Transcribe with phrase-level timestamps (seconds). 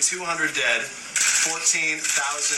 [0.00, 2.00] 200 dead, 14,000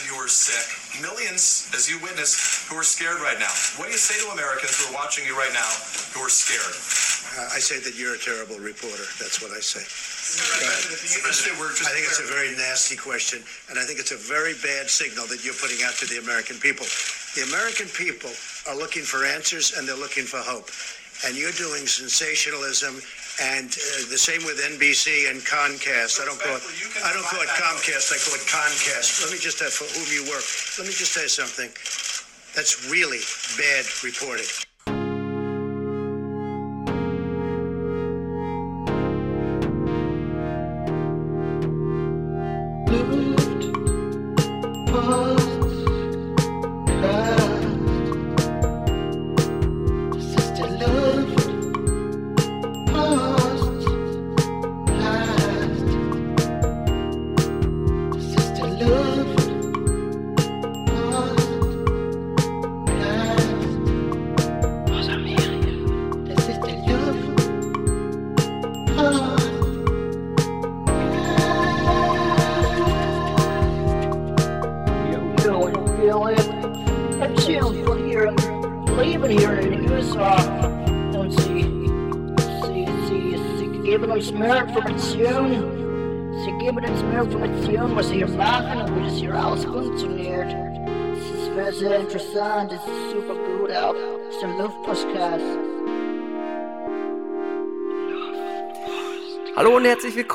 [0.07, 0.65] who are sick,
[1.03, 3.51] millions, as you witness, who are scared right now.
[3.77, 5.69] What do you say to Americans who are watching you right now
[6.15, 6.75] who are scared?
[7.35, 9.07] Uh, I say that you're a terrible reporter.
[9.19, 9.83] That's what I say.
[11.85, 15.27] I think it's a very nasty question, and I think it's a very bad signal
[15.29, 16.87] that you're putting out to the American people.
[17.35, 18.31] The American people
[18.69, 20.69] are looking for answers and they're looking for hope.
[21.25, 23.01] And you're doing sensationalism
[23.43, 26.21] and uh, the same with NBC and Comcast.
[26.21, 26.63] I don't call it.
[27.05, 28.13] I don't call it Comcast.
[28.15, 29.25] I call it Comcast.
[29.25, 30.45] Let me just have for whom you work.
[30.79, 31.71] Let me just say something.
[32.55, 33.21] That's really
[33.59, 34.47] bad reporting.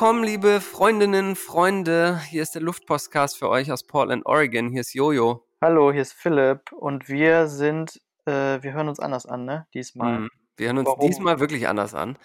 [0.00, 2.20] Willkommen, liebe Freundinnen, Freunde.
[2.30, 4.70] Hier ist der Luftpostcast für euch aus Portland, Oregon.
[4.70, 5.44] Hier ist Jojo.
[5.60, 9.66] Hallo, hier ist Philipp und wir sind, äh, wir hören uns anders an, ne?
[9.74, 10.20] Diesmal.
[10.20, 11.00] Mm, wir hören uns Warum?
[11.00, 12.16] diesmal wirklich anders an.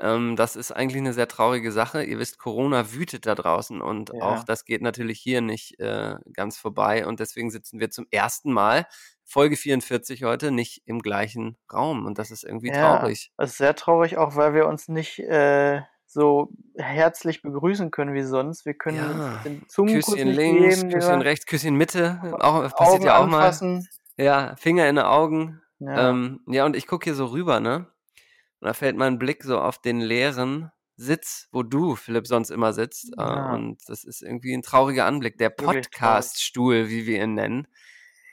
[0.00, 2.04] Ähm, das ist eigentlich eine sehr traurige Sache.
[2.04, 4.20] Ihr wisst, Corona wütet da draußen und Ja.
[4.20, 7.08] auch das geht natürlich hier nicht äh, ganz vorbei.
[7.08, 8.86] Und deswegen sitzen wir zum ersten Mal,
[9.24, 12.06] Folge 44 heute, nicht im gleichen Raum.
[12.06, 13.32] Und das ist irgendwie Ja, traurig.
[13.36, 18.22] Es ist sehr traurig, auch weil wir uns nicht äh, so herzlich begrüßen können wie
[18.22, 18.64] sonst.
[18.64, 22.20] Wir können Ja, uns den Zungenkuss Küsschen links, geben, Küsschen wir rechts, Küsschen Mitte.
[22.40, 23.38] Auch, passiert Augen ja auch mal.
[23.38, 23.88] anfassen.
[24.16, 25.60] Ja, Finger in die Augen.
[25.78, 26.10] Ja.
[26.10, 27.86] Ähm, ja, und ich gucke hier so rüber, ne?
[28.60, 32.72] Und da fällt mein Blick so auf den leeren Sitz, wo du, Philipp, sonst immer
[32.72, 33.12] sitzt.
[33.18, 33.52] Äh, Ja.
[33.54, 35.36] und das ist irgendwie ein trauriger Anblick.
[35.36, 35.50] Der.
[35.50, 37.68] Podcast-Stuhl, wie wir ihn nennen.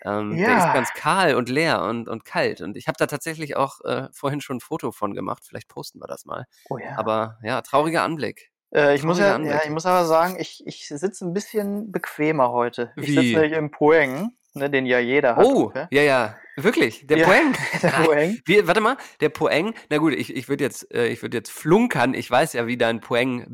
[0.06, 0.74] Ähm, Der ist Ja.
[0.74, 2.62] ganz kahl und leer und, und kalt.
[2.62, 5.44] Und ich habe da tatsächlich auch äh, vorhin schon ein Foto von gemacht.
[5.47, 6.46] Vielleicht posten wir das mal.
[6.69, 6.97] Oh ja.
[6.97, 8.52] Aber ja, trauriger Anblick.
[8.75, 9.53] Äh, ich, muss trauriger ja, Anblick.
[9.56, 12.91] ja, ich muss aber sagen, ich, ich sitze ein bisschen bequemer heute.
[12.97, 13.12] Ich Wie?
[13.14, 15.46] sitze nämlich im Poeng, ne, den ja jeder hat.
[15.46, 15.88] Oh, okay?
[15.91, 17.06] ja, ja, wirklich.
[17.08, 17.53] Der Ja, Poeng.
[17.81, 18.40] der Poeng.
[18.46, 21.52] Wie, warte mal, der Poeng, na gut, ich, ich würde jetzt, äh, ich würde jetzt
[21.52, 22.14] flunkern.
[22.14, 23.46] Ich weiß ja, wie dein Poeng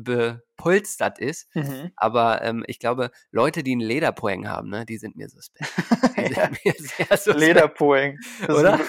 [0.60, 1.48] bepolstert ist.
[1.54, 1.92] Mhm.
[1.96, 5.70] Aber ähm, ich glaube, Leute, die einen Lederpoeng haben, ne, die sind mir suspekt.
[6.16, 6.44] Die Ja.
[6.44, 7.40] sind mir sehr suspekt.
[7.40, 8.18] Lederpoeng.
[8.46, 8.74] Das Oder?
[8.74, 8.86] Ist ein,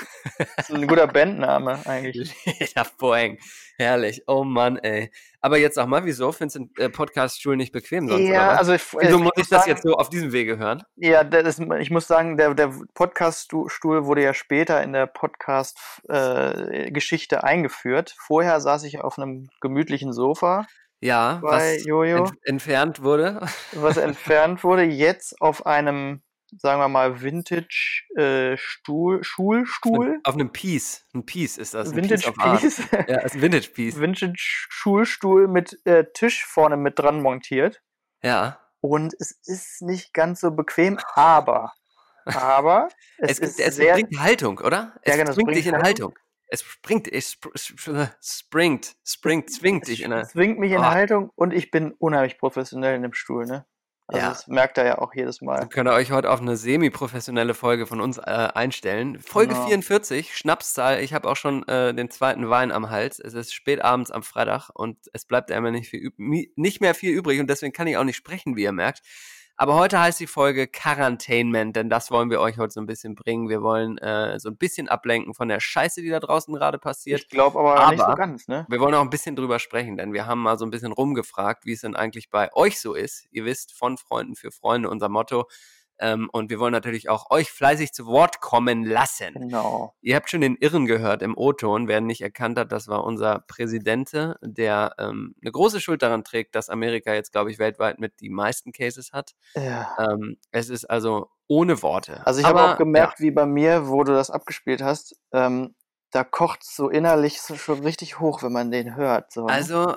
[0.57, 2.35] das ist ein guter Bandname eigentlich.
[2.59, 3.39] Lederpoeng.
[3.77, 4.23] Herrlich.
[4.27, 5.11] Oh Mann, ey.
[5.39, 8.27] Aber jetzt sag mal, wieso findest du den äh, Podcast-Stuhl nicht bequem sonst?
[8.27, 10.83] Ja, also ich, wieso muss ich das sagen, jetzt so auf diesem Wege hören?
[10.97, 18.13] Ja, ist, ich muss sagen, der, der Podcast-Stuhl wurde ja später in der Podcast-Geschichte eingeführt.
[18.19, 20.67] Vorher saß ich auf einem gemütlichen Sofa,
[21.01, 22.25] Ja, Bei was Jojo.
[22.25, 23.41] ent entfernt wurde.
[23.73, 26.21] was entfernt wurde, jetzt auf einem,
[26.59, 30.19] sagen wir mal, Vintage-Stuhl, Schulstuhl.
[30.23, 31.05] Auf einem Piece.
[31.13, 31.89] Ein Piece ist das.
[31.89, 32.61] Ein Vintage Art.
[32.61, 32.81] Piece.
[33.07, 33.99] Ja, ist ein Vintage Piece.
[33.99, 37.81] Vintage-Schulstuhl mit äh, Tisch vorne mit dran montiert.
[38.21, 38.59] Ja.
[38.79, 41.73] Und es ist nicht ganz so bequem, aber,
[42.25, 44.93] aber es, Es, ist es sehr, bringt Haltung, oder?
[45.01, 46.13] Es Ja, genau, bringt dich in Haltung.
[46.13, 46.15] Haltung.
[46.53, 47.47] Es springt, es sp
[48.21, 50.27] springt, springt, zwingt dich in eine.
[50.27, 50.83] zwingt mich in Oh.
[50.83, 53.65] Haltung und ich bin unheimlich professionell in dem Stuhl, ne?
[54.07, 54.29] Also Ja.
[54.29, 55.69] das merkt er ja auch jedes Mal.
[55.69, 58.21] können euch heute auf eine semi-professionelle Folge von uns äh,
[58.53, 59.17] einstellen.
[59.19, 59.67] Folge Genau.
[59.67, 60.99] 44, Schnapszahl.
[60.99, 63.19] Ich habe auch schon äh, den zweiten Wein am Hals.
[63.19, 67.11] Es ist spät abends am Freitag und es bleibt einmal nicht, viel, nicht mehr viel
[67.13, 69.01] übrig und deswegen kann ich auch nicht sprechen, wie ihr merkt.
[69.61, 73.13] Aber heute heißt die Folge Quarantainment, denn das wollen wir euch heute so ein bisschen
[73.13, 73.47] bringen.
[73.47, 77.19] Wir wollen äh, so ein bisschen ablenken von der Scheiße, die da draußen gerade passiert.
[77.21, 78.65] Ich glaube aber, nicht so Aber- ganz, ne?
[78.69, 81.67] Wir wollen auch ein bisschen drüber sprechen, denn wir haben mal so ein bisschen rumgefragt,
[81.67, 83.27] wie es denn eigentlich bei euch so ist.
[83.29, 85.47] Ihr wisst, von Freunden für Freunde unser Motto.
[86.01, 89.33] Ähm, und wir wollen natürlich auch euch fleißig zu Wort kommen lassen.
[89.35, 89.95] Genau.
[90.01, 91.87] Ihr habt schon den Irren gehört im O-Ton.
[91.87, 94.11] Wer nicht erkannt hat, das war unser Präsident,
[94.41, 98.29] der ähm, eine große Schuld daran trägt, dass Amerika jetzt, glaube ich, weltweit mit die
[98.29, 99.31] meisten Cases hat.
[99.55, 99.95] Ja.
[99.99, 102.25] Ähm, es ist also ohne Worte.
[102.25, 105.75] Also ich habe auch gemerkt, wie bei mir, wo du das abgespielt hast, ähm,
[106.11, 109.31] da kocht so innerlich so schon richtig hoch, wenn man den hört.
[109.31, 109.53] So, Ja, ne?
[109.53, 109.95] also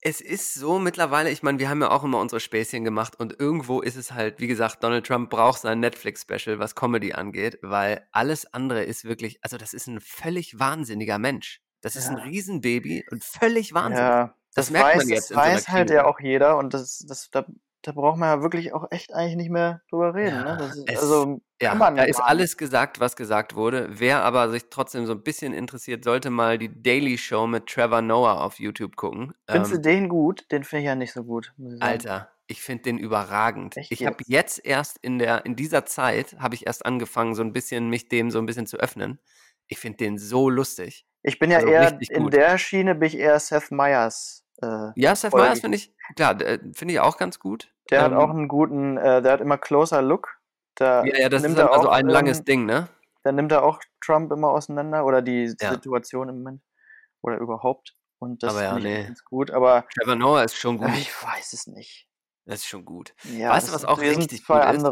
[0.00, 3.38] Es ist so mittlerweile, ich meine, wir haben ja auch immer unsere Späßchen gemacht und
[3.40, 8.06] irgendwo ist es halt, wie gesagt, Donald Trump braucht sein Netflix-Special, was Comedy angeht, weil
[8.12, 11.60] alles andere ist wirklich, also das ist ein völlig wahnsinniger Mensch.
[11.80, 12.22] Das ist ein Ja.
[12.24, 14.08] Riesenbaby und völlig wahnsinnig.
[14.08, 16.58] Ja, Das das, merkt man weiß, jetzt das in so weiß halt ja auch jeder
[16.58, 17.44] und das, das, da,
[17.88, 20.36] da braucht man ja wirklich auch echt eigentlich nicht mehr drüber reden.
[20.44, 20.66] Ja, ne?
[20.66, 23.88] ist, es- also Ja, da ist alles gesagt, was gesagt wurde.
[23.90, 28.02] Wer aber sich trotzdem so ein bisschen interessiert, sollte mal die Daily Show mit Trevor
[28.02, 29.32] Noah auf YouTube gucken.
[29.48, 30.44] Findest Ähm, du den gut?
[30.52, 31.54] Den finde ich ja nicht so gut.
[31.56, 31.82] Ich.
[31.82, 33.78] Alter, ich finde den überragend.
[33.78, 34.62] Echt ich habe jetzt?
[34.66, 38.30] erst in der in dieser Zeit habe ich erst angefangen, so ein bisschen mich dem
[38.30, 39.18] so ein bisschen zu öffnen.
[39.66, 41.06] Ich finde den so lustig.
[41.22, 42.34] Ich bin ja also eher in gut.
[42.34, 44.44] der Schiene, bin ich eher Seth Meyers.
[44.62, 45.32] Äh, Ja, Seth.
[45.34, 47.72] Meyers finde ich klar, der- finde ich auch ganz gut.
[47.90, 50.36] der hat Ähm, auch einen guten, äh, der hat immer closer Look.
[50.74, 52.88] Da ja, ja, das nimmt ist dann er also auch, ein langes ähm, Ding, ne?
[53.24, 55.70] Da nimmt er auch Trump immer auseinander oder die Ja.
[55.72, 56.62] Situation im Moment
[57.22, 57.94] oder überhaupt.
[58.20, 59.04] Und das Aber ja, nee.
[59.04, 59.50] ganz gut.
[59.50, 60.88] Aber Trevor Noah ist schon gut.
[60.88, 62.08] äh, ich weiß es nicht.
[62.46, 63.14] Das ist schon gut.
[63.24, 64.82] Ja, Weißt du, was auch richtig zwei gut ist?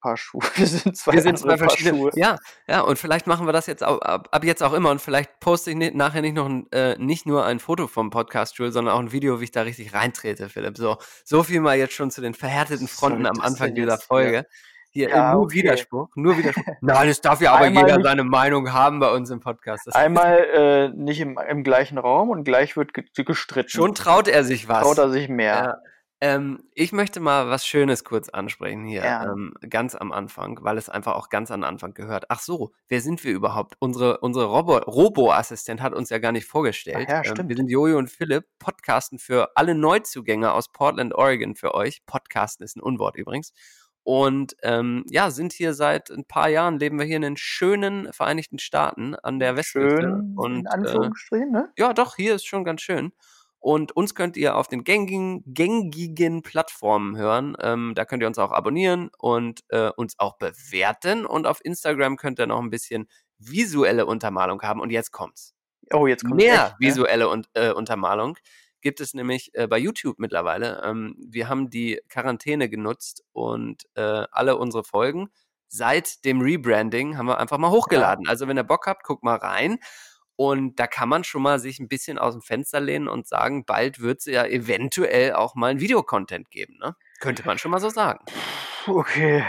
[0.00, 0.42] Paar Schuhe.
[0.56, 1.98] Wir sind zwei Wir sind zwei Paar verschiedene.
[1.98, 2.10] Schuhe.
[2.14, 2.36] Ja,
[2.66, 5.40] ja, und vielleicht machen wir das jetzt auch, ab, ab jetzt auch immer und vielleicht
[5.40, 8.94] poste ich nachher nicht noch ein, äh, nicht nur ein Foto vom Podcast Stuhl, sondern
[8.94, 10.76] auch ein Video, wie ich da richtig reintrete, Philipp.
[10.76, 14.04] So, so viel mal jetzt schon zu den verhärteten Fronten am Anfang dieser jetzt?
[14.04, 14.46] Folge.
[14.92, 15.58] Hier Ja, nur okay.
[15.58, 16.64] Widerspruch, nur Widerspruch.
[16.80, 19.86] Nein, es darf ja aber Einmal jeder seine Meinung haben bei uns im Podcast.
[19.86, 23.68] Das Einmal äh, nicht im, im gleichen Raum und gleich wird ge gestritten.
[23.68, 24.82] schon traut er sich was.
[24.82, 25.80] traut er sich mehr.
[26.22, 29.24] Ähm, ich möchte mal was Schönes kurz ansprechen hier, Ja.
[29.24, 32.26] ähm, ganz am Anfang, weil es einfach auch ganz an den Anfang gehört.
[32.28, 33.76] Ach so, wer sind wir überhaupt?
[33.78, 37.06] Unsere, unsere Robo Robo-Assistent hat uns ja gar nicht vorgestellt.
[37.08, 37.56] Ach ja, ähm, wir stimmt.
[37.56, 42.04] sind Jojo und Philipp, podcasten für alle Neuzugänge aus Portland, Oregon für euch.
[42.04, 43.54] Podcasten ist ein Unwort übrigens.
[44.02, 48.12] Und ähm, ja, sind hier seit ein paar Jahren, leben wir hier in den schönen
[48.12, 50.00] Vereinigten Staaten an der Westküste.
[50.02, 51.70] Schön, und in äh, Anführungsstrichen, ne?
[51.78, 53.12] ja, doch, hier ist schon ganz schön.
[53.60, 57.56] Und uns könnt ihr auf den gängigen, gängigen Plattformen hören.
[57.60, 61.26] Ähm, da könnt ihr uns auch abonnieren und äh, uns auch bewerten.
[61.26, 63.06] Und auf Instagram könnt ihr noch ein bisschen
[63.38, 64.80] visuelle Untermalung haben.
[64.80, 65.54] Und jetzt kommt's.
[65.92, 66.86] Oh, jetzt kommt Mehr echt, ne?
[66.86, 68.36] visuelle und, äh, Untermalung
[68.80, 70.82] gibt es nämlich äh, bei YouTube mittlerweile.
[70.84, 75.28] Ähm, wir haben die Quarantäne genutzt und äh, alle unsere Folgen
[75.68, 78.28] seit dem Rebranding haben wir einfach mal hochgeladen.
[78.28, 79.78] Also wenn ihr Bock habt, guckt mal rein.
[80.42, 83.66] Und da kann man schon mal sich ein bisschen aus dem Fenster lehnen und sagen,
[83.66, 86.78] bald wird es ja eventuell auch mal ein Videocontent geben.
[86.80, 86.96] Ne?
[87.20, 88.24] Könnte man schon mal so sagen.
[88.86, 89.44] Okay.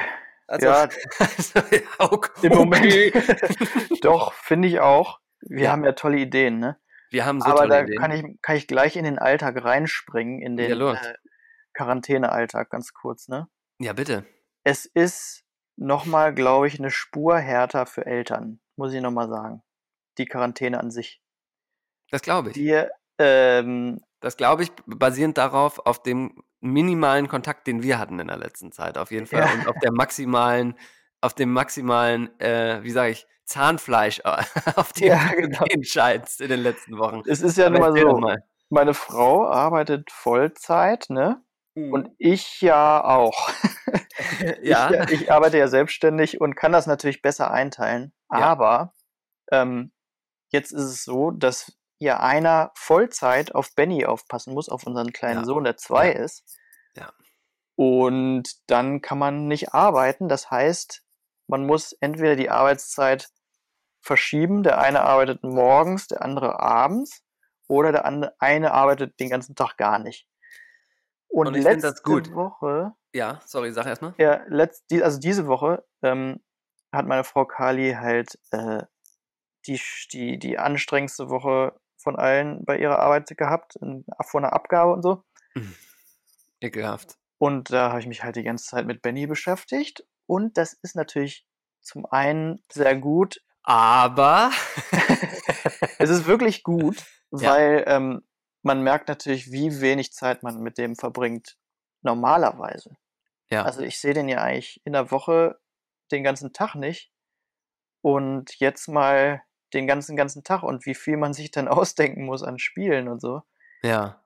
[0.48, 0.90] Also, Ja,
[1.20, 2.46] also, ja, okay.
[2.46, 2.94] im Moment.
[4.04, 5.22] Doch, finde ich auch.
[5.40, 5.72] Wir Ja.
[5.72, 6.78] haben ja tolle Ideen, ne?
[7.10, 7.98] Wir haben so Aber tolle da Ideen.
[7.98, 10.98] kann ich, kann ich gleich in den Alltag reinspringen, in Ja, den los.
[11.02, 11.14] äh,
[11.74, 13.48] Quarantänealltag, ganz kurz, ne?
[13.80, 14.26] ja, bitte.
[14.66, 15.46] Es ist
[15.78, 19.64] nochmal, glaube ich, eine Spur härter für Eltern, muss ich nochmal sagen.
[20.18, 21.22] Die Quarantäne an sich.
[22.12, 22.56] Das glaube ich.
[22.56, 28.28] Wir, ähm, Das glaube ich, basierend darauf, auf dem minimalen Kontakt, den wir hatten in
[28.28, 29.40] der letzten Zeit, auf jeden Fall.
[29.42, 29.54] Ja.
[29.54, 30.76] Und auf der maximalen,
[31.22, 34.44] auf dem maximalen, äh, wie sage ich, Zahnfleisch, äh,
[34.76, 35.64] auf dem Ja, du genau.
[35.66, 37.22] gehen scheinst in den letzten Wochen.
[37.28, 38.44] es ist ja Aber nun mal so, mal.
[38.70, 41.42] meine Frau arbeitet Vollzeit, ne?
[41.74, 43.50] Und ich ja auch.
[44.62, 48.14] ja, Ich, ich arbeite ja selbstständig und kann das natürlich besser einteilen.
[48.30, 48.40] Ja.
[48.40, 48.94] Aber
[49.52, 49.92] ähm,
[50.52, 55.42] jetzt ist es so, dass ja einer Vollzeit auf Benny aufpassen muss, auf unseren kleinen
[55.42, 55.46] Ja.
[55.46, 56.20] Sohn, der zwei Ja.
[56.20, 56.44] ist.
[56.96, 57.12] Ja.
[57.76, 60.28] Und dann kann man nicht arbeiten.
[60.28, 61.04] Das heißt,
[61.48, 63.30] man muss entweder die Arbeitszeit
[64.02, 64.64] verschieben.
[64.64, 67.24] Der eine arbeitet morgens, der andere abends.
[67.68, 68.06] Oder der
[68.40, 70.28] eine arbeitet den ganzen Tag gar nicht.
[71.28, 71.94] Und, Und letzte.
[72.34, 74.14] Woche ja, sorry, sag erstmal.
[74.18, 76.42] ja, letzt, also diese Woche ähm,
[76.92, 78.84] hat meine Frau Kali halt äh,
[79.68, 79.80] die,
[80.12, 85.02] die, die anstrengendste Woche von allen bei ihrer Arbeit gehabt, in, vor einer Abgabe und
[85.04, 85.24] so.
[86.60, 87.18] Ekelhaft.
[87.38, 90.04] Und da habe ich mich halt die ganze Zeit mit Benny beschäftigt.
[90.28, 91.46] Und das ist natürlich
[91.82, 93.42] zum einen sehr gut.
[93.64, 94.52] Aber,
[96.00, 97.52] Es ist wirklich gut, Ja.
[97.52, 98.28] weil ähm,
[98.64, 101.58] man merkt natürlich, wie wenig Zeit man mit dem verbringt
[102.02, 102.98] normalerweise.
[103.50, 105.60] ja, Also ich sehe den ja eigentlich in der Woche
[106.12, 107.12] den ganzen Tag nicht.
[108.02, 112.44] Und jetzt mal den ganzen, ganzen Tag und wie viel man sich dann ausdenken muss
[112.44, 113.42] an Spielen und so.
[113.84, 114.22] ja,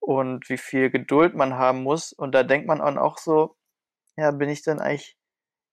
[0.00, 2.12] Und wie viel Geduld man haben muss.
[2.12, 3.56] Und da denkt man dann auch so,
[4.16, 5.16] ja, bin ich denn eigentlich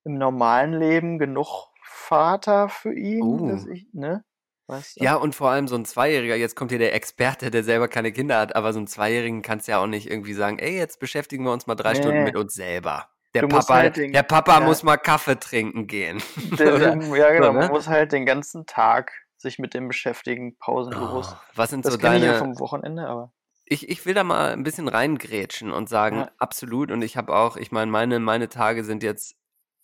[0.05, 3.71] im normalen Leben genug Vater für ihn, dass Uh.
[3.71, 4.23] ich, ne?
[4.67, 5.03] Weißt du?
[5.03, 8.11] ja, und vor allem so ein Zweijähriger, jetzt kommt hier der Experte, der selber keine
[8.13, 11.43] Kinder hat, aber so ein Zweijährigen kannst ja auch nicht irgendwie sagen, ey, jetzt beschäftigen
[11.43, 12.23] wir uns mal drei Stunden Nee.
[12.23, 13.09] mit uns selber.
[13.33, 14.65] Der Papa, halt den- der Papa ja.
[14.65, 16.21] muss mal Kaffee trinken gehen.
[16.59, 17.53] Der, ja, genau.
[17.53, 17.59] ne?
[17.59, 21.33] Man muss halt den ganzen Tag sich mit dem beschäftigen, pausenlos.
[21.33, 23.33] Oh, was sind das so kenne ich ja deine, vom Wochenende, aber.
[23.65, 26.31] Ich, ich will da mal ein bisschen reingrätschen und sagen, Ja.
[26.37, 26.91] absolut.
[26.91, 29.35] Und ich habe auch, ich meine, meine, meine Tage sind jetzt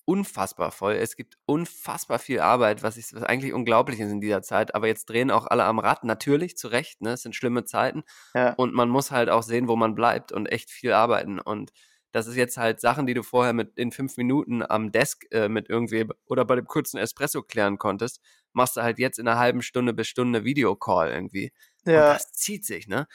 [0.06, 0.94] unfassbar voll.
[0.94, 4.74] Es gibt unfassbar viel Arbeit, was, ich, was eigentlich unglaublich ist in dieser Zeit.
[4.75, 7.01] Aber jetzt drehen auch alle am Rad, natürlich, zu Recht.
[7.01, 7.12] Ne?
[7.13, 8.03] Es sind schlimme Zeiten.
[8.34, 8.53] Ja.
[8.53, 11.39] Und man muss halt auch sehen, wo man bleibt und echt viel arbeiten.
[11.39, 11.72] Und
[12.11, 15.47] das ist jetzt halt Sachen, die du vorher mit in fünf Minuten am Desk äh,
[15.49, 18.19] mit irgendwem oder bei dem kurzen Espresso klären konntest,
[18.53, 21.51] machst du halt jetzt in einer halben Stunde bis Stunde Videocall irgendwie.
[21.85, 22.13] Und Ja.
[22.13, 23.07] das zieht sich, ne?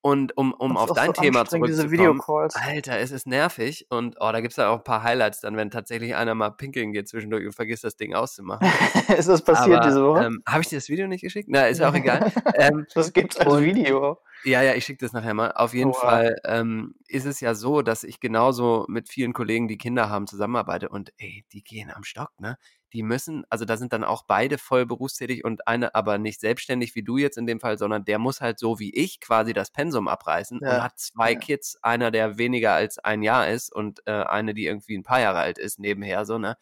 [0.00, 2.54] Und um, um Und es auf dein so Thema zurückzukommen, Videocalls.
[2.54, 5.70] Alter, es ist nervig und oh, da gibt's dann auch ein paar Highlights dann, wenn
[5.72, 8.66] tatsächlich einer mal pinkeln geht zwischendurch und vergisst das Ding auszumachen.
[9.18, 10.24] ist das passiert Aber diese Woche?
[10.26, 11.48] ähm, habe ich dir das Video nicht geschickt?
[11.50, 12.32] Na, ist ja auch egal.
[12.54, 14.18] ähm, das gibt's als und- Video.
[14.44, 15.52] Ja, ja, ich schicke das nachher mal.
[15.52, 15.94] Auf jeden Oha.
[15.94, 20.26] Fall ähm, ist es ja so, dass ich genauso mit vielen Kollegen, die Kinder haben,
[20.26, 22.56] zusammenarbeite und ey, die gehen am Stock, ne?
[22.94, 26.94] Die müssen, also da sind dann auch beide voll berufstätig und eine aber nicht selbstständig
[26.94, 29.70] wie du jetzt in dem Fall, sondern der muss halt so wie ich quasi das
[29.70, 31.36] Pensum abreißen und Ja, hat zwei ja.
[31.36, 35.20] Kids, einer, der weniger als ein Jahr ist und äh, eine, die irgendwie ein paar
[35.20, 36.56] Jahre alt ist, nebenher so, ne?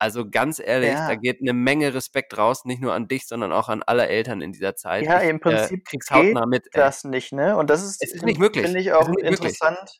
[0.00, 1.08] Also ganz ehrlich, Ja.
[1.08, 4.40] da geht eine Menge Respekt raus, nicht nur an dich, sondern auch an alle Eltern
[4.40, 5.04] in dieser Zeit.
[5.04, 6.66] Ja, ich, im Prinzip äh, krieg's geht hautnah mit.
[6.66, 6.70] ey.
[6.80, 7.56] Das nicht, ne?
[7.56, 8.64] Und das ist, Es ist nicht möglich.
[8.64, 9.98] Finde ich auch interessant.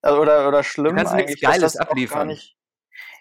[0.00, 2.28] Also, Oder, oder schlimm nichts eigentlich, dass Geiles das auch gar abliefern.
[2.28, 2.56] nicht.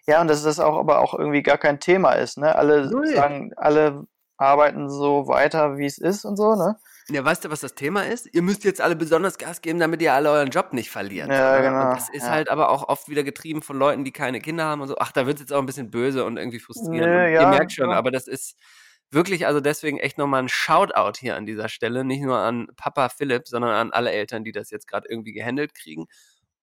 [0.07, 2.55] Ja, und dass das auch aber auch irgendwie gar kein Thema ist, ne?
[2.55, 3.07] Alle Null.
[3.07, 4.05] sagen, alle
[4.37, 6.77] arbeiten so weiter, wie es ist und so, ne?
[7.09, 8.27] Ja, weißt du, was das Thema ist?
[8.33, 11.29] Ihr müsst jetzt alle besonders Gas geben, damit ihr alle euren Job nicht verliert.
[11.29, 11.61] Ja, ne?
[11.61, 12.31] genau, Und das ist ja.
[12.31, 14.97] halt aber auch oft wieder getrieben von Leuten, die keine Kinder haben und so.
[14.99, 17.07] Ach, da wird es jetzt auch ein bisschen böse und irgendwie frustrierend.
[17.07, 17.95] Nö, und ihr ja, merkt schon, ja.
[17.95, 18.57] aber das ist
[19.09, 22.03] wirklich, also deswegen echt nochmal ein Shoutout hier an dieser Stelle.
[22.03, 25.73] Nicht nur an Papa Philipp, sondern an alle Eltern, die das jetzt gerade irgendwie gehandelt
[25.73, 26.07] kriegen.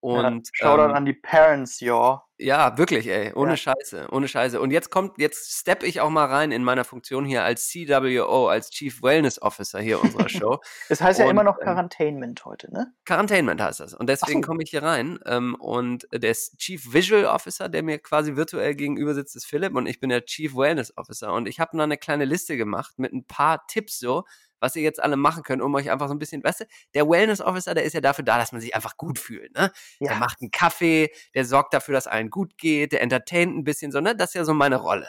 [0.01, 2.23] Und ja, Shoutout ähm, an die Parents, ja.
[2.37, 3.33] Ja, wirklich, ey.
[3.35, 3.57] Ohne Ja.
[3.57, 4.61] Scheiße, ohne Scheiße.
[4.61, 8.49] Und jetzt kommt, jetzt stepp ich auch mal rein in meiner Funktion hier als CWO,
[8.49, 10.59] als Chief Wellness Officer hier unserer Show.
[10.89, 12.93] Es heißt ja Und, immer noch ähm, Quarantainment heute, ne?
[13.05, 13.95] Quarantainment heißt das.
[13.95, 14.49] Und deswegen so.
[14.49, 15.21] komme ich hier rein.
[15.27, 19.87] Ähm, und der Chief Visual Officer, der mir quasi virtuell gegenüber sitzt, ist Philipp und
[19.87, 21.33] ich bin der Chief Wellness Officer.
[21.33, 24.25] Und ich habe noch eine kleine Liste gemacht mit ein paar Tipps so,
[24.65, 27.09] was ihr jetzt alle machen könnt, um euch einfach so ein bisschen, weißt du, der
[27.09, 29.71] Wellness Officer, der ist ja dafür da, dass man sich einfach gut fühlt, ne?
[30.09, 30.19] Der Ja.
[30.19, 34.01] macht einen Kaffee, der sorgt dafür, dass allen gut geht, der entertaint ein bisschen so,
[34.01, 34.17] ne?
[34.17, 35.09] Das ist ja so meine Rolle.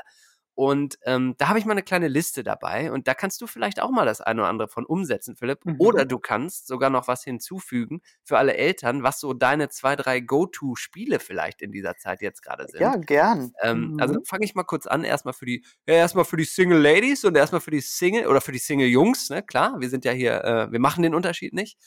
[0.56, 3.82] Und ähm, da habe ich mal eine kleine Liste dabei und da kannst du vielleicht
[3.82, 5.60] auch mal das eine oder andere von umsetzen, Philipp.
[5.66, 5.78] Mhm.
[5.78, 10.22] Oder du kannst sogar noch was hinzufügen für alle Eltern, was so deine zwei, drei
[10.22, 12.80] Go-To-Spiele vielleicht in dieser Zeit jetzt gerade sind.
[12.80, 13.54] Ja, gern.
[13.62, 14.26] Ähm, Also Mhm.
[14.26, 17.38] fange ich mal kurz an, erstmal für die, ja, erstmal für die Single Ladies und
[17.38, 19.44] erstmal für die Single oder für die Single Jungs, ne?
[19.44, 21.78] Klar, wir sind ja hier, äh, wir machen den Unterschied nicht.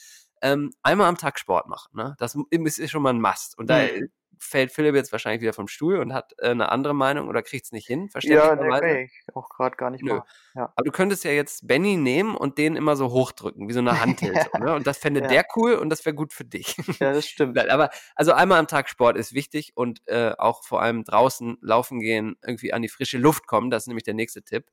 [0.43, 2.15] Ähm, einmal am Tag Sport machen, ne?
[2.19, 3.59] Das ist ist schon mal ein Must.
[3.59, 4.09] Und da Mhm.
[4.41, 7.67] Fällt Philipp jetzt wahrscheinlich wieder vom Stuhl und hat äh, eine andere Meinung oder kriegt
[7.67, 8.83] es nicht hin, ja, nee, verständlicherweise.
[8.83, 10.15] will ich auch gerade gar nicht Nö.
[10.15, 10.25] mal.
[10.55, 10.73] Ja.
[10.75, 13.91] Aber du könntest ja jetzt Benny nehmen und den immer so hochdrücken, wie so eine
[14.01, 14.51] Handhilfe.
[14.55, 14.59] Ja.
[14.61, 14.75] ne?
[14.75, 15.27] Und das fände Ja.
[15.29, 16.77] der cool und das wäre gut für dich.
[17.01, 17.59] ja, das stimmt.
[17.71, 22.01] Aber also einmal am Tag Sport ist wichtig und äh, auch vor allem draußen laufen
[22.01, 24.65] gehen, irgendwie an die frische Luft kommen, das ist nämlich der nächste Tipp.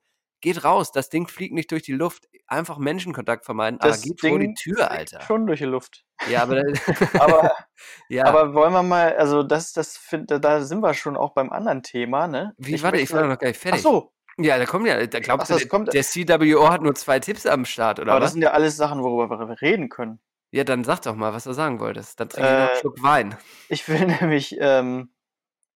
[0.46, 2.28] Geht raus, das Ding fliegt nicht durch die Luft.
[2.48, 5.22] Einfach Menschenkontakt vermeiden, aber Das geht vor die Ding Tür, Alter.
[5.22, 6.06] Schon durch die Luft.
[6.30, 6.62] Ja, aber,
[7.20, 7.56] Aber,
[8.10, 8.26] ja.
[8.26, 11.82] aber wollen wir mal, also das, das find, da sind wir schon auch beim anderen
[11.82, 12.54] Thema, ne?
[12.58, 13.82] wie, warte, ich war doch noch gar nicht Ach fertig.
[13.82, 17.20] so, Ja, da kommt ja, da glaubst Ach du, kommt- der CWO hat nur zwei
[17.20, 18.34] Tipps am Start, oder aber das was?
[18.34, 20.20] sind ja alles Sachen, worüber wir reden können.
[20.52, 22.20] Ja, dann sag doch mal, was du sagen wolltest.
[22.20, 23.38] Dann trinke ich noch einen Äh, Schluck Wein.
[23.70, 25.10] Ich will nämlich, ähm,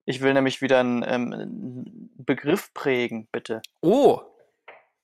[0.06, 3.62] ich will nämlich wieder einen, ähm, einen Begriff prägen, bitte.
[3.82, 4.22] Oh!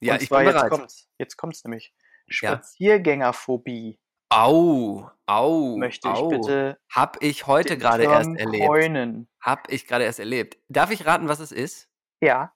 [0.06, 1.10] Ja, Und ich zwar bin jetzt kommt's.
[1.18, 1.94] Jetzt kommt's nämlich.
[2.28, 6.28] Spaziergängerphobie Au, au, möchte ich au.
[6.30, 8.66] bitte Hab ich heute gerade erst erlebt.
[8.66, 9.30] coinen.
[9.40, 10.58] Hab ich gerade erst erlebt.
[10.68, 11.90] Darf ich raten, was es ist?
[12.22, 12.54] Ja.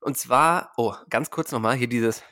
[0.00, 2.24] Und zwar, oh, ganz kurz nochmal, hier dieses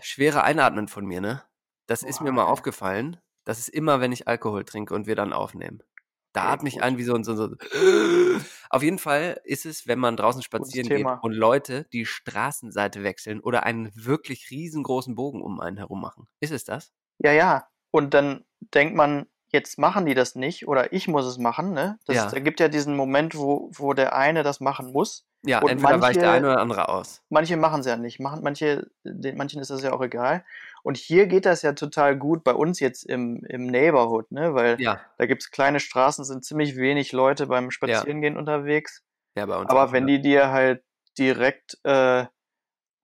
[0.00, 1.42] schwere Einatmen von mir, ne?
[1.86, 2.52] Das ist mir mal Boah.
[2.52, 3.20] aufgefallen.
[3.44, 5.82] Das ist immer, wenn ich Alkohol trinke und wir dann aufnehmen.
[6.32, 7.48] Da atme ich ein wie so ein, so, so.
[8.70, 13.40] Auf jeden Fall ist es, wenn man draußen spazieren geht und Leute die Straßenseite wechseln
[13.40, 16.28] oder einen wirklich riesengroßen Bogen um einen herum machen.
[16.38, 16.92] Ist es das?
[17.18, 17.66] Ja, ja.
[17.90, 18.44] Und dann
[18.74, 21.98] denkt man, jetzt machen die das nicht oder ich muss es machen, ne?
[22.06, 22.26] Das, Ja.
[22.30, 25.26] Da gibt ja diesen Moment, wo, wo der eine das machen muss.
[25.42, 27.22] Ja, Und entweder weicht der manche- eine oder andere aus.
[27.30, 28.20] Manche machen es ja nicht.
[28.20, 30.44] Machen, manche, den, manchen ist das ja auch egal.
[30.82, 34.54] Und hier geht das ja total gut bei uns jetzt im, im Neighborhood, ne?
[34.54, 39.02] Weil Ja, da gibt es kleine Straßen, sind ziemlich wenig Leute beim Spazierengehen unterwegs.
[39.34, 39.70] ja, bei uns.
[39.70, 40.16] Aber auch, wenn ja.
[40.16, 40.82] die dir halt
[41.18, 42.26] direkt äh,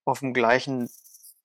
[0.04, 0.90] auf dem gleichen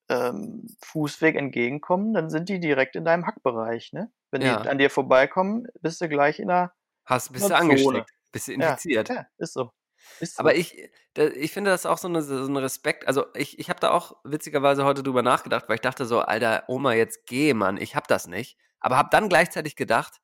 [0.09, 4.11] ähm, Fußweg entgegenkommen, dann sind die direkt in deinem Hackbereich, ne?
[4.31, 4.61] Wenn Ja.
[4.61, 6.73] die an dir vorbeikommen, bist du gleich in der.
[7.05, 7.59] Hast, bist du Zone.
[7.71, 9.09] angesteckt, bist du Ja, infiziert.
[9.09, 9.71] Ja, ist so.
[10.19, 10.41] Ist so.
[10.41, 13.07] Aber ich, da, ich finde das auch so eine, so ein Respekt.
[13.07, 16.63] Also ich, ich habe da auch witzigerweise heute drüber nachgedacht, weil ich dachte so, Alter,
[16.67, 18.57] Oma, jetzt geh, Mann, ich hab das nicht.
[18.79, 20.17] Aber habe dann gleichzeitig gedacht,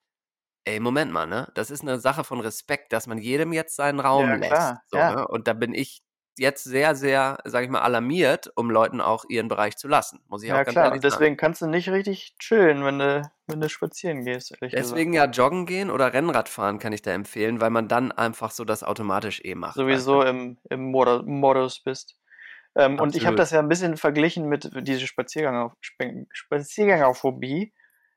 [0.65, 1.49] ey, Moment mal, ne?
[1.55, 4.75] Das ist eine Sache von Respekt, dass man jedem jetzt seinen Raum Ja, lässt.
[4.87, 5.15] So, ja.
[5.15, 5.27] ne?
[5.27, 6.01] Und da bin ich
[6.39, 10.19] jetzt sehr, sehr, sag ich mal, alarmiert, um Leuten auch ihren Bereich zu lassen.
[10.27, 12.99] Muss ich ja auch ganz klar, ehrlich und deswegen kannst du nicht richtig chillen, wenn
[12.99, 17.11] du, wenn du spazieren gehst, Deswegen ja joggen gehen oder Rennrad fahren kann ich da
[17.11, 19.75] empfehlen, weil man dann einfach so das automatisch eh macht.
[19.75, 19.89] gesagt.
[19.89, 20.29] weißt Sowieso du?
[20.29, 22.17] im, im Modus bist.
[22.75, 25.75] Ähm, und ich habe das ja ein bisschen verglichen mit dieser Spaziergänger,
[26.31, 27.73] Spaziergängerphobie.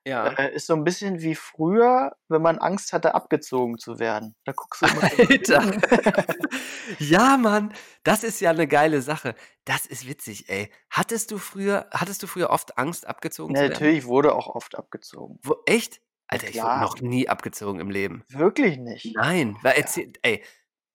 [0.06, 0.28] Ja.
[0.28, 4.34] Äh, ist so ein bisschen wie früher, wenn man Angst hatte, abgezogen zu werden.
[4.44, 6.34] Da guckst du immer Alter.
[6.98, 9.34] ja, Mann, das ist ja eine geile Sache.
[9.64, 10.70] Das ist witzig, ey.
[10.90, 13.72] Hattest du früher, hattest du früher oft Angst, abgezogen Ja, zu werden?
[13.74, 15.38] natürlich wurde auch oft abgezogen.
[15.42, 16.00] Wo, echt?
[16.28, 18.24] Alter, ich wurde noch nie abgezogen im Leben.
[18.28, 19.14] Wirklich nicht.
[19.16, 20.42] Nein, weil erzähl, ey,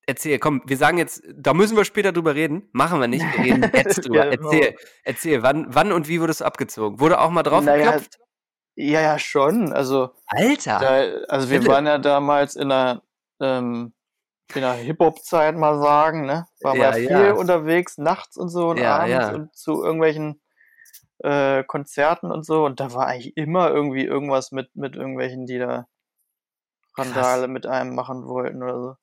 [0.07, 2.69] erzähl, komm, wir sagen jetzt, da müssen wir später drüber reden.
[2.71, 4.25] Machen wir nicht, wir reden jetzt drüber.
[4.25, 6.99] Ja, Erzähl, erzähl, wann, wann und wie wurdest du abgezogen?
[6.99, 8.17] Wurde auch mal drauf Naja, geklopft?
[8.75, 9.71] Ja, ja, schon.
[9.73, 10.79] Also, Alter!
[10.79, 11.67] da, also wir Philipp.
[11.71, 13.01] waren ja damals in einer,
[13.39, 13.93] ähm,
[14.53, 16.47] in Hip-Hop-Zeit mal sagen, ne?
[16.61, 17.31] Waren Ja, wir viel ja.
[17.33, 19.33] unterwegs, nachts und so und Ja, abends ja.
[19.33, 20.41] und zu irgendwelchen
[21.19, 22.65] äh, Konzerten und so.
[22.65, 25.87] Und da war eigentlich immer irgendwie irgendwas mit, mit irgendwelchen, die da
[26.97, 28.95] Randale mit einem machen wollten oder so.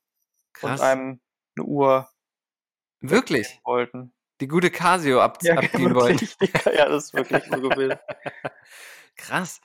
[0.52, 0.80] Krass.
[0.80, 1.20] Und einem
[1.56, 2.08] eine Uhr
[3.00, 3.60] Wirklich?
[3.64, 4.12] wollten.
[4.40, 6.20] Die gute Casio ab, abziehen wollten.
[6.20, 6.36] wirklich.
[6.76, 7.98] Ja, das ist wirklich so gewesen.
[9.16, 9.60] Krass.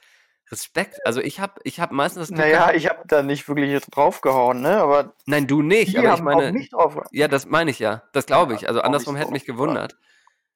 [0.50, 1.00] Respekt.
[1.06, 3.82] Also ich habe ich hab meistens das Glück Naja, gehabt, ich habe da nicht wirklich
[3.88, 4.78] draufgehauen, ne?
[4.78, 7.10] Aber nein, du nicht, die aber ich haben meine, auf mich draufgehauen.
[7.12, 8.04] ja, das meine ich ja.
[8.14, 8.68] Das glaube ich.
[8.68, 9.98] Also ich andersrum hätte mich gewundert.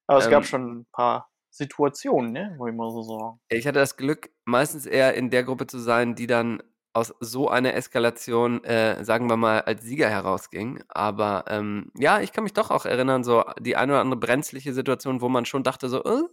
[0.08, 2.56] Aber es Ähm, gab schon ein paar Situationen, ne?
[2.58, 3.40] Wollte ich mal so sagen.
[3.50, 7.50] Ich hatte das Glück, meistens eher in der Gruppe zu sein, die dann aus so
[7.50, 10.84] einer Eskalation, äh, sagen wir mal, als Sieger herausging.
[10.90, 14.74] Aber ähm, ja, ich kann mich doch auch erinnern, so die eine oder andere brenzliche
[14.74, 16.24] Situation, wo man schon dachte, so, äh,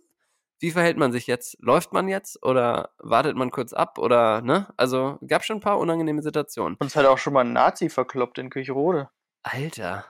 [0.61, 1.57] wie verhält man sich jetzt?
[1.61, 4.67] Läuft man jetzt oder wartet man kurz ab oder, ne?
[4.77, 6.77] Also gab schon ein paar unangenehme Situationen.
[6.81, 9.09] Uns hat auch schon mal ein Nazi verkloppt in Kirchrode.
[9.43, 10.05] Alter,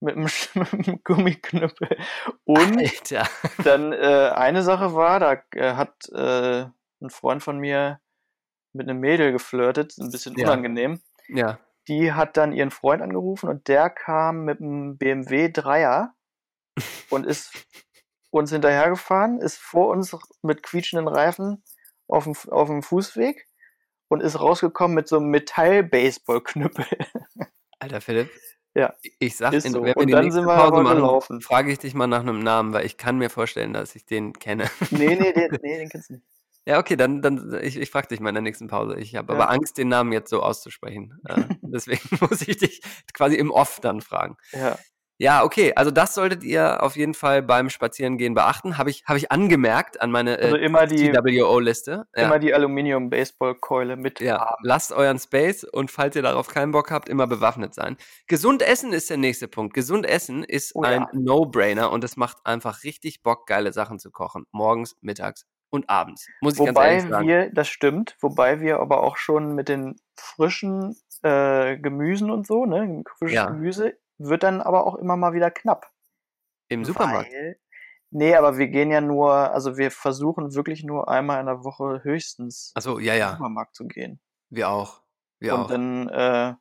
[0.00, 1.96] Mit einem, mit einem Gummiknüppel.
[2.44, 3.26] Und Alter.
[3.64, 6.66] dann äh, eine Sache war, da äh, hat äh,
[7.00, 8.00] ein Freund von mir
[8.72, 10.46] mit einem Mädel geflirtet, ein bisschen Ja.
[10.48, 11.00] unangenehm.
[11.28, 11.58] Ja.
[11.88, 16.08] Die hat dann ihren Freund angerufen und der kam mit einem BMW 3er
[17.10, 17.52] und ist
[18.38, 21.62] uns hinterhergefahren, ist vor uns mit quietschenden Reifen
[22.08, 23.46] auf dem, auf dem Fußweg
[24.08, 26.84] und ist rausgekommen mit so einem Metall-Baseball-Knüppel.
[27.78, 28.30] Alter Philipp.
[28.76, 29.78] Ja, Ich sag, ist in, so.
[29.82, 32.20] wenn wir Und die dann nächste sind wir Pause machen, frage ich dich mal nach
[32.20, 34.64] einem Namen, weil ich kann mir vorstellen, dass ich den kenne.
[34.90, 36.24] Nee, nee, den, nee, den kennst du nicht.
[36.66, 38.96] Ja, okay, dann, dann ich, ich frage dich mal in der nächsten Pause.
[38.98, 39.38] Ich habe Ja.
[39.38, 41.20] aber Angst, den Namen jetzt so auszusprechen.
[41.28, 44.36] Äh, deswegen muss ich dich quasi im Off dann fragen.
[44.52, 44.78] Ja,
[45.18, 48.78] Ja, okay, also das solltet ihr auf jeden Fall beim Spazierengehen beachten.
[48.78, 52.06] Habe ich, hab ich angemerkt an meine also äh, immer die, TWO-Liste.
[52.16, 52.24] Ja.
[52.24, 54.62] immer die Aluminium-Baseball-Keule mit Ja, haben.
[54.64, 57.96] lasst euren Space und falls ihr darauf keinen Bock habt, immer bewaffnet sein.
[58.26, 59.74] Gesund essen ist der nächste Punkt.
[59.74, 61.08] Gesund essen ist Oh ein ja.
[61.12, 64.46] No-Brainer und es macht einfach richtig Bock, geile Sachen zu kochen.
[64.50, 66.26] Morgens, mittags und abends.
[66.40, 67.28] Muss ich ganz Wobei ehrlich sagen.
[67.28, 72.64] wir, das stimmt, wobei wir aber auch schon mit den frischen äh, Gemüsen und so,
[72.66, 73.46] ne, frisches Ja.
[73.46, 73.94] Gemüse,
[74.28, 75.90] wird dann aber auch immer mal wieder knapp.
[76.68, 77.32] Im Supermarkt.
[77.32, 77.58] Weil,
[78.10, 82.02] nee, aber wir gehen ja nur, also wir versuchen wirklich nur einmal in der Woche
[82.02, 83.32] höchstens Achso, ja, in den ja.
[83.32, 84.20] Supermarkt zu gehen.
[84.50, 85.02] Wir auch.
[85.38, 85.68] Wir und auch.
[85.68, 86.54] dann, äh,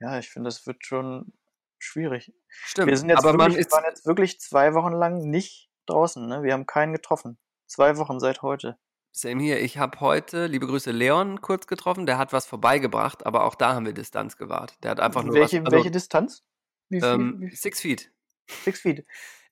[0.00, 1.32] ja, ich finde, das wird schon
[1.78, 2.32] schwierig.
[2.48, 2.88] Stimmt.
[2.88, 3.72] Wir sind jetzt aber man wirklich, ist.
[3.72, 6.42] waren jetzt wirklich zwei Wochen lang nicht draußen, ne?
[6.42, 7.38] Wir haben keinen getroffen.
[7.66, 8.78] Zwei Wochen seit heute.
[9.12, 9.60] Same hier.
[9.60, 12.06] Ich habe heute, liebe Grüße, Leon kurz getroffen.
[12.06, 14.74] Der hat was vorbeigebracht, aber auch da haben wir Distanz gewahrt.
[14.82, 15.66] Der hat einfach nur welche, was.
[15.66, 16.44] Also, welche Distanz?
[16.88, 17.08] Wie viel?
[17.08, 18.12] ähm, wie six Feet.
[18.48, 19.06] Six Feet.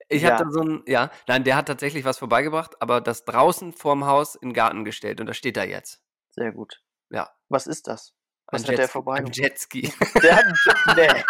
[0.09, 0.33] Ich Ja.
[0.33, 4.07] habe da so ein, ja, nein, der hat tatsächlich was vorbeigebracht, aber das draußen vorm
[4.07, 6.01] Haus in den Garten gestellt und da steht er jetzt.
[6.31, 6.83] Sehr gut.
[7.11, 7.31] Ja.
[7.49, 8.15] Was ist das?
[8.51, 9.17] Was hat der Jetski- vorbei?
[9.17, 9.93] Ein Jetski.
[10.23, 11.25] Der hat einen nee.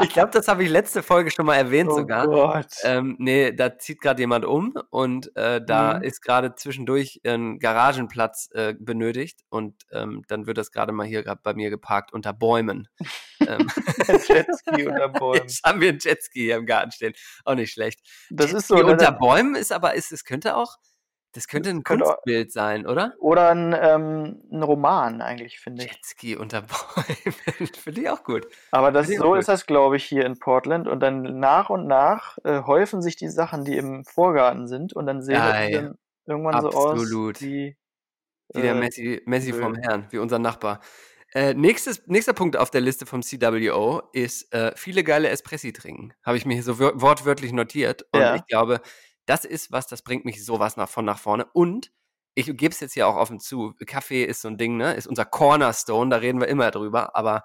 [0.02, 2.26] ich glaube, das habe ich letzte Folge schon mal erwähnt Oh sogar.
[2.28, 2.66] Gott.
[2.84, 6.02] Ähm, nee, da zieht gerade jemand um und äh, da Mhm.
[6.04, 11.22] ist gerade zwischendurch ein Garagenplatz äh, benötigt und ähm, dann wird das gerade mal hier
[11.24, 12.88] gerade bei mir geparkt unter Bäumen.
[13.40, 13.68] ähm,
[14.28, 15.40] Jetski unter Bäumen.
[15.42, 17.14] Jetzt haben wir einen Jetski hier im Garten stehen.
[17.44, 18.00] Auch nicht schlecht.
[18.30, 18.86] Das ist Jetski so.
[18.86, 20.76] ne, unter Bäumen ist aber, ist, es könnte auch,
[21.34, 23.14] das könnte ein könnte Kunstbild sein, oder?
[23.18, 25.92] Oder ein, ähm, ein Roman eigentlich, finde ich.
[25.92, 27.34] Jetski unter Bäumen.
[27.74, 28.46] Finde ich auch gut.
[28.70, 29.38] Aber das, so gut.
[29.38, 30.88] ist das, glaube ich, hier in Portland.
[30.88, 34.92] Und dann nach und nach äh, häufen sich die Sachen, die im Vorgarten sind.
[34.94, 35.82] Und dann sehen Ja, ja.
[35.82, 37.40] dann irgendwann so aus Absolut.
[37.42, 37.76] wie
[38.54, 39.74] Wie der äh, Messi, Messi vom.
[39.74, 40.80] Herrn, wie unser Nachbar.
[41.34, 46.14] Äh, nächstes, nächster Punkt auf der Liste vom CWO ist äh, viele geile Espressi trinken.
[46.24, 48.06] Habe ich mir hier so wör wortwörtlich notiert.
[48.12, 48.36] Und Ja.
[48.36, 48.80] ich glaube,
[49.26, 51.46] das ist was, das bringt mich sowas nach, von nach vorne.
[51.52, 51.90] Und
[52.34, 53.74] ich gebe es jetzt hier auch offen zu.
[53.86, 54.94] Kaffee ist so ein Ding, ne?
[54.94, 57.14] Ist unser Cornerstone, da reden wir immer drüber.
[57.16, 57.44] Aber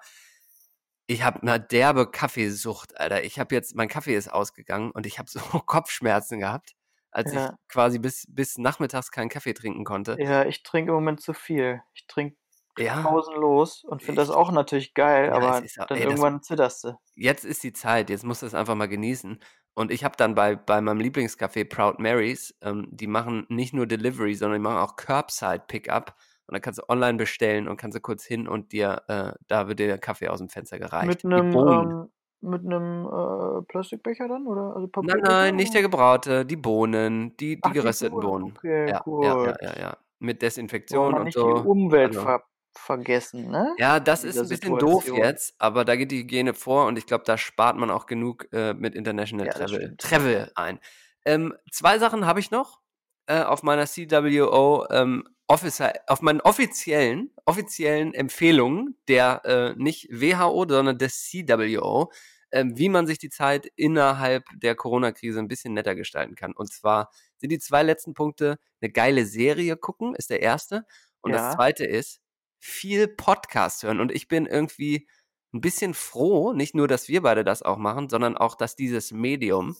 [1.06, 3.24] ich habe eine derbe Kaffeesucht, Alter.
[3.24, 6.74] Ich habe jetzt, mein Kaffee ist ausgegangen und ich habe so Kopfschmerzen gehabt,
[7.10, 7.46] als Ja.
[7.46, 10.16] ich quasi bis, bis nachmittags keinen Kaffee trinken konnte.
[10.20, 11.82] Ja, ich trinke im Moment zu viel.
[11.94, 12.36] Ich trinke
[12.78, 13.02] Ja.
[13.02, 16.84] pausenlos und finde das auch natürlich geil, Ja, aber auch- dann ey, das- irgendwann zitterst
[16.84, 16.92] du.
[17.14, 19.40] jetzt ist die Zeit, jetzt musst du es einfach mal genießen.
[19.74, 23.86] Und ich habe dann bei, bei meinem Lieblingscafé Proud Marys, ähm, die machen nicht nur
[23.86, 26.16] Delivery, sondern die machen auch Curbside Pickup.
[26.46, 29.68] Und dann kannst du online bestellen und kannst du kurz hin und dir, äh, da
[29.68, 31.08] wird dir der Kaffee aus dem Fenster gereicht.
[31.08, 32.10] Mit Die einem ähm,
[32.42, 37.60] mit einem äh, Plastikbecher dann oder also Nein, nein, nicht der gebraute, die Bohnen, die,
[37.60, 38.58] die Ach, die gerösteten Bohnen, Bohnen.
[38.58, 39.60] okay, Ja, ja, ja, gut.
[39.62, 39.96] ja, ja.
[40.18, 41.54] Mit Desinfektion und nicht die so.
[41.54, 42.42] Umwelt Also, ver
[42.74, 43.74] vergessen, ne?
[43.78, 45.24] ja, das ist ein bisschen doof Situation.
[45.24, 48.48] jetzt, aber da geht die Hygiene vor und ich glaube, da spart man auch genug
[48.52, 49.94] äh, mit International Ja, das Travel.
[49.98, 50.80] Travel ein.
[51.24, 52.80] Ähm, zwei Sachen habe ich noch
[53.26, 60.64] äh, auf meiner CWO ähm, Officer, auf meinen offiziellen, offiziellen Empfehlungen der äh, nicht WHO,
[60.68, 62.12] sondern des CWO,
[62.52, 66.52] ähm, wie man sich die Zeit innerhalb der Corona-Krise ein bisschen netter gestalten kann.
[66.52, 70.84] Und zwar sind die zwei letzten Punkte eine geile Serie gucken, ist der erste.
[71.20, 71.54] Und das Ja.
[71.56, 72.19] zweite ist
[72.60, 74.00] viel Podcast hören.
[74.00, 75.08] Und ich bin irgendwie
[75.52, 79.10] ein bisschen froh, nicht nur, dass wir beide das auch machen, sondern auch, dass dieses
[79.10, 79.76] Medium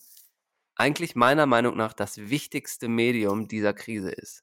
[0.75, 4.43] eigentlich meiner Meinung nach das wichtigste Medium dieser Krise ist.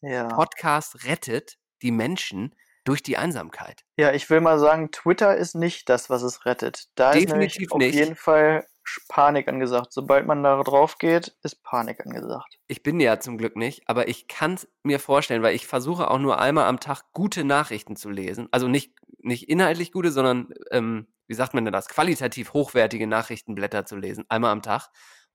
[0.00, 0.28] Ja.
[0.28, 3.84] Podcast rettet die Menschen durch die Einsamkeit.
[3.96, 6.86] Ja, ich will mal sagen, Twitter ist nicht das, was es rettet.
[6.94, 7.94] Da ist Definitiv auf nicht.
[7.94, 8.66] jeden Fall
[9.08, 9.92] Panik angesagt.
[9.92, 12.58] Sobald man da drauf geht, ist Panik angesagt.
[12.68, 16.10] Ich bin ja zum Glück nicht, aber ich kann es mir vorstellen, weil ich versuche
[16.10, 18.48] auch nur einmal am Tag gute Nachrichten zu lesen.
[18.50, 23.86] Also nicht, nicht inhaltlich gute, sondern, ähm, wie sagt man denn das, qualitativ hochwertige Nachrichtenblätter
[23.86, 24.90] zu lesen, einmal am Tag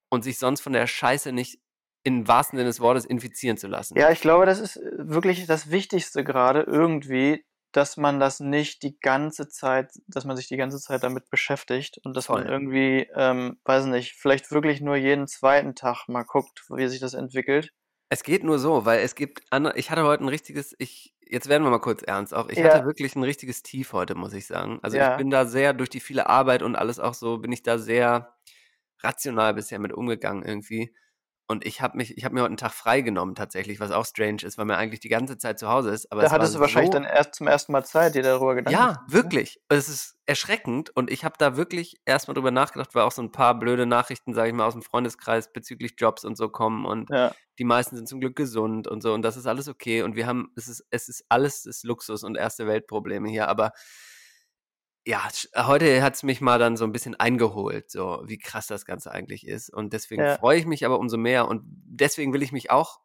[0.09, 1.59] und sich sonst von der Scheiße nicht
[2.17, 3.97] im wahrsten Sinne des Wortes infizieren zu lassen.
[3.97, 8.81] Ja, ich glaube, das ist äh, wirklich das Wichtigste gerade irgendwie, dass man das nicht
[8.83, 12.51] die ganze Zeit, dass man sich die ganze Zeit damit beschäftigt und dass man Voll.
[12.51, 17.13] irgendwie, ähm, weiß nicht, vielleicht wirklich nur jeden zweiten Tag mal guckt, wie sich das
[17.13, 17.71] entwickelt.
[18.11, 19.77] Es geht nur so, weil es gibt andere.
[19.77, 22.49] Ich hatte heute ein richtiges, ich, jetzt werden wir mal kurz ernst auch.
[22.49, 22.73] Ich Ja.
[22.73, 24.79] hatte wirklich ein richtiges Tief heute, muss ich sagen.
[24.81, 25.11] Also Ja.
[25.11, 27.77] ich bin da sehr, durch die viele Arbeit und alles auch so, bin ich da
[27.77, 28.35] sehr
[29.01, 30.91] rational bisher mit umgegangen irgendwie.
[31.51, 34.43] Und ich habe mich, ich habe mir heute einen Tag freigenommen tatsächlich, was auch strange
[34.43, 36.11] ist, weil man eigentlich die ganze Zeit zu Hause ist.
[36.11, 38.79] Aber Da hattest du wahrscheinlich so, dann erst zum ersten Mal Zeit, dir darüber Gedanken
[38.79, 39.13] ja, machen, ne?
[39.13, 39.59] wirklich.
[39.67, 43.31] Es ist erschreckend und ich habe da wirklich erstmal drüber nachgedacht, weil auch so ein
[43.31, 47.09] paar blöde Nachrichten, sage ich mal, aus dem Freundeskreis bezüglich Jobs und so kommen und
[47.09, 50.15] Ja, die meisten sind zum Glück gesund und so und das ist alles okay und
[50.15, 53.71] wir haben, es ist, es ist alles ist Luxus und erste Weltprobleme hier, aber
[55.05, 58.67] ja, sch- heute hat es mich mal dann so ein bisschen eingeholt, so wie krass
[58.67, 60.37] das Ganze eigentlich ist und deswegen Ja.
[60.37, 62.99] freue ich mich aber umso mehr und deswegen will ich mich auch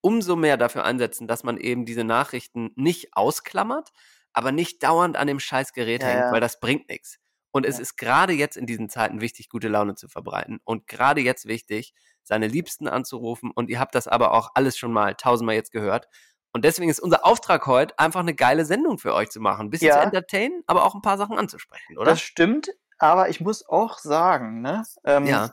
[0.00, 3.90] umso mehr dafür einsetzen, dass man eben diese Nachrichten nicht ausklammert,
[4.32, 6.32] aber nicht dauernd an dem scheiß Gerät Ja, hängt, ja.
[6.32, 7.18] weil das bringt nichts.
[7.52, 10.58] Und es ist gerade jetzt in diesen Zeiten wichtig, gute Laune zu verbreiten.
[10.64, 11.94] Und gerade jetzt wichtig,
[12.24, 13.52] seine Liebsten anzurufen.
[13.54, 16.08] Und ihr habt das aber auch alles schon mal tausendmal jetzt gehört.
[16.54, 19.66] Und deswegen ist unser Auftrag heute, einfach eine geile Sendung für euch zu machen.
[19.66, 20.04] Ein bisschen zu Ja.
[20.04, 22.12] entertainen, aber auch ein paar Sachen anzusprechen, oder?
[22.12, 25.52] das stimmt, aber ich muss auch sagen, ne, ähm, ja,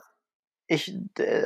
[0.68, 0.96] ich,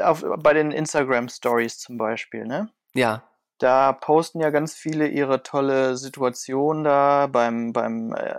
[0.03, 3.23] auf, bei den Instagram Stories zum Beispiel, ne, ja,
[3.59, 8.39] da posten ja ganz viele ihre tolle Situation da beim, beim äh,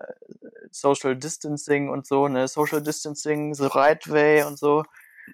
[0.69, 4.83] Social Distancing und so, ne, Social Distancing, the right way und so.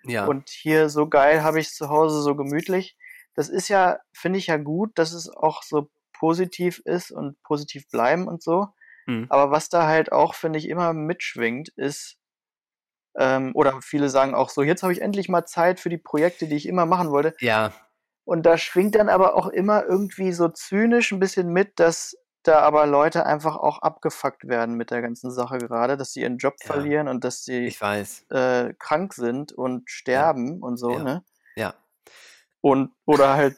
[0.06, 0.26] ja.
[0.26, 2.98] Und hier so geil habe ich es zu Hause so gemütlich.
[3.36, 7.88] Das ist ja, finde ich ja gut, dass es auch so positiv ist und positiv
[7.90, 8.68] bleiben und so.
[9.08, 9.26] Mhm.
[9.30, 12.18] Aber was da halt auch, finde ich, immer mitschwingt, ist,
[13.18, 16.48] ähm, oder viele sagen auch so, jetzt habe ich endlich mal Zeit für die Projekte,
[16.48, 17.36] die ich immer machen wollte.
[17.40, 17.74] ja,
[18.26, 22.60] Und da schwingt dann aber auch immer irgendwie so zynisch ein bisschen mit, dass da
[22.62, 26.56] aber Leute einfach auch abgefuckt werden mit der ganzen Sache gerade, dass sie ihren Job
[26.62, 26.68] Ja.
[26.74, 28.26] verlieren und dass sie ich weiß.
[28.30, 31.04] äh, krank sind und sterben und so, Ja.
[31.04, 31.24] ne?
[31.56, 31.74] Ja.
[32.64, 33.58] Und oder halt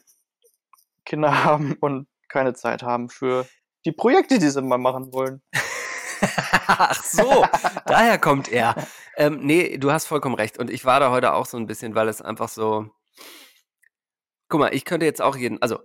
[1.04, 3.46] Kinder haben und keine Zeit haben für
[3.86, 5.42] die Projekte, die sie mal machen wollen.
[6.66, 7.46] Ach so,
[7.86, 8.74] daher kommt er.
[9.16, 10.58] Ähm, nee, du hast vollkommen recht.
[10.58, 12.90] Und ich war da heute auch so ein bisschen, weil es einfach so.
[14.48, 15.60] Guck mal, ich könnte jetzt auch jeden.
[15.62, 15.78] Also,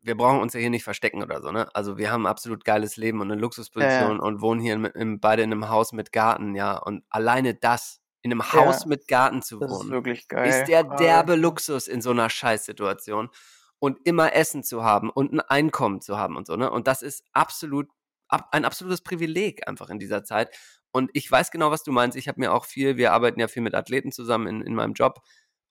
[0.00, 1.68] wir brauchen uns ja hier nicht verstecken oder so, ne?
[1.74, 5.20] Also, wir haben ein absolut geiles Leben und eine Luxusposition und wohnen hier in, in,
[5.20, 6.76] beide in einem Haus mit Garten, ja.
[6.76, 10.48] Und alleine das, in einem Haus Ja, mit Garten zu Das ist wohnen, wirklich geil.
[10.48, 11.02] ist der gerade.
[11.04, 13.30] derbe Luxus in so einer Scheißsituation.
[13.78, 16.70] Und immer Essen zu haben und ein Einkommen zu haben und so, ne?
[16.70, 17.88] Und das ist absolut
[18.28, 20.54] ab, ein absolutes Privileg einfach in dieser Zeit.
[20.92, 22.16] Und ich weiß genau, was du meinst.
[22.16, 24.92] Ich habe mir auch viel, wir arbeiten ja viel mit Athleten zusammen in, in meinem
[24.92, 25.20] Job.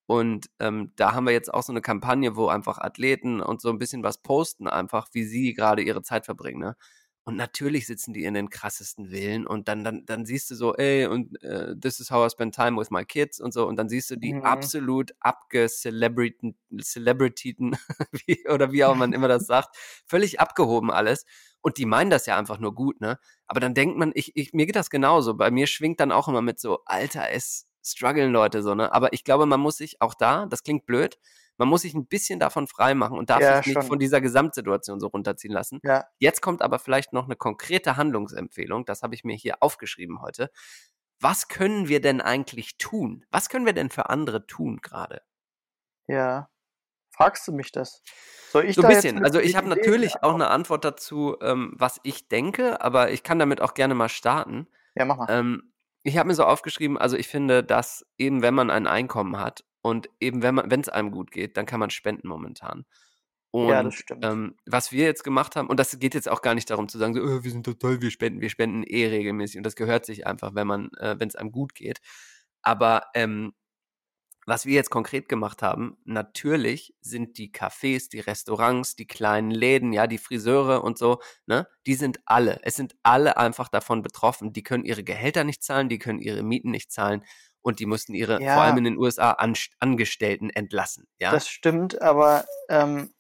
[0.08, 3.70] Und ähm, da haben wir jetzt auch so eine Kampagne, wo einfach Athleten und so
[3.70, 6.60] ein bisschen was posten, einfach, wie sie gerade ihre Zeit verbringen.
[6.60, 6.76] Ne?
[7.24, 10.76] Und natürlich sitzen die in den krassesten Villen und dann, dann, dann siehst du so,
[10.76, 13.68] ey, und uh, this is how I spend time with my kids und so.
[13.68, 14.42] Und dann siehst du die Mhm.
[14.44, 17.78] absolut abgecelebriten, Celebrityten,
[18.26, 19.76] wie, oder wie auch man immer das sagt,
[20.08, 21.26] völlig abgehoben alles.
[21.62, 23.20] Und die meinen das ja einfach nur gut, ne?
[23.46, 25.36] Aber dann denkt man, ich, ich, mir geht das genauso.
[25.36, 28.92] Bei mir schwingt dann auch immer mit so, Alter, es strugglen Leute so, ne?
[28.94, 31.20] Aber ich glaube, man muss sich auch da, das klingt blöd,
[31.62, 33.84] man muss sich ein bisschen davon freimachen und darf Ja, sich nicht schon.
[33.88, 35.80] von dieser Gesamtsituation so runterziehen lassen.
[35.84, 38.84] Ja, Jetzt kommt aber vielleicht noch eine konkrete Handlungsempfehlung.
[38.86, 40.50] Das habe ich mir hier aufgeschrieben heute.
[41.20, 43.26] Was können wir denn eigentlich tun?
[43.30, 45.22] Was können wir denn für andere tun gerade?
[46.08, 46.50] ja.
[47.14, 48.02] Fragst du mich das?
[48.52, 49.24] Soll ich So ein bisschen.
[49.24, 53.38] Also ich habe natürlich auch eine Antwort dazu, ähm, was ich denke, aber ich kann
[53.38, 54.68] damit auch gerne mal starten.
[54.96, 55.28] Ja, mach mal.
[55.30, 59.38] Ähm, ich habe mir so aufgeschrieben, also ich finde, dass eben wenn man ein Einkommen
[59.40, 62.86] hat und eben wenn man, wenn es einem gut geht, dann kann man spenden momentan.
[63.60, 64.24] Ja, das Und stimmt.
[64.24, 66.98] ähm, was wir jetzt gemacht haben, und das geht jetzt auch gar nicht darum zu
[67.00, 70.06] sagen, so, "Oh, wir sind total, wir spenden, wir spenden eh regelmäßig und das gehört
[70.06, 72.00] sich einfach, wenn man, äh, wenn es einem gut geht.
[72.62, 73.54] Aber ähm,
[74.48, 79.94] was wir jetzt konkret gemacht haben, natürlich sind die Cafés, die Restaurants, die kleinen Läden,
[79.94, 84.52] ja, die Friseure und so, ne, die sind alle, es sind alle einfach davon betroffen.
[84.52, 87.24] Die können ihre Gehälter nicht zahlen, die können ihre Mieten nicht zahlen
[87.62, 88.78] und die mussten ihre, vor allem Ja.
[88.78, 91.32] in den USA, An Angestellten entlassen, ja.
[91.32, 93.14] Das stimmt, aber ähm,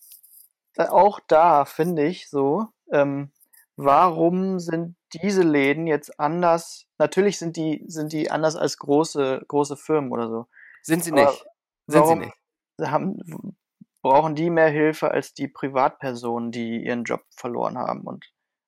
[0.78, 3.32] auch da finde ich so, ähm,
[3.76, 6.86] warum sind diese Läden jetzt anders?
[6.98, 10.48] Natürlich sind die, sind die anders als große, große Firmen oder so.
[10.84, 11.46] Sind sie Aber nicht.
[11.88, 12.34] Sind sie nicht.
[12.82, 13.58] haben,
[14.02, 18.02] brauchen die mehr Hilfe als die Privatpersonen, die ihren Job verloren haben?
[18.02, 18.26] Und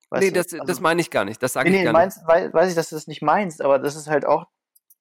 [0.09, 1.41] weißt Nee, das, das also, meine ich gar nicht.
[1.41, 1.99] Das sage nee, ich nee, gar nicht.
[2.17, 4.45] meinst, wei- weiß ich, dass du das nicht meinst, aber das ist halt auch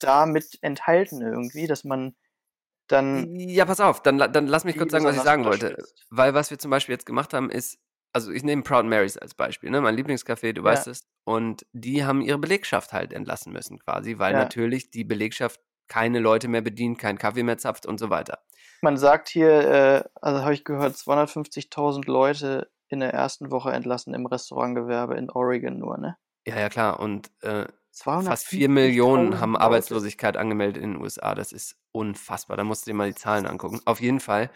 [0.03, 2.15] damit enthalten irgendwie, dass man
[2.88, 5.85] dann Ja, pass auf, dann, dann lass mich kurz sagen, was ich sagen wollte.
[6.11, 7.79] Weil was wir zum Beispiel jetzt gemacht haben, ist,
[8.12, 9.81] also ich nehme Proud Marys als Beispiel, ne?
[9.81, 10.69] mein Lieblingscafé, du Ja.
[10.69, 11.07] weißt es.
[11.25, 14.41] Und die haben ihre Belegschaft halt entlassen müssen quasi, weil Ja.
[14.41, 18.41] natürlich die Belegschaft keine Leute mehr bedient, keinen Kaffee mehr zapft und so weiter.
[18.83, 24.15] Man sagt hier, äh, also habe ich gehört, 250.000 Leute in der ersten Woche entlassen
[24.15, 26.17] im Restaurantgewerbe in Oregon nur, ne?
[26.47, 26.99] Ja, ja, klar.
[26.99, 29.57] Und äh, fast 250.000 vier Millionen haben.
[29.57, 31.35] Arbeitslosigkeit angemeldet in den USA.
[31.35, 32.57] Das ist unfassbar.
[32.57, 33.81] Da musst du dir mal die Zahlen angucken.
[33.85, 34.51] Auf jeden Fall,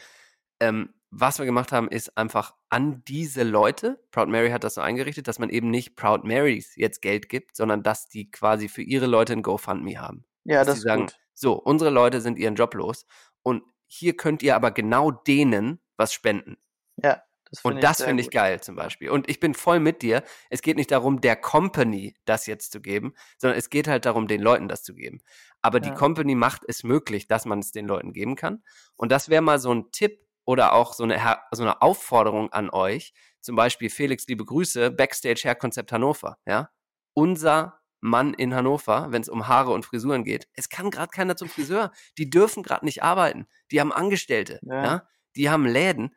[0.60, 4.80] ähm, was wir gemacht haben, ist einfach an diese Leute, Proud Mary hat das so
[4.80, 8.82] eingerichtet, dass man eben nicht Proud Marys jetzt Geld gibt, sondern dass die quasi für
[8.82, 10.24] ihre Leute ein GoFundMe haben.
[10.44, 11.18] Ja, dass das ist sagen, gut.
[11.34, 13.06] so, unsere Leute sind ihren Job los
[13.42, 16.56] und hier könnt ihr aber genau denen was spenden.
[17.02, 19.10] Ja, das Und das finde ich geil zum Beispiel.
[19.10, 20.22] Und ich bin voll mit dir.
[20.50, 24.26] Es geht nicht darum, der Company das jetzt zu geben, sondern es geht halt darum,
[24.26, 25.20] den Leuten das zu geben.
[25.62, 25.94] Aber die Ja.
[25.94, 28.62] Company macht es möglich, dass man es den Leuten geben kann.
[28.96, 31.20] Und das wäre mal so ein Tipp oder auch so eine,
[31.52, 33.14] so eine Aufforderung an euch.
[33.40, 36.38] Zum Beispiel, Felix, liebe Grüße, Backstage Hair Konzept Hannover.
[36.46, 36.70] Ja?
[37.14, 40.48] Unser Mann in Hannover, wenn es um Haare und Frisuren geht.
[40.54, 41.92] Es kann gerade keiner zum Friseur.
[42.18, 43.46] Die dürfen gerade nicht arbeiten.
[43.70, 44.60] Die haben Angestellte.
[44.62, 44.84] Ja.
[44.84, 45.08] ja?
[45.34, 46.14] Die haben Läden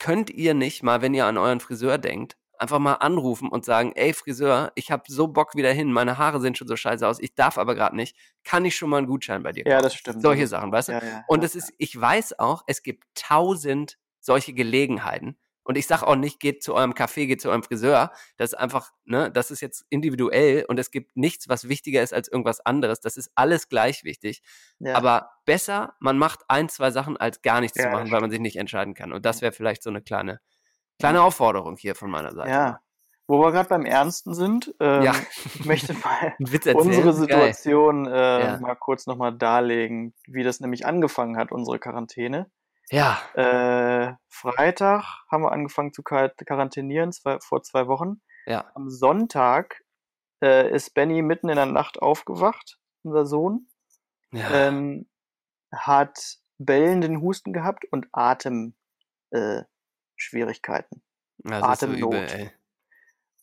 [0.00, 3.92] könnt ihr nicht mal, wenn ihr an euren Friseur denkt, einfach mal anrufen und sagen,
[3.94, 7.18] ey Friseur, ich habe so Bock wieder hin, meine Haare sehen schon so scheiße aus,
[7.20, 9.82] ich darf aber gerade nicht, kann ich schon mal einen Gutschein bei dir Ja, kaufen?
[9.84, 10.22] das stimmt.
[10.22, 10.92] Solche Sachen, weißt du?
[10.92, 15.38] Ja, ja, Und ja, es ist, ich weiß auch, es gibt tausend solche Gelegenheiten.
[15.62, 18.10] Und ich sage auch nicht, geht zu eurem Café, geht zu eurem Friseur.
[18.38, 22.14] Das ist einfach, ne, das ist jetzt individuell und es gibt nichts, was wichtiger ist
[22.14, 23.00] als irgendwas anderes.
[23.00, 24.42] Das ist alles gleich wichtig.
[24.78, 24.94] ja.
[24.94, 28.30] Aber besser, man macht ein, zwei Sachen, als gar nichts Ja, zu machen, weil man
[28.30, 29.12] sich nicht entscheiden kann.
[29.12, 30.40] Und das wäre vielleicht so eine kleine,
[30.98, 32.50] kleine Aufforderung hier von meiner Seite.
[32.50, 32.80] ja.
[33.26, 35.14] Wo wir gerade beim Ernsten sind, ähm, Ja.
[35.54, 36.34] ich möchte mal
[36.74, 37.12] unsere.
[37.12, 42.50] Situation äh, mal kurz nochmal darlegen, wie das nämlich angefangen hat, unsere Quarantäne.
[42.90, 48.20] Ja, Äh, Freitag haben wir angefangen zu quar- quarantänieren, zwei, vor zwei Wochen.
[48.46, 48.68] ja.
[48.74, 49.82] Am Sonntag
[50.42, 53.68] äh, ist Benny mitten in der Nacht aufgewacht, unser Sohn,
[54.32, 54.50] ja.
[54.50, 55.08] ähm,
[55.72, 61.02] hat bellenden Husten gehabt und Atemschwierigkeiten.
[61.44, 62.14] Äh, ist so Atemnot.
[62.14, 62.52] übel.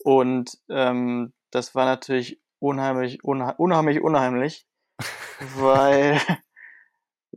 [0.03, 4.67] Und ähm, das war natürlich unheimlich, unheimlich, unheimlich,
[5.55, 6.19] weil,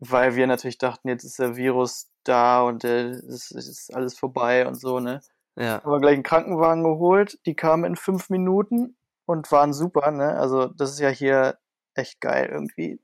[0.00, 4.66] weil wir natürlich dachten, jetzt ist der Virus da und äh, es ist alles vorbei
[4.66, 5.20] und so, ne?
[5.56, 10.10] Ja, Haben wir gleich einen Krankenwagen geholt, die kamen in fünf Minuten und waren super,
[10.10, 10.36] ne?
[10.38, 11.58] Also das ist ja hier
[11.94, 13.00] echt geil irgendwie,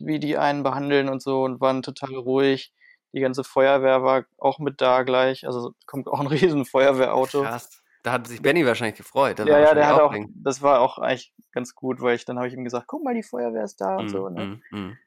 [0.00, 2.72] wie die einen behandeln und so und waren total ruhig.
[3.14, 7.42] Die ganze Feuerwehr war auch mit da gleich, also kommt auch ein riesen Feuerwehrauto.
[7.42, 7.78] krass.
[8.02, 9.38] Da hat sich Benny wahrscheinlich gefreut.
[9.38, 12.36] Ja, war ja, der hat auch, das war auch eigentlich ganz gut, weil ich dann
[12.36, 14.28] habe ich ihm gesagt, guck mal, die Feuerwehr ist da und so.
[14.28, 14.60] Mm, Ne?
[14.72, 14.98] mm, mm.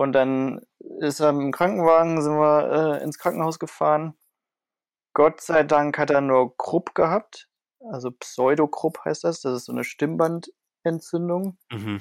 [0.00, 0.62] Und dann
[1.00, 4.14] ist er im Krankenwagen, sind wir äh, ins Krankenhaus gefahren.
[5.12, 7.50] Gott sei Dank hat er nur Krupp gehabt.
[7.90, 9.42] Also Pseudokrupp heißt das.
[9.42, 11.58] Das ist so eine Stimmbandentzündung.
[11.70, 12.00] Mhm.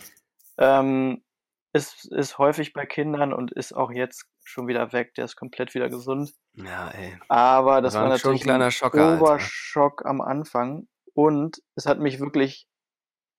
[0.59, 1.25] Ähm,
[1.73, 5.13] ist, ist häufig bei Kindern und ist auch jetzt schon wieder weg.
[5.15, 6.33] Der ist komplett wieder gesund.
[6.53, 7.19] Ja, ey.
[7.27, 9.21] Aber das War war schon ein natürlich kleiner Schocker, Alter.
[9.21, 10.88] Oberschock am Anfang.
[11.13, 12.65] Und es hat mich wirklich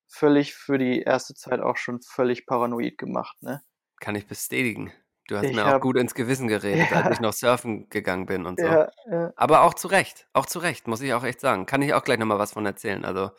[0.07, 3.43] völlig für die erste Zeit auch schon völlig paranoid gemacht.
[3.43, 3.63] Ne?
[4.01, 4.93] Kann ich bestätigen.
[5.29, 7.03] Du hast Ich mir auch hab- gut ins Gewissen geredet, Ja.
[7.03, 8.67] als ich noch surfen gegangen bin und so.
[8.67, 9.33] Ja, ja.
[9.37, 10.27] Aber auch zu Recht.
[10.33, 11.67] Auch zu Recht, muss ich auch echt sagen.
[11.67, 13.05] Kann ich auch gleich nochmal was von erzählen.
[13.05, 13.31] Also,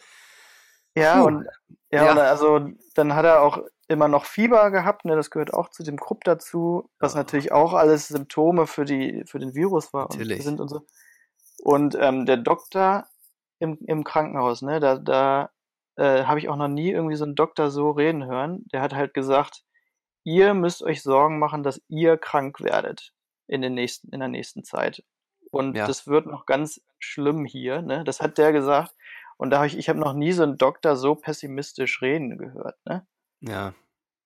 [0.96, 1.28] Ja, Puh.
[1.28, 1.48] und
[1.92, 2.12] ja, Ja.
[2.16, 5.16] Also dann hat er auch immer noch Fieber gehabt, ne?
[5.18, 7.20] Das gehört auch zu dem Krupp dazu, was Ja.
[7.20, 10.40] natürlich auch alles Symptome für die für den Virus war Natürlich.
[10.40, 10.86] und sind und so.
[11.64, 13.06] Und ähm, der Doktor
[13.60, 15.50] im, im Krankenhaus, ne, da, da
[15.98, 18.66] äh, habe ich auch noch nie irgendwie so einen Doktor so reden hören.
[18.74, 19.64] Der hat halt gesagt,
[20.24, 23.14] ihr müsst euch Sorgen machen, dass ihr krank werdet
[23.48, 25.04] in den nächsten, in der nächsten Zeit.
[25.52, 25.88] Und Ja.
[25.88, 28.04] das wird noch ganz schlimm hier, ne?
[28.04, 28.96] Das hat der gesagt.
[29.38, 32.78] Und da habe ich, ich habe noch nie so einen Doktor so pessimistisch reden gehört,
[32.86, 33.06] ne?
[33.42, 33.74] ja.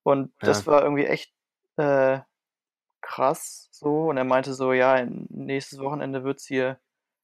[0.04, 0.72] Und das Ja.
[0.74, 1.34] war irgendwie echt
[1.78, 2.20] äh,
[3.02, 4.10] krass so.
[4.10, 6.80] Und er meinte so, ja, nächstes Wochenende wird's hier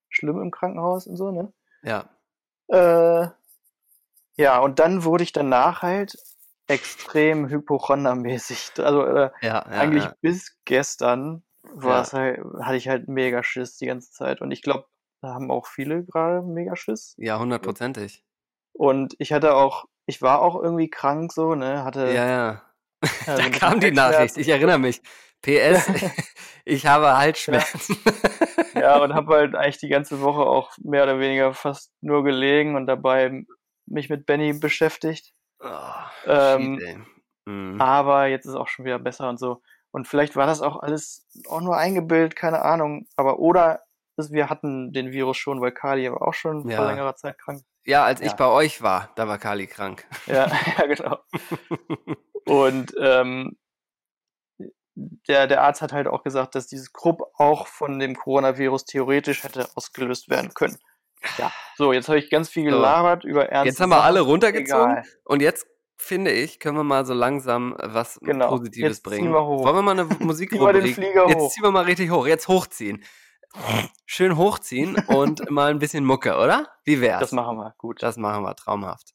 [0.10, 1.54] schlimm im Krankenhaus und so, ne?
[1.84, 2.10] Ja.
[2.70, 3.30] Äh,
[4.38, 6.18] ja, und dann wurde ich danach halt
[6.72, 8.72] extrem hypochondermäßig.
[8.80, 10.16] Also äh, Ja, ja, eigentlich ja.
[10.22, 11.70] bis gestern Ja.
[11.84, 14.42] war's halt, hatte ich halt mega Schiss die ganze Zeit.
[14.42, 14.86] Und ich glaube,
[15.22, 17.14] da haben auch viele gerade mega Schiss.
[17.18, 18.24] Ja, hundertprozentig.
[18.74, 21.84] Und ich hatte auch, ich war auch irgendwie krank so, ne?
[21.84, 22.62] Hatte Ja, ja.
[23.28, 23.92] ja, Da kam die.
[23.92, 25.02] Nachricht, ich erinnere mich.
[25.42, 25.88] PS,
[26.66, 27.98] ich habe Halsschmerzen.
[28.76, 32.76] Ja, und habe halt eigentlich die ganze Woche auch mehr oder weniger fast nur gelegen
[32.76, 33.44] und dabei
[33.88, 35.34] mich mit Benny beschäftigt.
[35.64, 37.06] Oh, Ähm.
[37.46, 37.82] Mhm.
[37.82, 39.62] Aber jetzt ist auch schon wieder besser und so.
[39.92, 43.08] Und vielleicht war das auch alles auch nur eingebildet, keine Ahnung.
[43.16, 43.82] Aber oder
[44.18, 46.88] wir hatten den Virus schon, weil Kali aber auch schon vor Ja.
[46.88, 47.64] längerer Zeit krank.
[47.86, 48.36] Ja, als ich Ja.
[48.36, 50.06] bei euch war, da war Kali krank.
[50.28, 50.48] Ja,
[50.78, 51.18] ja genau.
[52.46, 53.58] Und ähm,
[54.94, 59.44] der, der Arzt hat halt auch gesagt, dass dieses Krupp auch von dem Coronavirus theoretisch
[59.44, 60.78] hätte ausgelöst werden können.
[61.38, 62.76] Ja, so, jetzt habe ich ganz viel So.
[62.78, 65.04] gelabert über ernste Jetzt haben wir alle runtergezogen Egal.
[65.26, 68.50] und jetzt finde ich, können wir mal so langsam was Genau.
[68.50, 69.34] Positives Jetzt ziehen bringen.
[69.34, 69.64] wir hoch.
[69.66, 70.98] Wollen wir mal eine Ziehen Musikrubrik?
[70.98, 72.26] Jetzt ziehen wir mal richtig hoch.
[72.26, 73.04] Jetzt hochziehen.
[74.06, 76.70] Schön hochziehen und mal ein bisschen Mucke, oder?
[76.86, 77.20] Wie wär's?
[77.20, 78.02] Das machen wir, gut.
[78.02, 79.12] Das machen wir traumhaft.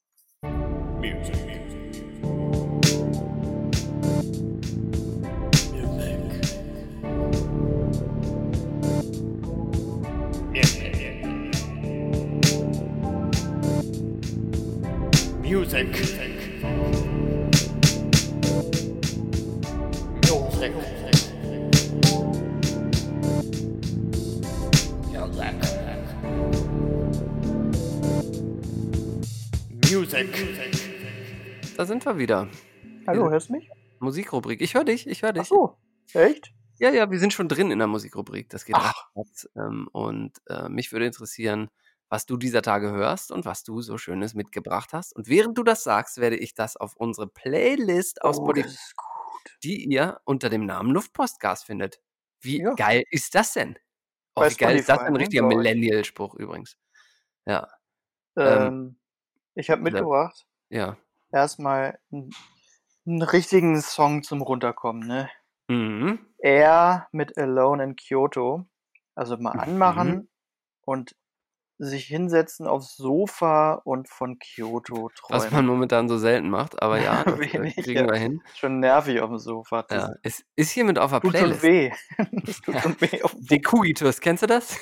[15.77, 15.93] Music.
[20.25, 20.73] Music.
[29.85, 30.33] Music.
[31.77, 32.49] Da sind wir wieder.
[33.07, 33.69] Hallo, hörst du mich?
[33.99, 34.63] Musikrubrik.
[34.63, 35.43] Ich höre dich, ich höre dich.
[35.43, 35.77] Ach so,
[36.15, 36.55] echt?
[36.79, 38.49] Ja, ja, wir sind schon drin in der Musikrubrik.
[38.49, 38.95] Das geht Ach.
[39.15, 39.51] ratzfatz.
[39.55, 41.69] Ähm, und äh, mich würde interessieren,
[42.09, 45.15] was du dieser Tage hörst und was du so Schönes mitgebracht hast.
[45.15, 48.77] Und während du das sagst, werde ich das auf unsere Playlist aus Oh, Spotify,
[49.63, 52.01] die ihr unter dem Namen Luftpostgas findet.
[52.41, 52.75] Wie Ja.
[52.75, 53.79] geil ist das denn?
[54.35, 54.99] Oh, wie geil ist das?
[55.01, 55.43] Ein ne, richtiger.
[55.47, 56.77] Millennial-Spruch übrigens.
[57.47, 57.69] Ja,
[58.37, 58.99] Ähm,
[59.55, 60.97] ich habe mitgebracht, ja.
[61.33, 62.31] erstmal einen,
[63.07, 65.31] einen richtigen Song zum Runterkommen, ne?
[65.69, 66.19] Mhm.
[66.39, 68.67] Er mit Alone in Kyoto.
[69.15, 70.29] Also mal anmachen Mhm.
[70.83, 71.17] und
[71.79, 75.55] sich hinsetzen aufs Sofa und von Kyoto Was träumen.
[75.57, 78.13] man momentan so selten macht, aber ja, das äh, Wenig, kriegen ja.
[78.13, 78.43] wir hin.
[78.55, 79.85] Schon nervig auf dem Sofa.
[79.91, 81.61] Ja, es ist hiermit auf der Tut Playlist.
[81.61, 81.91] schon weh.
[82.47, 82.85] Das tut Ja.
[83.01, 83.21] weh.
[83.51, 84.79] Dekuitus, kennst du das?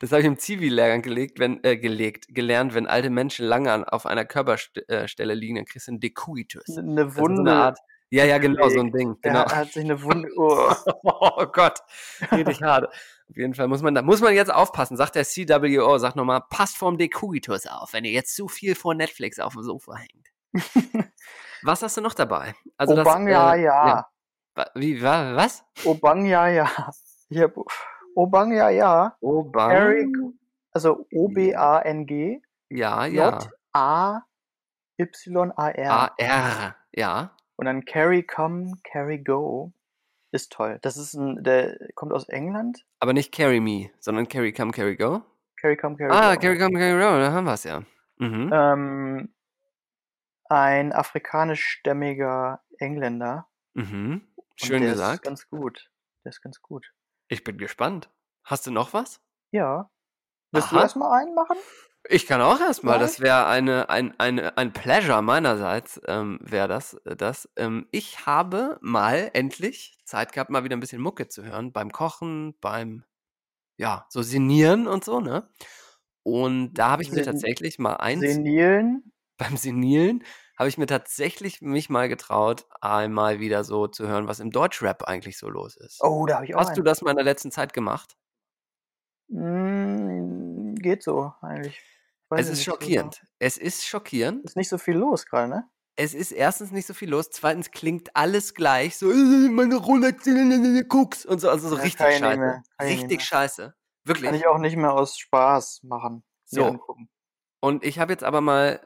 [0.00, 3.84] Das habe ich im Zivi-Lehrgang gelegt, wenn, äh, gelegt, gelernt, wenn alte Menschen lange an,
[3.84, 6.62] auf einer Körperstelle liegen, dann kriegst du einen Dekuitus.
[6.78, 7.50] eine Das ist so Wunde.
[7.50, 7.78] eine Art,
[8.10, 8.90] ja, ja, genau, so ein.
[8.92, 9.40] Ding, Er genau.
[9.40, 10.28] hat, hat sich eine Wunde.
[10.36, 10.72] Oh.
[11.04, 11.80] Oh Gott,
[12.32, 12.86] richtig hart.
[13.30, 16.42] Auf jeden Fall muss man, da muss man jetzt aufpassen, sagt der CWO, sagt nochmal,
[16.48, 20.28] passt vorm Dekuitus auf, wenn ihr jetzt zu viel vor Netflix auf dem Sofa hängt.
[21.62, 22.54] Was hast du noch dabei?
[22.76, 24.08] Also Obang, ja, äh, ja.
[24.74, 25.64] Wie, wa, was?
[25.84, 26.68] Obang, ja, ja.
[27.28, 27.52] Ich hab
[28.14, 29.16] Obang, ja, ja.
[29.20, 29.70] Obang?
[29.70, 30.08] Eric,
[30.72, 32.40] also O-B-A-N-G.
[32.70, 33.38] Ja, ja.
[34.98, 35.90] J-A-Y-A-R.
[35.90, 37.37] A-R, ja.
[37.58, 39.72] Und dann Carry Come, Carry Go.
[40.30, 40.78] Ist toll.
[40.82, 42.84] Das ist ein, der kommt aus England.
[43.00, 45.22] Aber nicht Carry Me, sondern Carry Come, Carry Go.
[45.60, 46.40] Carry Come, Carry Ah, Go.
[46.40, 47.82] Carry Come, Carry Go, da haben wir es ja.
[48.18, 48.50] Mhm.
[48.52, 49.34] Ähm,
[50.44, 53.48] ein afrikanischstämmiger Engländer.
[53.74, 54.22] Mhm.
[54.54, 55.14] Schön der gesagt.
[55.16, 55.90] Ist ganz gut.
[56.24, 56.92] Der ist ganz gut.
[57.28, 58.08] Ich bin gespannt.
[58.44, 59.20] Hast du noch was?
[59.50, 59.90] Ja.
[60.52, 60.82] Willst du Aha.
[60.82, 61.56] erstmal einen machen?
[62.10, 63.20] Ich kann auch erstmal, das Vielleicht?
[63.20, 66.94] wäre eine, ein, eine, ein Pleasure meinerseits, ähm, wäre das.
[67.04, 67.48] äh, das.
[67.56, 71.92] Ähm, ich habe mal endlich Zeit gehabt, mal wieder ein bisschen Mucke zu hören, beim
[71.92, 73.04] Kochen, beim,
[73.78, 75.50] ja, so Sinieren und so, ne?
[76.24, 79.02] Und da habe ich mir tatsächlich mal eins, Senilen.
[79.38, 80.24] beim Sinieren,
[80.58, 85.04] habe ich mir tatsächlich mich mal getraut, einmal wieder so zu hören, was im Deutschrap
[85.04, 86.06] eigentlich so los ist.
[86.08, 86.84] Oh, da habe ich auch Hast du einen.
[86.84, 88.16] das mal in der letzten Zeit gemacht?
[89.30, 90.47] Mm,
[90.78, 91.80] geht so, eigentlich.
[92.28, 92.80] Weiß Es ist so genau.
[92.80, 93.22] schockierend.
[93.38, 94.44] Es ist schockierend.
[94.44, 95.68] Ist nicht so viel los gerade, ne?
[95.96, 100.26] Es ist erstens nicht so viel los, zweitens klingt alles gleich, so äh, meine Rolex,
[100.28, 102.62] äh, äh, äh, guck's und so, also so Ja, richtig kann scheiße.
[102.78, 103.62] kann Richtig scheiße.
[103.62, 103.74] Kann
[104.04, 104.32] Wirklich.
[104.40, 106.22] ich auch nicht mehr aus Spaß machen.
[106.44, 106.78] So.
[107.60, 108.80] Und ich habe jetzt aber mal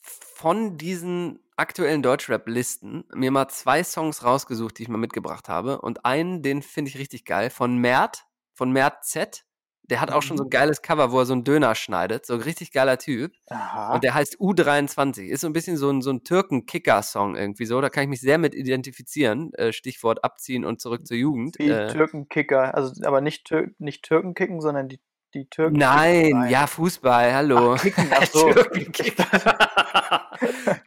[0.00, 5.80] von diesen aktuellen Deutschrap-Listen mir mal zwei Songs rausgesucht, die ich mal mitgebracht habe.
[5.80, 9.44] Und einen, den finde ich richtig geil, von Mert, von Mert Z.
[9.92, 12.24] Der hat auch schon so ein geiles Cover, wo er so einen Döner schneidet.
[12.24, 13.30] So ein richtig geiler Typ.
[13.50, 13.92] Aha.
[13.92, 15.24] Und der heißt U23.
[15.26, 17.78] Ist so ein bisschen so ein, so ein Türken-Kicker-Song irgendwie so.
[17.82, 19.52] Da kann ich mich sehr mit identifizieren.
[19.52, 21.58] Äh, Stichwort abziehen und zurück zur Jugend.
[21.58, 22.74] Wie Äh, Türkenkicker.
[22.74, 24.98] Also, aber nicht, Tür nicht Türken kicken, sondern die,
[25.34, 25.76] die Türken.
[25.76, 27.74] nein, kicken ja, Fußball, hallo.
[27.74, 28.50] Ach, kicken, ach so.
[28.50, 29.26] Türkenkicker.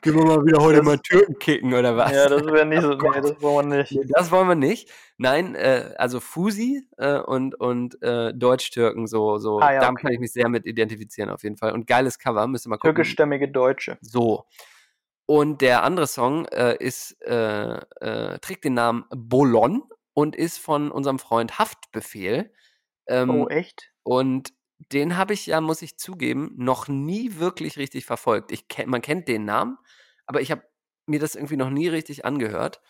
[0.01, 2.11] Gehen wir mal wieder heute Das- mal Türken kicken, oder was?
[2.11, 2.91] Ja, das wäre nicht so.
[2.93, 3.97] Oh nee, das wollen wir nicht.
[4.09, 4.89] Das wollen wir nicht.
[5.17, 10.03] Nein, äh, also Fusi äh, und, und äh, Deutsch-Türken, so, so, Ah, ja, damit okay.
[10.07, 11.71] kann ich mich sehr mit identifizieren auf jeden Fall.
[11.71, 12.95] Und geiles Cover, müsst ihr mal gucken.
[12.95, 13.97] Türkischstämmige Deutsche.
[14.01, 14.45] So.
[15.27, 19.83] Und der andere Song äh, ist, äh, äh, trägt den Namen Bolon
[20.13, 22.51] und ist von unserem Freund Haftbefehl.
[23.07, 23.91] Ähm, Oh, echt?
[24.03, 24.51] und
[24.91, 28.51] den habe ich ja, muss ich zugeben, noch nie wirklich richtig verfolgt.
[28.51, 29.77] Ich man kennt den Namen,
[30.25, 30.63] aber ich habe
[31.07, 32.81] mir das irgendwie noch nie richtig angehört.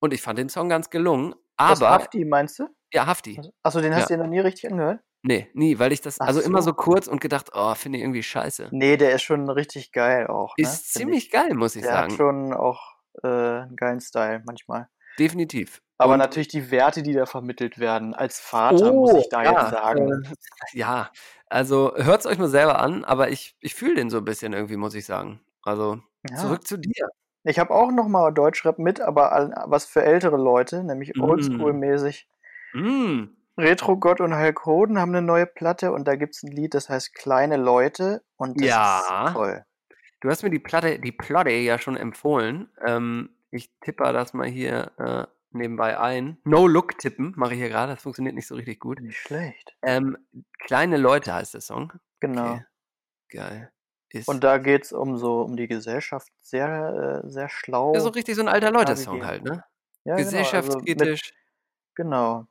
[0.00, 1.34] Und ich fand den Song ganz gelungen.
[1.56, 2.68] Das Aber, Hafti, meinst du?
[2.92, 3.40] ja, Hafti.
[3.62, 4.16] Achso, den hast Ja.
[4.16, 5.00] du dir noch nie richtig angehört?
[5.22, 6.70] Nee, nie, weil ich das, Ach also immer so.
[6.70, 8.68] so kurz und gedacht, oh, finde ich irgendwie scheiße.
[8.72, 10.54] Nee, der ist schon richtig geil auch.
[10.58, 10.64] Ne?
[10.64, 11.30] Ist ziemlich ich.
[11.30, 12.12] geil, muss ich Der sagen.
[12.12, 12.92] hat schon auch
[13.22, 14.88] äh, einen geilen Style manchmal.
[15.18, 15.80] Definitiv.
[15.98, 18.14] Aber Und- natürlich die Werte, die da vermittelt werden.
[18.14, 20.10] Als Vater muss Oh, ich da ja, jetzt sagen.
[20.24, 21.10] Äh, ja,
[21.48, 24.52] also hört es euch mal selber an, aber ich, ich fühle den so ein bisschen
[24.52, 25.40] irgendwie, muss ich sagen.
[25.62, 26.36] Also Ja.
[26.36, 27.08] zurück zu dir.
[27.44, 31.22] Ich habe auch noch mal Deutschrap mit, aber was für ältere Leute, nämlich Mm.
[31.22, 32.26] Oldschool-mäßig.
[32.72, 33.24] Mm.
[33.56, 36.74] Retro Gott und Hulk Hoden haben eine neue Platte und da gibt es ein Lied,
[36.74, 39.26] das heißt Kleine Leute und das Ja.
[39.28, 39.64] ist toll.
[40.22, 42.68] Du hast mir die Platte, die Platte ja schon empfohlen.
[42.84, 46.38] Ähm, ich tippe das mal hier äh, nebenbei ein.
[46.44, 47.94] No Look tippen mache ich hier gerade.
[47.94, 49.00] Das funktioniert nicht so richtig gut.
[49.00, 49.76] Nicht schlecht.
[49.82, 50.18] Ähm,
[50.58, 51.92] Kleine Leute heißt der Song.
[52.20, 52.54] Genau.
[52.54, 52.64] Okay.
[53.30, 53.70] Geil.
[54.10, 57.94] Ist Und da geht es um so um die Gesellschaft sehr, äh, sehr schlau.
[57.94, 59.64] ja, so richtig so ein alter Leute-Song halt, ne?
[60.04, 61.34] Ja, genau, also Gesellschaftskritisch.
[61.96, 62.46] Genau.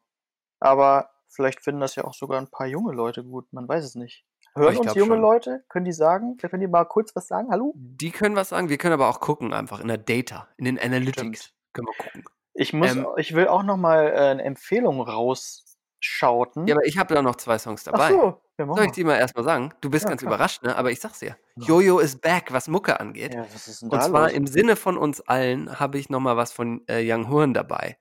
[0.59, 3.51] Aber vielleicht finden das ja auch sogar ein paar junge Leute gut.
[3.53, 4.25] Man weiß es nicht.
[4.55, 5.21] Hören uns junge schon.
[5.21, 5.63] Leute?
[5.69, 6.37] Können die sagen?
[6.37, 7.49] Können die mal kurz was sagen?
[7.51, 7.73] Hallo?
[7.75, 8.69] Die können was sagen.
[8.69, 11.15] Wir können aber auch gucken, einfach in der Data, in den Analytics.
[11.45, 11.53] Stimmt.
[11.73, 12.23] Können wir gucken.
[12.53, 16.67] Ich muss, Ähm, ich will auch noch mal äh, eine Empfehlung rausschauten.
[16.67, 18.11] Ja, aber ich habe da noch zwei Songs Ach dabei.
[18.11, 18.91] so, ja, Soll ich mal.
[18.91, 19.73] die mal erstmal sagen?
[19.81, 20.33] Du bist Ja, ganz klar.
[20.35, 20.75] überrascht, ne?
[20.75, 21.35] Aber ich sag's dir.
[21.55, 21.65] Ja.
[21.67, 23.33] Jojo is back, was Mucke angeht.
[23.33, 24.33] Ja, was ist denn Und da zwar los?
[24.33, 27.97] im Sinne von uns allen habe ich nochmal was von äh, Young Horn dabei.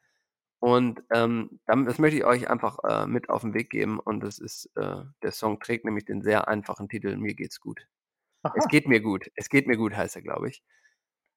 [0.63, 3.99] Und ähm, das möchte ich euch einfach äh, mit auf den Weg geben.
[3.99, 7.89] Und das ist, äh, der Song trägt nämlich den sehr einfachen Titel Mir geht's gut.
[8.45, 8.55] Aha.
[8.57, 9.29] Es geht mir gut.
[9.35, 10.63] Es geht mir gut, heißt er, glaube ich.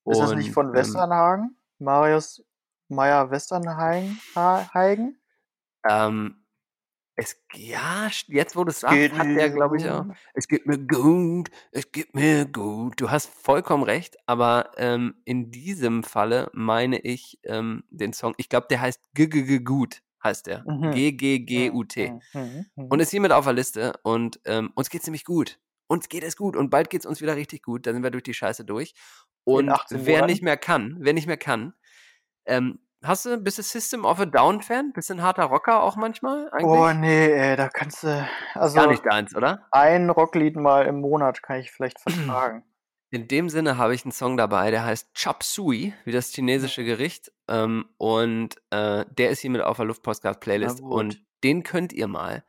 [0.05, 1.57] Ist das nicht Und, von ähm, Westernhagen?
[1.80, 2.45] Marius
[2.88, 4.19] Meyer Westernhagen?
[4.36, 5.19] Ha- Hagen?
[5.89, 6.44] Ähm,
[7.16, 10.05] es, ja, jetzt wo du es sagst, Geht hat der, glaube ich, auch.
[10.34, 12.99] Es geht mir gut, es geht mir gut.
[12.99, 18.49] Du hast vollkommen recht, aber ähm, in diesem Falle meine ich ähm, den Song, ich
[18.49, 20.66] glaube, der heißt G -G -G gut, heißt der.
[20.68, 20.91] Mhm.
[20.91, 22.11] G-G-G-U-T.
[22.34, 22.86] Mhm, mhm.
[22.86, 25.59] Und ist hiermit auf der Liste und ähm, uns geht's nämlich gut.
[25.88, 27.86] Uns geht es gut und bald geht's uns wieder richtig gut.
[27.86, 28.93] Da sind wir durch die Scheiße durch.
[29.45, 31.74] Und 18 wer nicht mehr kann, wer nicht mehr kann,
[32.45, 34.91] ähm, hast du, bist du System of a Down Fan?
[34.93, 36.63] Bist du ein harter Rocker auch manchmal eigentlich?
[36.63, 38.27] Boah, nee, ey, da kannst du.
[38.53, 39.67] Also Gar nicht deins, oder?
[39.71, 42.63] ein Rocklied mal im Monat kann ich vielleicht vertragen.
[43.11, 46.83] In dem Sinne habe ich einen Song dabei, der heißt Chop Suey, wie das chinesische
[46.83, 47.31] Gericht.
[47.47, 50.81] Ähm, und äh, der ist hier mit auf der Luftpostcard-Playlist.
[50.81, 52.43] Und den könnt ihr mal,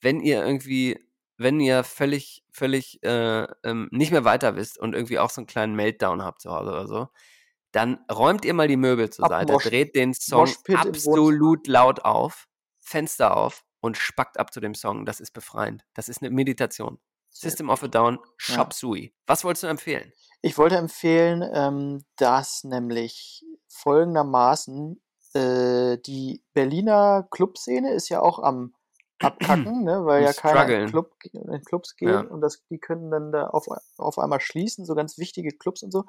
[0.00, 1.04] wenn ihr irgendwie,
[1.38, 5.46] wenn ihr völlig, völlig äh, ähm, nicht mehr weiter wisst und irgendwie auch so einen
[5.46, 7.08] kleinen Meltdown habt zu Hause oder so,
[7.72, 12.46] dann räumt ihr mal die Möbel zur Seite, dreht den Song absolut laut auf,
[12.80, 15.04] Fenster auf und spackt ab zu dem Song.
[15.04, 15.84] Das ist befreiend.
[15.94, 16.98] Das ist eine Meditation.
[17.30, 18.24] Sehr System of a Down, Ja.
[18.36, 19.14] Shop Sui.
[19.26, 20.12] Was wolltest du empfehlen?
[20.42, 25.00] Ich wollte empfehlen, ähm, dass nämlich folgendermaßen
[25.34, 28.74] äh, die Berliner Clubszene ist ja auch am
[29.20, 31.40] Abkacken, ne, weil ja keiner in, struggeln.
[31.40, 32.20] Club, Clubs geht Ja.
[32.20, 33.66] und das, die können dann da auf,
[33.96, 36.04] auf einmal schließen, so ganz wichtige Clubs und so.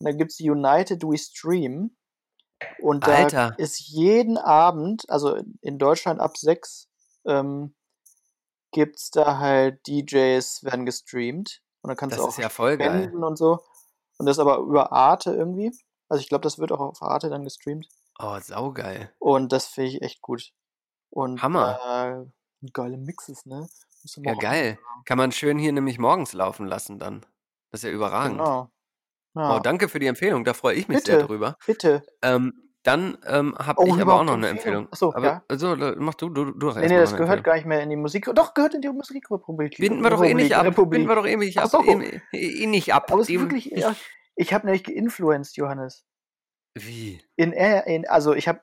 [0.00, 1.96] Und dann gibt es United We Stream
[2.78, 3.54] und da Alter.
[3.58, 6.88] ist jeden Abend, also in- Deutschland ab sechs,
[7.24, 7.74] ähm,
[8.70, 12.48] gibt es da halt DJs, werden gestreamt und dann kannst Das du auch ist ja
[12.48, 13.04] voll geil.
[13.04, 13.60] spenden und so.
[14.18, 15.72] Und das aber über Arte irgendwie.
[16.08, 17.88] Also ich glaube, das wird auch auf Arte dann gestreamt.
[18.18, 19.12] Oh, saugeil.
[19.18, 20.52] Und das finde ich echt gut.
[21.10, 22.26] Und Hammer.
[22.62, 23.68] Äh, geile Mixes, ne?
[24.18, 24.78] Ja, geil.
[25.04, 27.20] Kann man schön hier nämlich morgens laufen lassen dann.
[27.70, 28.38] Das ist ja überragend.
[28.38, 28.70] Genau.
[29.38, 30.44] Ja, danke für die Empfehlung.
[30.44, 31.26] Da freue ich mich sehr Bitte.
[31.26, 31.56] drüber.
[31.66, 32.02] bitte.
[32.22, 34.84] Ähm, dann ähm, habe Oh, ich aber auch noch eine Empfehlung?
[34.84, 34.88] Empfehlung.
[34.92, 35.44] Ach so, aber, ja.
[35.48, 38.30] Also, mach du, du, du Nee, nee, das gehört gar nicht mehr in die Musik.
[38.34, 39.76] Doch, gehört in die Musikrepublik.
[39.78, 40.64] Binden wir doch eh nicht ab.
[40.64, 40.90] Republik.
[40.92, 41.68] Binden wir doch eh nicht ab.
[41.68, 41.82] so.
[41.82, 43.10] Eh, eh nicht ab.
[43.12, 43.66] Aber es ist wirklich.
[43.66, 43.94] Ja,
[44.36, 46.04] ich habe nämlich geinfluenced, Johannes.
[46.74, 47.20] Wie?
[47.36, 48.60] In, er- in, also ich habe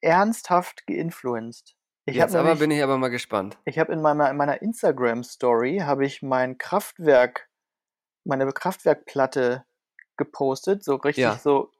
[0.00, 1.74] ernsthaft geinfluenced.
[2.08, 3.58] Ich Jetzt aber nämlich, bin ich aber mal gespannt.
[3.64, 7.48] ich habe in meiner, in meiner Instagram Story habe ich mein Kraftwerk,
[8.24, 9.64] meine Kraftwerkplatte
[10.16, 11.36] gepostet, so richtig Ja.
[11.36, 11.70] so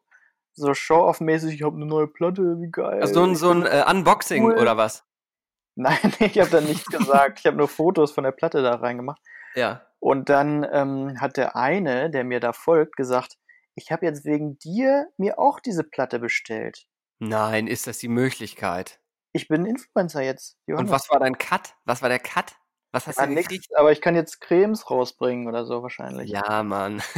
[0.58, 1.54] so Show-off-mäßig.
[1.54, 3.00] Ich habe eine neue Platte, wie geil.
[3.02, 4.58] Also so ein, so ein äh, Unboxing cool.
[4.58, 5.04] oder was?
[5.74, 7.40] Nein, ich habe da nichts gesagt.
[7.40, 9.20] Ich habe nur Fotos von der Platte da reingemacht.
[9.54, 9.82] Ja.
[9.98, 13.36] Und dann ähm, hat der eine, der mir da folgt, gesagt,
[13.74, 16.86] ich habe jetzt wegen dir mir auch diese Platte bestellt.
[17.18, 18.98] Nein, ist das die Möglichkeit?
[19.32, 20.56] Ich bin Influencer jetzt.
[20.66, 20.90] Und Johannes.
[20.92, 21.74] was war dein Cut?
[21.84, 22.54] Was war der Cut?
[22.92, 23.76] Was hast Ja, du nix, gekriegt?
[23.76, 26.30] aber ich kann jetzt Cremes rausbringen oder so wahrscheinlich.
[26.30, 27.02] Ja, Mann.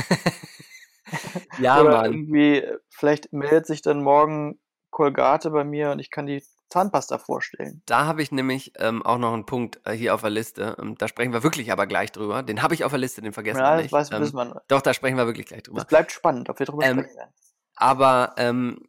[1.58, 2.12] ja, oder Mann.
[2.12, 4.58] irgendwie, äh, vielleicht meldet sich dann morgen
[4.90, 7.82] Colgate bei mir und ich kann die Zahnpasta vorstellen.
[7.86, 10.76] Da habe ich nämlich ähm, auch noch einen Punkt äh, hier auf der Liste.
[10.80, 12.42] Ähm, da sprechen wir wirklich aber gleich drüber.
[12.42, 13.92] Den habe ich auf der Liste, den vergessen Ja, wir nicht.
[13.92, 14.62] weiß, ähm, wissen wir.
[14.68, 15.80] doch, da sprechen wir wirklich gleich drüber.
[15.80, 17.32] Es bleibt spannend, ob wir darüber Ähm, sprechen werden.
[17.76, 18.88] Aber ähm,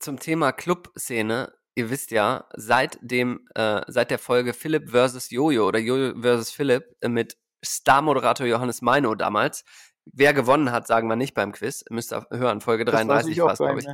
[0.00, 5.68] zum Thema Club-Szene, ihr wisst ja, seit dem, äh, seit der Folge Philipp versus Jojo
[5.68, 9.64] oder Jojo versus Philipp äh, mit Star-Moderator Johannes Meino damals,
[10.12, 11.84] wer gewonnen hat, sagen wir nicht beim Quiz.
[11.90, 13.86] Müsst ihr hören, Folge Das weiß 33 ich auch war es, glaube ich.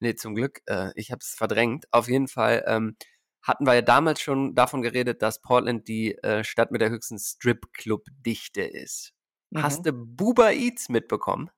[0.00, 0.60] Nee, zum Glück.
[0.66, 1.86] Äh, ich habe es verdrängt.
[1.90, 2.96] Auf jeden Fall ähm,
[3.42, 7.18] hatten wir ja damals schon davon geredet, dass Portland die äh, Stadt mit der höchsten
[7.18, 9.12] Strip-Club-Dichte ist.
[9.56, 9.84] Hast Mhm.
[9.84, 11.50] du Buba Eats mitbekommen?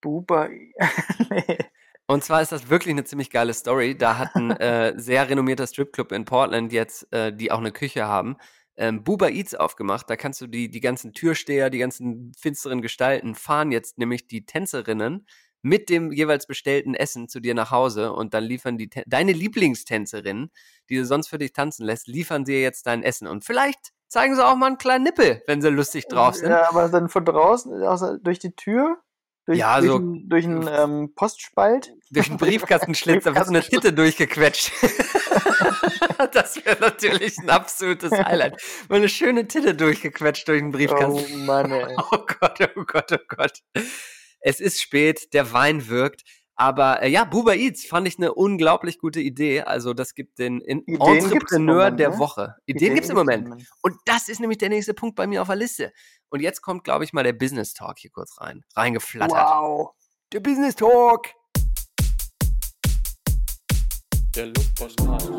[0.00, 0.48] Buba.
[1.30, 1.58] nee.
[2.06, 3.96] Und zwar ist das wirklich eine ziemlich geile Story.
[3.96, 8.06] Da hat ein äh, sehr renommierter Stripclub in Portland jetzt, äh, die auch eine Küche
[8.06, 8.36] haben,
[8.82, 10.10] ähm, Buba Eats aufgemacht.
[10.10, 14.44] Da kannst du die, die ganzen Türsteher, die ganzen finsteren Gestalten fahren jetzt nämlich die
[14.44, 15.24] Tänzerinnen
[15.64, 20.50] mit dem jeweils bestellten Essen zu dir nach Hause und dann liefern die deine Lieblingstänzerinnen,
[20.88, 23.28] die du sonst für dich tanzen lässt, liefern dir jetzt dein Essen.
[23.28, 26.50] Und vielleicht zeigen sie auch mal einen kleinen Nippel, wenn sie lustig drauf sind.
[26.50, 29.00] Ja, aber dann von draußen, außer durch die Tür?
[29.46, 31.92] Durch, Ja, durch so- einen, durch einen ähm, Postspalt?
[32.10, 34.70] Durch den Briefkastenschlitz, da wird so eine Titte durchgequetscht.
[36.32, 38.60] das wäre natürlich ein absolutes Highlight.
[38.88, 41.46] Mal eine schöne Titte durchgequetscht durch Oh Briefkasten.
[41.46, 41.96] Mann, ey.
[42.12, 43.58] Oh Gott, oh Gott, oh Gott.
[44.40, 46.22] Es ist spät, der Wein wirkt.
[46.56, 49.62] Aber äh, ja, Buba Eats fand ich eine unglaublich gute Idee.
[49.62, 52.18] Also das gibt den in Ideen Entrepreneur Moment, der ne?
[52.18, 52.56] Woche.
[52.66, 53.48] Ideen, gibt's im Moment.
[53.48, 53.68] Moment.
[53.82, 55.92] Und das ist nämlich der nächste Punkt bei mir auf der Liste.
[56.28, 58.64] Und jetzt kommt, glaube ich, mal der Business Talk hier kurz rein.
[58.76, 59.36] Reingeflattert.
[59.36, 59.90] Wow.
[60.32, 61.28] Der Business Talk.
[64.34, 65.30] Der Luftpostcast.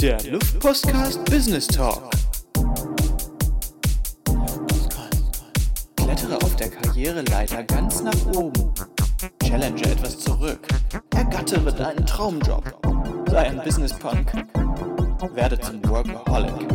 [0.00, 2.10] Der Luftpostcast Business Talk.
[5.96, 8.72] Klettere auf der Karriereleiter ganz nach oben.
[9.42, 10.68] Challenge etwas zurück.
[11.14, 12.64] Ergattere deinen Traumjob.
[13.28, 14.32] Sei ein Business Punk.
[15.34, 16.68] Werde zum Workaholic.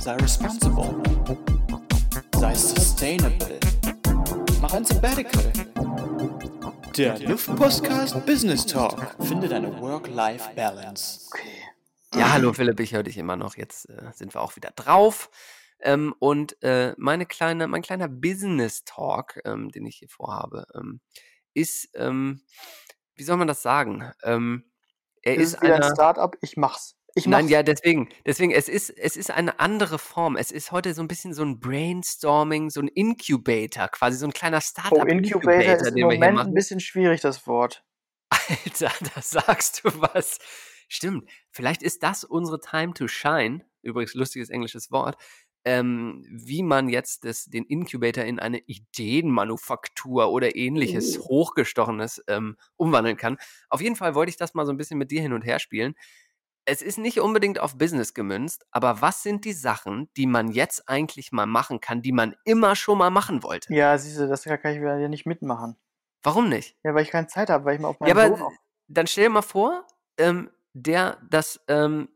[0.00, 1.02] Sei responsible.
[2.36, 3.58] Sei sustainable.
[4.60, 5.52] Mach ein Sabbatical.
[6.96, 9.16] Der Luftpostcast Business Talk.
[9.20, 11.30] Finde deine Work-Life-Balance.
[12.14, 13.56] Ja, hallo Philipp, ich höre dich immer noch.
[13.56, 15.30] Jetzt äh, sind wir auch wieder drauf.
[15.82, 21.00] Ähm, und äh, meine kleine, mein kleiner Business Talk, ähm, den ich hier vorhabe, ähm,
[21.54, 22.42] ist, ähm,
[23.14, 24.12] wie soll man das sagen?
[24.22, 24.64] Ähm,
[25.22, 26.36] er Ist ist wieder ein einer, Startup?
[26.40, 26.96] Ich mach's.
[27.14, 27.52] Ich Nein, mach's.
[27.52, 30.36] ja, deswegen, deswegen, es ist, es ist eine andere Form.
[30.36, 34.32] Es ist heute so ein bisschen so ein Brainstorming, so ein Incubator, quasi so ein
[34.32, 37.84] kleiner Oh, Startup Incubator ist im Moment ein bisschen schwierig, das Wort.
[38.30, 40.38] Alter, da sagst du was.
[40.88, 41.28] Stimmt.
[41.50, 43.64] Vielleicht ist das unsere Time to shine.
[43.82, 45.16] Übrigens lustiges englisches Wort.
[45.64, 51.24] Ähm, wie man jetzt das, den Incubator in eine Ideenmanufaktur oder ähnliches Oh.
[51.28, 53.36] Hochgestochenes ähm, umwandeln kann.
[53.68, 55.58] Auf jeden Fall wollte ich das mal so ein bisschen mit dir hin und her
[55.58, 55.94] spielen.
[56.64, 60.88] es ist nicht unbedingt auf Business gemünzt, aber was sind die Sachen, die man jetzt
[60.88, 63.72] eigentlich mal machen kann, die man immer schon mal machen wollte?
[63.72, 65.76] Ja, siehst du, das kann ich ja nicht mitmachen.
[66.22, 66.76] Warum nicht?
[66.84, 68.52] Ja, weil ich keine Zeit habe, weil ich mal auf Ja, meinen aber Sohn auf
[68.88, 69.86] dann stell dir mal vor,
[70.18, 72.08] ähm, der, dass, ähm,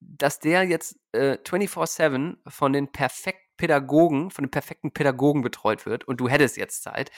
[0.00, 6.04] dass der jetzt äh, 24-7 von den perfekten Pädagogen, von den perfekten Pädagogen betreut wird
[6.04, 7.10] und du hättest jetzt Zeit.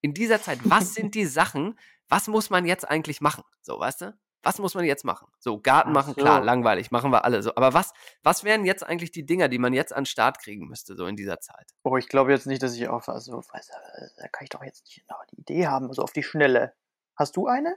[0.00, 1.78] In dieser Zeit, was sind die Sachen,
[2.08, 3.44] was muss man jetzt eigentlich machen?
[3.62, 4.18] So, weißt du?
[4.44, 5.26] Was muss man jetzt machen?
[5.40, 6.44] So, Garten Ach machen, klar, so.
[6.44, 7.50] langweilig, machen wir alle so.
[7.56, 10.68] Aber was, was wären jetzt eigentlich die Dinger, die man jetzt an den Start kriegen
[10.68, 11.72] müsste, so in dieser Zeit?
[11.82, 14.62] Oh, ich glaube jetzt nicht, dass ich auf, also, weiß, äh, da kann ich doch
[14.62, 16.72] jetzt nicht noch eine Idee haben, so auf die Schnelle.
[17.16, 17.76] Hast du eine?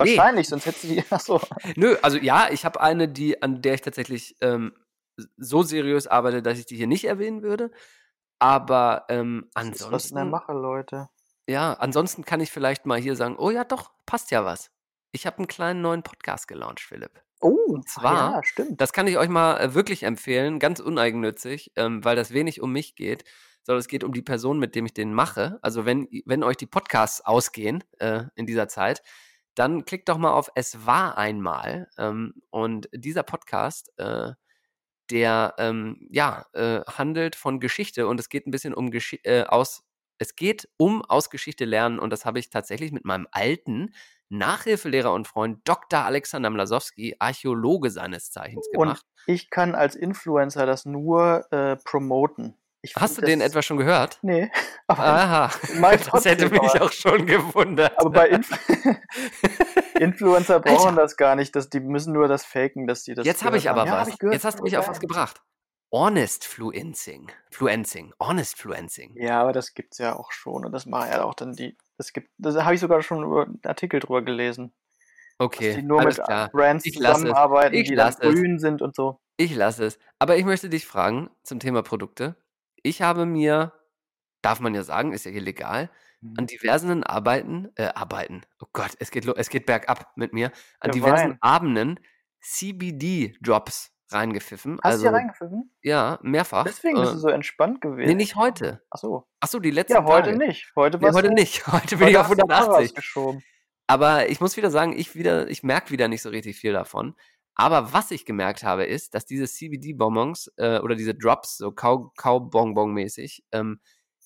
[0.00, 0.16] Nee.
[0.16, 1.40] Wahrscheinlich, sonst hättest du die, achso.
[1.76, 4.74] Nö, also ja, ich habe eine, die, an der ich tatsächlich ähm,
[5.36, 7.70] so seriös arbeite, dass ich die hier nicht erwähnen würde.
[8.38, 11.08] Aber ähm, Das ist was in der ansonsten, Mache, Leute.
[11.48, 14.70] ja, ansonsten kann ich vielleicht mal hier sagen, oh ja, doch, passt ja was.
[15.12, 17.22] Ich habe einen kleinen neuen Podcast gelauncht, Philipp.
[17.40, 18.80] Oh, ach zwar- ja, stimmt.
[18.80, 22.72] Das kann ich euch mal äh, wirklich empfehlen, ganz uneigennützig, ähm, weil das wenig um
[22.72, 23.24] mich geht,
[23.62, 25.58] sondern es geht um die Person, mit dem ich den mache.
[25.62, 29.02] Also wenn, wenn euch die Podcasts ausgehen äh, in dieser Zeit,
[29.54, 31.88] dann klickt doch mal auf Es war einmal.
[31.98, 34.32] Ähm, und dieser Podcast, äh,
[35.10, 39.44] der ähm, ja, äh, handelt von Geschichte und es geht ein bisschen um Geschi äh,
[39.44, 39.82] aus,
[40.18, 43.94] es geht um aus Geschichte lernen und das habe ich tatsächlich mit meinem alten
[44.30, 46.00] Nachhilfelehrer und Freund Dr.
[46.00, 49.06] Alexander Mlasowski, Archäologe seines Zeichens, Und gemacht.
[49.26, 52.56] ich kann als Influencer das nur äh, promoten.
[52.84, 54.18] Ich Hast du den das- etwa schon gehört?
[54.22, 54.50] Nee,
[54.86, 55.50] aber, Aha,
[56.12, 57.98] das hätte mich aber- auch schon gewundert.
[57.98, 58.50] aber bei Inf
[59.98, 61.02] Influencer brauchen Alter.
[61.02, 61.54] das gar nicht.
[61.56, 63.88] Das, die müssen nur das faken, dass die das Jetzt habe ich aber haben.
[63.88, 64.08] Ja, was.
[64.12, 65.40] hab ich Jetzt hast du mich auf was gebracht.
[65.92, 67.30] Honest Fluencing.
[67.52, 68.12] Fluencing.
[68.20, 69.14] Honest Fluencing.
[69.16, 70.64] Ja, aber das gibt's ja auch schon.
[70.66, 71.76] Und das machen ja auch dann die.
[71.96, 74.74] Das gibt, da habe ich sogar schon über einen Artikel drüber gelesen.
[75.38, 76.48] Dass Okay, die nur mit klar.
[76.50, 77.00] Brands Ich es.
[77.00, 78.18] zusammenarbeiten, die es.
[78.18, 79.20] grün sind und so.
[79.36, 79.98] Ich lasse es.
[80.18, 82.36] Aber ich möchte dich fragen zum Thema Produkte.
[82.86, 83.72] Ich habe mir,
[84.42, 86.34] darf man ja sagen, ist ja hier legal, Mhm.
[86.38, 90.46] an diversen Arbeiten, äh, Arbeiten, oh Gott, es geht, es geht bergab mit mir,
[90.80, 91.38] an Der diversen.
[91.40, 91.98] Abenden
[92.40, 94.78] CBD-Drops reingepfiffen.
[94.82, 95.70] Hast also, du hier reingepfiffen?
[95.82, 96.64] ja, mehrfach.
[96.64, 98.08] Deswegen bist äh, du so entspannt gewesen.
[98.08, 98.82] Nee, nicht heute.
[98.90, 99.26] Ach so.
[99.40, 100.38] Achso, die letzten Ja, heute Tage.
[100.46, 100.72] nicht.
[100.76, 101.66] Heute, Nee, heute nicht.
[101.72, 102.94] Heute bin ich auf hast du 180.
[102.94, 103.42] geschoben.
[103.86, 107.16] Aber ich muss wieder sagen, ich wieder, ich merke wieder nicht so richtig viel davon.
[107.56, 112.12] Aber was ich gemerkt habe, ist, dass diese CBD-Bonbons äh, oder diese Drops, so Kau-
[112.16, 113.80] Kaubonbon-mäßig, ähm,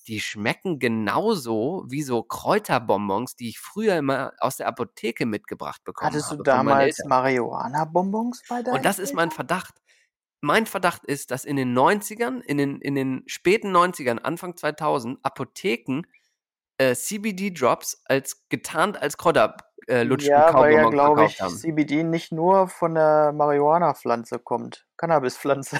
[0.07, 6.09] die schmecken genauso wie so Kräuterbonbons, die ich früher immer aus der Apotheke mitgebracht bekommen
[6.11, 6.43] Hattest du habe.
[6.43, 7.05] von meinen damals.
[7.05, 9.29] Marihuana-Bonbons bei deinen Und das ist mein?
[9.29, 9.75] Verdacht.
[10.41, 15.19] Mein Verdacht ist, dass in den 90ern, in den, in den späten 90ern, Anfang 2000,
[15.23, 16.03] Apotheken
[16.77, 19.57] äh, CBD-Drops als getarnt als Kräuter
[19.89, 21.55] äh, lutschen Ja, weil ja, glaube ich, haben.
[21.55, 24.85] CBD nicht nur von der Marihuana-Pflanze kommt.
[24.97, 25.79] Cannabis-Pflanze.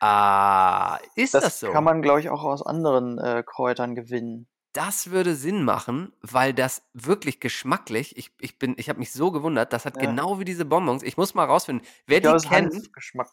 [0.00, 1.72] Ah, ist das, Das so?
[1.72, 4.46] kann man, glaube ich, auch aus anderen äh, Kräutern gewinnen.
[4.72, 9.32] das würde Sinn machen, weil das wirklich geschmacklich, ich, ich bin, ich habe mich so
[9.32, 10.02] gewundert, das hat Ja.
[10.02, 11.02] genau wie diese Bonbons.
[11.02, 13.28] Ich muss mal rausfinden, wer Ich glaube, die ist kennt, Hanfgeschmack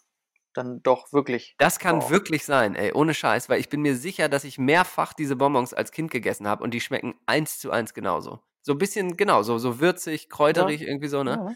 [0.53, 1.53] dann doch wirklich.
[1.59, 2.09] das kann Wow.
[2.09, 5.73] wirklich sein, ey, ohne Scheiß, weil ich bin mir sicher, dass ich mehrfach diese Bonbons
[5.73, 8.39] als Kind gegessen habe und die schmecken eins zu eins genauso.
[8.65, 11.35] So ein bisschen, genau, so, so würzig, kräuterig, irgendwie so, ne?
[11.35, 11.55] Ja.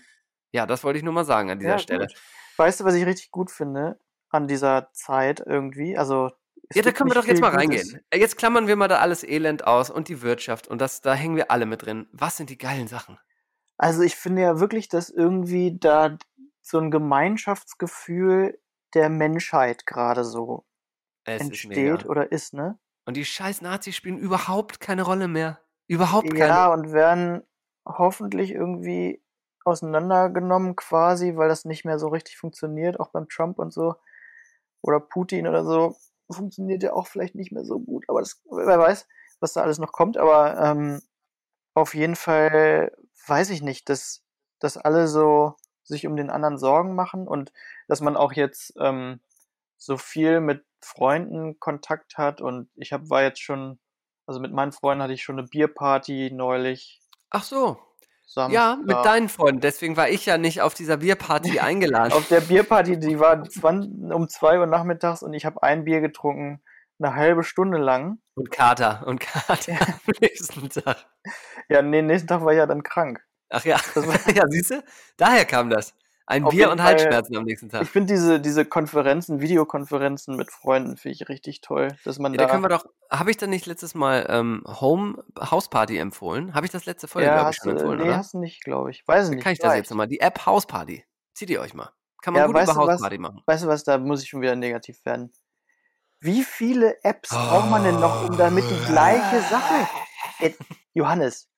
[0.54, 2.06] Ja, das wollte ich nur mal sagen an dieser Ja, Stelle.
[2.08, 2.14] gut.
[2.58, 4.00] Weißt du, was ich richtig gut finde
[4.30, 5.98] an dieser Zeit irgendwie?
[5.98, 6.30] Also,
[6.76, 7.58] Ja, da können wir doch jetzt mal Gutes.
[7.58, 8.02] reingehen.
[8.12, 11.16] Äh, Jetzt klammern wir mal da alles Elend aus und die Wirtschaft und das, da
[11.16, 12.08] hängen wir alle mit drin.
[12.12, 13.18] Was sind die geilen Sachen?
[13.78, 16.18] Also, ich finde ja wirklich, dass irgendwie da
[16.62, 18.60] so ein Gemeinschaftsgefühl
[18.94, 20.66] der Menschheit gerade so
[21.26, 22.78] Es entsteht oder ist, ne?
[23.06, 25.60] Und die scheiß Nazis spielen überhaupt keine Rolle mehr.
[25.90, 26.48] Überhaupt keine.
[26.48, 27.42] Ja, und werden
[27.84, 29.22] hoffentlich irgendwie
[29.66, 33.96] auseinandergenommen quasi, weil das nicht mehr so richtig funktioniert, auch beim Trump und so.
[34.82, 35.96] Oder Putin oder so.
[36.32, 39.08] Funktioniert ja auch vielleicht nicht mehr so gut, aber das, wer weiß,
[39.40, 40.16] was da alles noch kommt.
[40.18, 41.02] Aber ähm,
[41.74, 44.24] auf jeden Fall weiß ich nicht, dass,
[44.60, 47.52] dass alle so sich um den anderen Sorgen machen und
[47.88, 49.22] dass man auch jetzt ähm,
[49.78, 53.80] so viel mit Freunden Kontakt hat und ich hab, war jetzt schon,
[54.30, 57.02] also mit meinen Freunden hatte ich schon eine Bierparty neulich.
[57.32, 57.80] Ach so.
[58.28, 58.54] Samstag.
[58.54, 59.60] Ja, mit deinen Freunden.
[59.60, 62.14] Deswegen war ich ja nicht auf dieser Bierparty eingeladen.
[62.14, 66.00] Auf der Bierparty, die war 20, um 2 Uhr nachmittags und ich habe ein Bier
[66.00, 66.62] getrunken,
[67.00, 68.20] eine halbe Stunde lang.
[68.36, 69.02] Und Kater.
[69.08, 71.08] Und Kater am nächsten Tag.
[71.70, 73.20] Ja, nee, nächsten Tag war ich ja dann krank.
[73.50, 73.78] Ach ja.
[73.96, 74.84] Das war- ja, siehst du?
[75.18, 75.96] Daher kam das.
[76.32, 77.82] Ein Auf Bier und Fall- Halsschmerzen am nächsten Tag.
[77.82, 82.38] Ich finde diese, diese Konferenzen, Videokonferenzen mit Freunden, finde ich richtig toll, dass man Ja,
[82.38, 82.52] da da.
[82.52, 82.86] können wir doch.
[83.10, 86.54] Habe ich dann nicht letztes Mal ähm, Home House Party empfohlen?
[86.54, 88.18] Habe ich das letzte Folge, ja, glaube ich, schon empfohlen, nee, oder?
[88.18, 89.08] hast du nicht, glaube ich.
[89.08, 89.44] Weiß ich Dann nicht.
[89.44, 89.90] kann ich das jetzt vielleicht.
[89.90, 90.08] nochmal.
[90.08, 91.04] Die App House Party.
[91.34, 91.90] Zieht ihr euch mal.
[92.22, 92.78] Kann man Ja, gut über du was?
[92.78, 93.42] Hausparty machen.
[93.48, 95.34] Weißt du was, da muss ich schon wieder negativ werden.
[96.20, 99.88] Wie viele Apps braucht man denn noch, um damit die gleiche Sache.
[100.42, 100.52] Äh,
[100.94, 101.50] Johannes,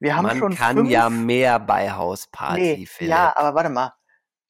[0.00, 3.10] wir haben man schon kann fünf, ja mehr bei Hausparty, nee, Philipp.
[3.10, 3.94] ja, aber warte mal.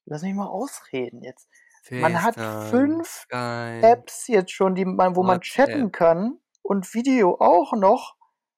[0.05, 1.47] Lass mich mal ausreden jetzt.
[1.91, 3.81] man hat FaceTime, fünf Skype.
[3.87, 8.15] Apps jetzt schon, die man, wo man chatten kann und Video auch noch.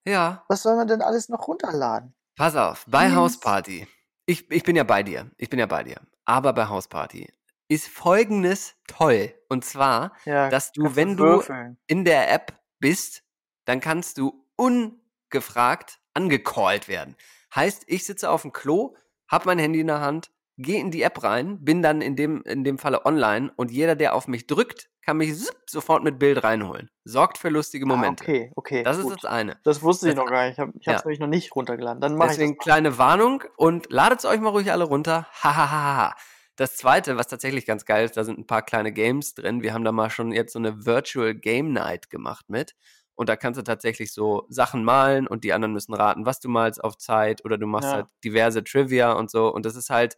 [0.07, 2.13] Ja, Was soll man denn alles noch runterladen?
[2.35, 3.15] pass auf, bei Hm.
[3.15, 3.87] Hausparty.
[4.27, 5.31] Ich, ich bin ja bei dir.
[5.37, 6.01] Ich bin ja bei dir.
[6.25, 7.31] Aber bei Hausparty
[7.69, 9.33] ist folgendes toll.
[9.49, 11.77] Und zwar, Ja, dass du, wenn du würfeln.
[11.87, 13.23] in der App bist,
[13.65, 17.15] dann kannst du ungefragt angecallt werden.
[17.55, 18.95] Heißt, ich sitze auf dem Klo,
[19.27, 22.41] hab mein Handy in der Hand, gehe in die App rein, bin dann in dem,
[22.43, 25.33] in dem Falle online und jeder, der auf mich drückt, kann mich
[25.69, 26.89] sofort mit Bild reinholen.
[27.03, 28.23] Sorgt für lustige Momente.
[28.23, 28.83] Ah, okay, okay.
[28.83, 29.15] Das ist gut.
[29.23, 29.57] das eine.
[29.63, 30.53] Das wusste ich Das- noch gar nicht.
[30.53, 30.97] Ich habe es Ja.
[31.03, 32.01] nämlich noch nicht runtergeladen.
[32.01, 32.63] Dann mache ich Deswegen das.
[32.63, 35.27] kleine Warnung und ladet es euch mal ruhig alle runter.
[35.43, 36.15] Hahaha.
[36.55, 39.61] Das zweite, was tatsächlich ganz geil ist, da sind ein paar kleine Games drin.
[39.61, 42.75] Wir haben da mal schon jetzt so eine Virtual Game Night gemacht mit.
[43.13, 46.49] Und da kannst du tatsächlich so Sachen malen und die anderen müssen raten, was du
[46.49, 47.95] malst auf Zeit oder du machst Ja.
[47.95, 49.53] halt diverse Trivia und so.
[49.53, 50.17] Und das ist halt,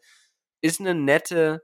[0.61, 1.63] ist eine nette,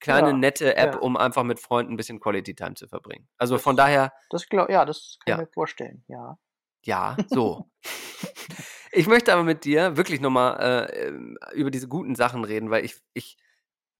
[0.00, 1.00] kleine Ja, nette App, ja.
[1.00, 3.28] um einfach mit Freunden ein bisschen Quality Time zu verbringen.
[3.36, 5.42] Also Das- von daher, Das glaub, ja, das kann Ja.
[5.42, 6.04] ich mir vorstellen.
[6.08, 6.38] Ja.
[6.84, 7.70] ja, so.
[8.92, 12.84] ich möchte aber mit dir wirklich nochmal äh, ähm, über diese guten Sachen reden, weil
[12.84, 13.36] ich, ich,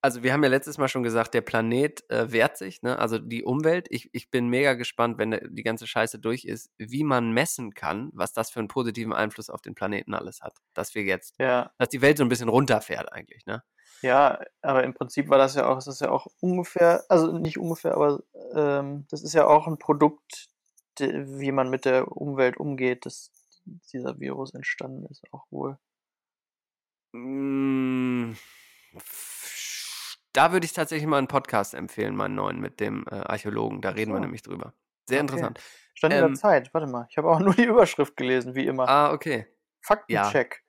[0.01, 2.99] also wir haben ja letztes Mal schon gesagt, der Planet äh, wehrt sich, ne?
[2.99, 3.89] also die Umwelt.
[3.91, 8.11] Ich, ich bin mega gespannt, wenn die ganze Scheiße durch ist, wie man messen kann,
[8.13, 10.57] was das für einen positiven Einfluss auf den Planeten alles hat.
[10.75, 13.65] Dass wir jetzt, Ja, dass die Welt so ein bisschen runterfährt eigentlich, ne?
[14.03, 17.59] Ja, aber im Prinzip war das ja auch, das ist ja auch ungefähr, also nicht
[17.59, 18.23] ungefähr, aber
[18.55, 20.49] ähm, das ist ja auch ein Produkt,
[20.99, 23.33] de, wie man mit der Umwelt umgeht, dass
[23.93, 25.79] dieser Virus entstanden ist, auch wohl.
[28.97, 33.81] F- Da würde ich tatsächlich mal einen Podcast empfehlen, meinen neuen mit dem äh, Archäologen.
[33.81, 34.23] Da reden wir so.
[34.23, 34.75] nämlich drüber.
[35.07, 35.33] Sehr Okay.
[35.33, 35.61] interessant.
[35.95, 38.67] Stand in Ähm, der Zeit, warte mal, ich habe auch nur die Überschrift gelesen, wie
[38.67, 38.89] immer.
[38.89, 39.47] Ah, okay.
[39.81, 40.65] Faktencheck.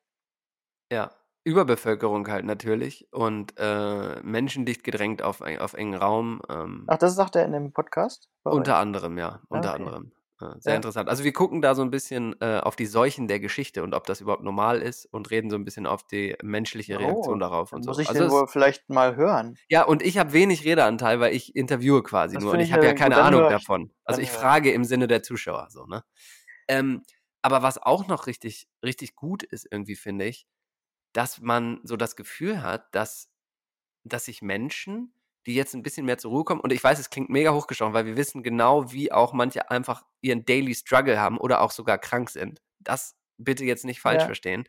[0.91, 1.11] Ja.
[1.43, 6.41] Überbevölkerung halt natürlich und äh, menschendicht gedrängt auf, auf engen Raum.
[6.49, 8.29] Ähm, Ach, das sagt er in dem Podcast?
[8.43, 8.79] Unter euch?
[8.79, 9.41] anderem, ja.
[9.49, 9.79] Unter okay.
[9.83, 10.11] anderem.
[10.41, 10.75] Äh, sehr Ja.
[10.77, 11.09] interessant.
[11.09, 14.05] Also wir gucken da so ein bisschen äh, auf die Seuchen der Geschichte und ob
[14.05, 17.73] das überhaupt normal ist und reden so ein bisschen auf die menschliche Reaktion Oh, darauf
[17.73, 18.01] und muss so.
[18.01, 19.59] ich Also den wohl vielleicht mal hören.
[19.69, 22.73] ja, und ich habe wenig Redeanteil, weil ich interviewe quasi Das nur und ich ich
[22.73, 23.49] habe ja ja keine Ahnung ich.
[23.49, 23.91] davon.
[24.03, 24.29] Also ich.
[24.31, 26.03] frage im Sinne der Zuschauer so, ne?
[26.67, 27.03] Ähm,
[27.41, 30.45] aber was auch noch richtig, richtig gut ist, irgendwie, finde ich,
[31.13, 33.29] dass man so das Gefühl hat, dass,
[34.03, 35.13] dass sich Menschen,
[35.47, 37.93] die jetzt ein bisschen mehr zur Ruhe kommen, und ich weiß, es klingt mega hochgestochen,
[37.93, 41.97] weil wir wissen genau, wie auch manche einfach ihren Daily Struggle haben oder auch sogar
[41.99, 42.61] krank sind.
[42.79, 44.25] Das bitte jetzt nicht falsch Ja.
[44.25, 44.65] verstehen.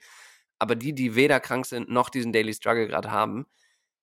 [0.58, 3.46] Aber die, die weder krank sind noch diesen Daily Struggle gerade haben,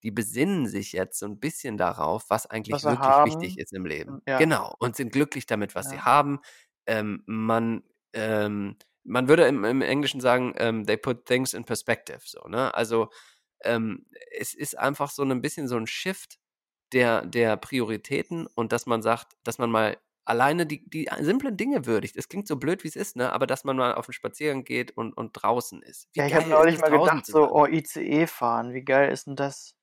[0.04, 3.24] die besinnen sich jetzt so ein bisschen darauf, was eigentlich Was sie wirklich haben.
[3.24, 4.22] wichtig ist im Leben.
[4.28, 4.42] Ja.
[4.42, 4.76] Genau.
[4.80, 6.02] Und sind glücklich damit, was sie Ja.
[6.02, 6.40] haben.
[6.88, 7.84] Ähm, man,
[8.14, 8.78] ähm,
[9.08, 12.20] man würde im, im Englischen sagen, ähm, they put things in perspective.
[12.26, 12.74] So, ne?
[12.76, 13.10] Also
[13.64, 14.06] ähm,
[14.38, 16.38] es ist einfach so ein bisschen so ein Shift
[16.94, 21.86] der, der Prioritäten und dass man sagt, dass man mal alleine die, die simplen Dinge
[21.86, 22.18] würdigt.
[22.18, 23.32] Es klingt so blöd, wie es ist, ne?
[23.32, 26.10] aber dass man mal auf den Spaziergang geht und, und draußen ist.
[26.14, 29.38] Wie Ja, ich habe neulich mal gedacht, so, oh, ICE fahren, wie geil ist denn
[29.38, 29.77] das?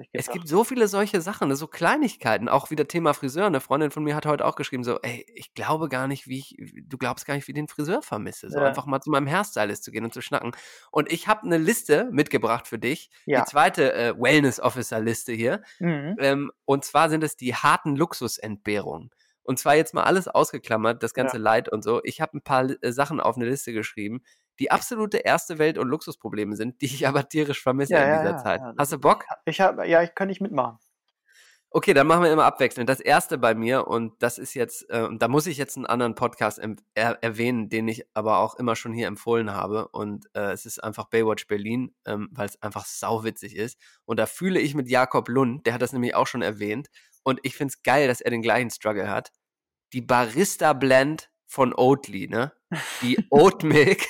[0.00, 2.48] Ich Es gibt so viele solche Sachen, ne, so Kleinigkeiten.
[2.48, 3.46] Auch wieder Thema Friseur.
[3.46, 6.38] Eine Freundin von mir hat heute auch geschrieben, so, ey, ich glaube gar nicht, wie
[6.38, 8.50] ich, du glaubst gar nicht, wie ich den Friseur vermisse.
[8.50, 8.66] So Ja.
[8.66, 10.52] einfach mal zu meinem Hairstylist zu gehen und zu schnacken.
[10.90, 13.10] Und ich habe eine Liste mitgebracht für dich.
[13.26, 13.40] Ja.
[13.40, 15.62] Die zweite äh, Wellness-Officer-Liste hier.
[15.78, 16.16] Mhm.
[16.18, 19.10] Ähm, und zwar sind es die harten Luxusentbehrungen.
[19.42, 21.42] Und zwar jetzt mal alles ausgeklammert, das ganze Ja.
[21.42, 22.00] Leid und so.
[22.04, 24.22] Ich habe ein paar äh, Sachen auf eine Liste geschrieben,
[24.60, 28.36] die absolute erste Welt- und Luxusprobleme sind, die ich aber tierisch vermisse Ja, in dieser
[28.36, 28.60] ja, Zeit.
[28.60, 29.24] ja, Hast du Bock?
[29.46, 30.78] Ich habe, ja, ich kann nicht mitmachen.
[31.72, 32.90] Okay, dann machen wir immer abwechselnd.
[32.90, 36.16] Das erste bei mir, und das ist jetzt, äh, da muss ich jetzt einen anderen
[36.16, 36.60] Podcast
[36.94, 39.86] er erwähnen, den ich aber auch immer schon hier empfohlen habe.
[39.86, 43.78] Und äh, es ist einfach Baywatch Berlin, ähm, weil es einfach sauwitzig ist.
[44.04, 46.88] Und da fühle ich mit Jakob Lund, der hat das nämlich auch schon erwähnt.
[47.22, 49.30] Und ich finde es geil, dass er den gleichen Struggle hat.
[49.92, 52.52] Die Barista Blend von Oatly, ne?
[53.02, 54.02] Die Oat Milk,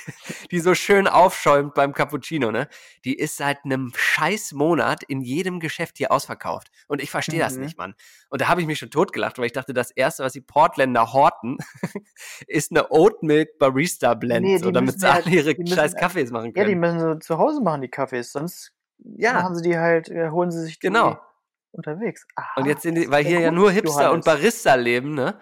[0.51, 2.69] die so schön aufschäumt beim Cappuccino, ne?
[3.07, 6.69] Die ist seit einem scheiß Monat in jedem Geschäft hier ausverkauft.
[6.87, 7.63] Und ich verstehe das Mhm.
[7.63, 7.95] nicht, Mann.
[8.29, 11.15] Und da habe ich mich schon totgelacht, weil ich dachte, das erste, was die Portländer
[11.15, 11.57] horten,
[12.47, 15.97] ist eine Oat Milk Barista Blend, Nee, so, damit sie ja- alle ihre müssen- scheiß
[15.97, 16.81] Kaffees machen Ja, die können.
[16.81, 18.73] müssen sie zu Hause machen, die Kaffees, sonst
[19.17, 21.19] Ja, machen sie die halt, äh, holen sie sich die Genau.
[21.73, 22.27] unterwegs.
[22.37, 24.27] Aha, Und jetzt sind das die, weil hier ja nur Hipster und.
[24.27, 25.39] Barista leben, ne?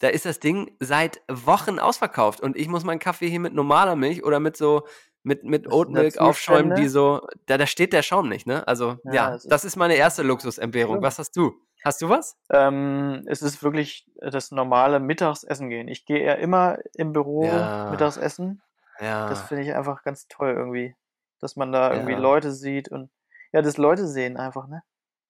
[0.00, 2.40] Da ist das Ding seit Wochen ausverkauft.
[2.40, 4.86] Und ich muss meinen Kaffee hier mit normaler Milch oder mit so
[5.24, 8.66] mit, mit Das Oatmilk aufschäumen, die so, da, da steht der Schaum nicht, ne?
[8.68, 11.02] Also, Ja, ja, es das ist meine erste Luxusentbehrung.
[11.02, 11.54] Was hast du?
[11.84, 12.36] Hast du was?
[12.50, 15.88] Ähm, es ist wirklich das normale Mittagsessen gehen.
[15.88, 17.88] Ich gehe ja immer im Büro Ja.
[17.90, 18.62] mittags essen.
[19.00, 19.28] Ja.
[19.28, 20.94] Das finde ich einfach ganz toll irgendwie.
[21.40, 22.18] Dass man da irgendwie Ja.
[22.18, 23.10] Leute sieht und
[23.52, 24.82] ja, das Leute sehen einfach, ne?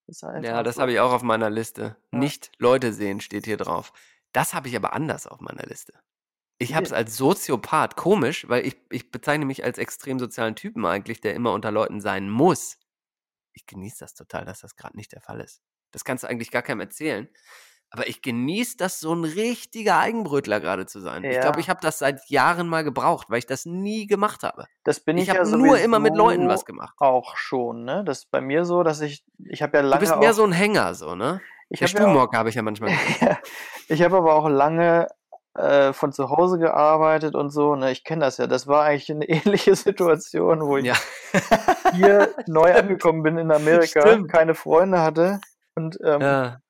[0.06, 1.96] Ist einfach Ja, das habe ich auch auf meiner Liste.
[2.10, 3.92] Nicht Leute sehen steht hier drauf.
[4.32, 5.92] Das habe ich aber anders auf meiner Liste.
[6.58, 10.84] Ich habe es als Soziopath komisch, weil ich, ich bezeichne mich als extrem sozialen Typen
[10.86, 12.78] eigentlich, der immer unter Leuten sein muss.
[13.52, 15.62] Ich genieße das total, dass das gerade nicht der Fall ist.
[15.92, 17.28] Das kannst du eigentlich gar keinem erzählen.
[17.90, 21.24] Aber ich genieße das, so ein richtiger Eigenbrötler gerade zu sein.
[21.24, 21.60] Ich glaube, Ja.
[21.60, 24.66] ich habe das seit Jahren mal gebraucht, weil ich das nie gemacht habe.
[24.84, 26.94] Das bin ich, Ich habe ja nur immer mit Leuten was gemacht.
[26.98, 28.04] auch schon, ne?
[28.04, 30.44] Das ist bei mir so, dass ich ich habe ja Du lange bist mehr so
[30.44, 31.40] ein Hänger, so, ne?
[31.70, 32.90] Ich Der Stubenhocker habe ich ja manchmal
[33.88, 35.08] ich habe aber auch lange
[35.54, 37.90] äh, von zu Hause gearbeitet und so, ne?
[37.90, 38.46] Ich kenne das ja.
[38.46, 40.94] Das war eigentlich eine ähnliche Situation, wo ich Ja.
[41.94, 44.30] hier neu angekommen bin in Amerika, Stimmt.
[44.30, 45.40] keine Freunde hatte
[45.74, 46.60] und ähm, Ja.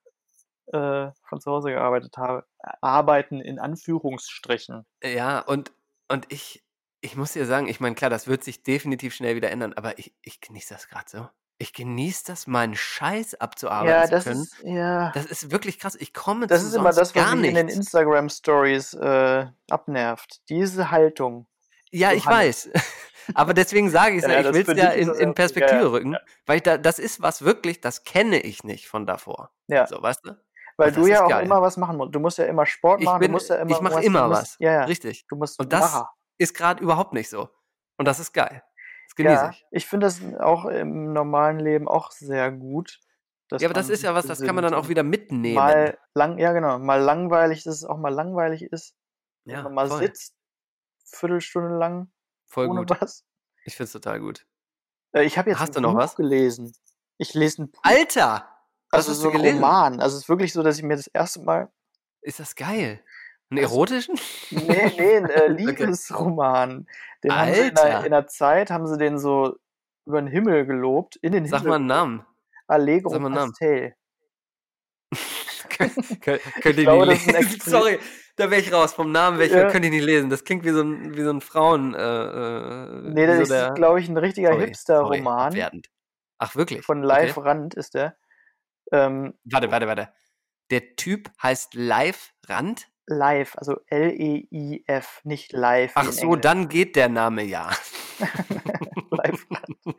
[0.72, 2.44] äh, von zu Hause gearbeitet habe.
[2.80, 4.86] Arbeiten in Anführungsstrichen.
[5.02, 5.70] Ja, und,
[6.08, 6.64] und ich,
[7.00, 9.98] ich muss dir sagen, ich meine, klar, das wird sich definitiv schnell wieder ändern, aber
[9.98, 11.28] ich, ich genieße das gerade so.
[11.60, 14.42] Ich genieße das, meinen Scheiß abzuarbeiten Ja, zu das können.
[14.42, 15.96] ist ja, Das ist wirklich krass.
[15.96, 17.78] Ich komme das zu ist immer das, was mich in den nichts.
[17.80, 20.40] Instagram Stories äh, abnervt.
[20.48, 21.48] Diese Haltung.
[21.90, 22.70] Ja, ich Johannes.
[22.72, 22.82] weiß.
[23.34, 26.16] Aber deswegen sage ich es Ja, ich will es ja in, in Perspektive ja, rücken,
[26.46, 29.50] weil ich da, das ist was wirklich, das kenne ich nicht von davor.
[29.66, 29.86] Ja.
[29.86, 30.32] So, weißt du?
[30.76, 31.44] Weil du ja auch geil.
[31.44, 32.14] immer was machen musst.
[32.14, 34.22] Du musst ja immer Sport machen, bin, du musst ja immer ich mache was, immer
[34.22, 34.56] du musst, was.
[34.60, 34.84] Ja, ja.
[34.84, 35.26] Richtig.
[35.26, 36.10] Du musst Und das Macher.
[36.38, 37.48] ist gerade überhaupt nicht so.
[37.96, 38.62] Und das ist geil.
[39.08, 39.66] Das genieße Ja, ich.
[39.70, 43.00] ich finde das auch im normalen Leben auch sehr gut.
[43.50, 45.54] Ja, aber das ist ja was, das kann man dann auch wieder mitnehmen.
[45.54, 48.94] Mal lang, ja genau, mal langweilig, dass es auch mal langweilig ist,
[49.44, 50.00] Ja, man mal voll.
[50.00, 50.34] sitzt,
[51.06, 52.12] Viertelstunde lang
[52.46, 53.00] Voll ohne gut.
[53.00, 53.24] was.
[53.64, 54.46] Ich finde es total gut.
[55.12, 56.16] Äh, ich habe jetzt Hast ein du noch Buch was?
[56.16, 56.72] gelesen.
[57.16, 58.48] Ich lese ein Buch, Alter!
[58.90, 59.62] Also so ein gelesen?
[59.62, 60.00] Roman.
[60.00, 61.72] Also es ist wirklich so, dass ich mir das erste Mal,
[62.20, 63.02] Ist das geil?
[63.50, 64.14] Einen Also- erotischen?
[64.50, 65.52] nee, nee, ein äh, Okay.
[65.52, 66.86] Liebesroman.
[67.24, 68.04] Den haben sie in der, Alter!
[68.06, 69.56] in der Zeit, haben sie den so
[70.06, 71.86] über den Himmel gelobt, in den Sag Himmel mal einen.
[71.86, 72.26] Namen.
[72.66, 73.50] Allegro Sag mal einen Namen.
[73.52, 73.94] Pastel.
[75.70, 75.90] Kön
[76.20, 77.60] kön könnte ich glaube, das nicht lesen.
[77.60, 77.98] Sorry,
[78.36, 78.92] da wäre ich raus.
[78.94, 79.70] Vom Namen wäre ich, Ja.
[79.70, 80.30] könnte ich nicht lesen.
[80.30, 81.94] Das klingt wie so ein, wie so ein Frauen.
[81.94, 85.54] Äh, äh, Nee, das so ist, glaube ich, ein richtiger Hipster-Roman.
[86.38, 86.84] Ach, wirklich?
[86.84, 87.06] von Okay.
[87.26, 88.16] Live Rand ist der.
[88.92, 90.08] Ähm, Warte, warte, warte.
[90.70, 92.88] Der Typ heißt Live Rand?
[93.08, 95.92] Live, also L-E-I-F, nicht live.
[95.94, 96.40] Ach so, Englisch.
[96.42, 97.70] dann geht der Name ja.
[99.10, 99.96] live Rand.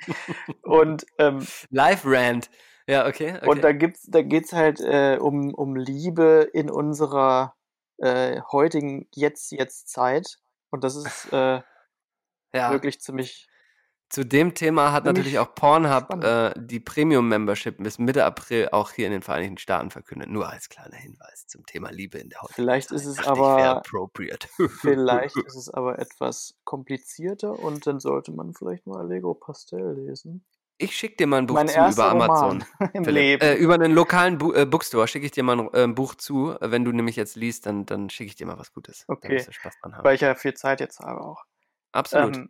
[0.64, 2.50] Und, ähm, Live Rand.
[2.88, 3.36] Ja, okay.
[3.36, 3.48] okay.
[3.48, 7.56] und da gibt's, da geht's halt äh, um, um Liebe in unserer
[7.98, 10.40] äh, heutigen Jetzt-Jetzt-Zeit.
[10.72, 11.62] Und das ist äh,
[12.54, 12.72] ja.
[12.72, 13.49] wirklich ziemlich.
[14.10, 19.06] Zu dem Thema hat natürlich auch Pornhub äh, die Premium-Membership bis Mitte April auch hier
[19.06, 20.30] in den Vereinigten Staaten verkündet.
[20.30, 22.98] Nur als kleiner Hinweis zum Thema Liebe in der heutigen Vielleicht Zeit.
[22.98, 24.48] ist es aber- appropriate.
[24.82, 30.44] Vielleicht ist es aber etwas komplizierter und dann sollte man vielleicht mal Allegro Pastel lesen.
[30.82, 32.64] Ich schicke dir mal ein Buch Mein zu über Amazon.
[32.94, 36.56] Äh, über einen lokalen Bu äh, Bookstore schicke ich dir mal ein äh, Buch zu.
[36.62, 39.04] Wenn du nämlich jetzt liest, dann, dann schicke ich dir mal was Gutes.
[39.08, 39.30] Okay.
[39.30, 40.04] wirst du Spaß dran haben.
[40.06, 41.44] weil ich ja viel Zeit jetzt habe auch.
[41.92, 42.38] Absolut.
[42.38, 42.50] Ähm,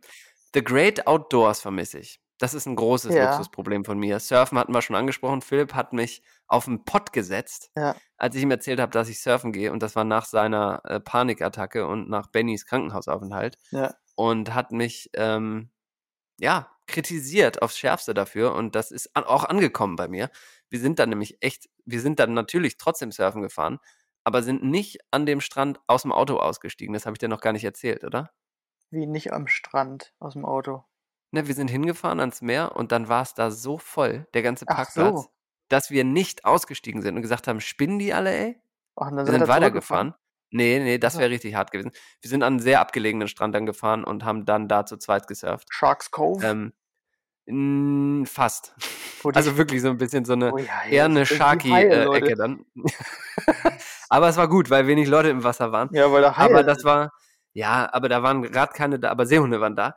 [0.54, 2.20] The Great Outdoors vermisse ich.
[2.38, 3.30] Das ist ein großes Ja.
[3.30, 4.18] Luxusproblem von mir.
[4.18, 5.42] Surfen hatten wir schon angesprochen.
[5.42, 7.94] Philipp hat mich auf den Pott gesetzt, Ja.
[8.16, 9.70] als ich ihm erzählt habe, dass ich surfen gehe.
[9.72, 13.56] Und das war nach seiner äh, Panikattacke und nach Bennys Krankenhausaufenthalt.
[13.70, 13.94] ja.
[14.16, 15.70] Und hat mich, ähm,
[16.38, 18.54] ja, kritisiert aufs Schärfste dafür.
[18.54, 20.30] Und das ist an, auch angekommen bei mir.
[20.70, 23.78] Wir sind dann nämlich echt, wir sind dann natürlich trotzdem surfen gefahren,
[24.24, 26.92] aber sind nicht an dem Strand aus dem Auto ausgestiegen.
[26.94, 28.30] Das habe ich dir noch gar nicht erzählt, oder?
[28.90, 30.84] Wie nicht am Strand aus dem Auto.
[31.32, 34.66] Ne, wir sind hingefahren ans Meer und dann war es da so voll, der ganze
[34.66, 35.28] Parkplatz, so.
[35.68, 38.60] dass wir nicht ausgestiegen sind und gesagt haben, spinnen die alle, ey?
[38.96, 40.14] Ach, dann Wir sind ihr weitergefahren.
[40.50, 41.92] Nee, nee, das wäre richtig hart gewesen.
[42.20, 45.28] Wir sind an einen sehr abgelegenen Strand dann gefahren und haben dann da zu zweit
[45.28, 45.68] gesurft.
[45.70, 46.44] Sharks Cove.
[46.44, 46.72] Ähm,
[47.46, 48.74] n- fast.
[49.24, 52.34] die- Also wirklich so ein bisschen so eine, oh, ja, eher eine Sharky-Ecke Leute.
[52.34, 52.64] dann.
[54.08, 55.88] aber es war gut, weil wenig Leute im Wasser waren.
[55.92, 56.86] Ja, weil da Haie Aber das sind.
[56.86, 57.12] war,
[57.52, 59.96] ja, aber da waren gerade keine da, aber Seehunde waren da.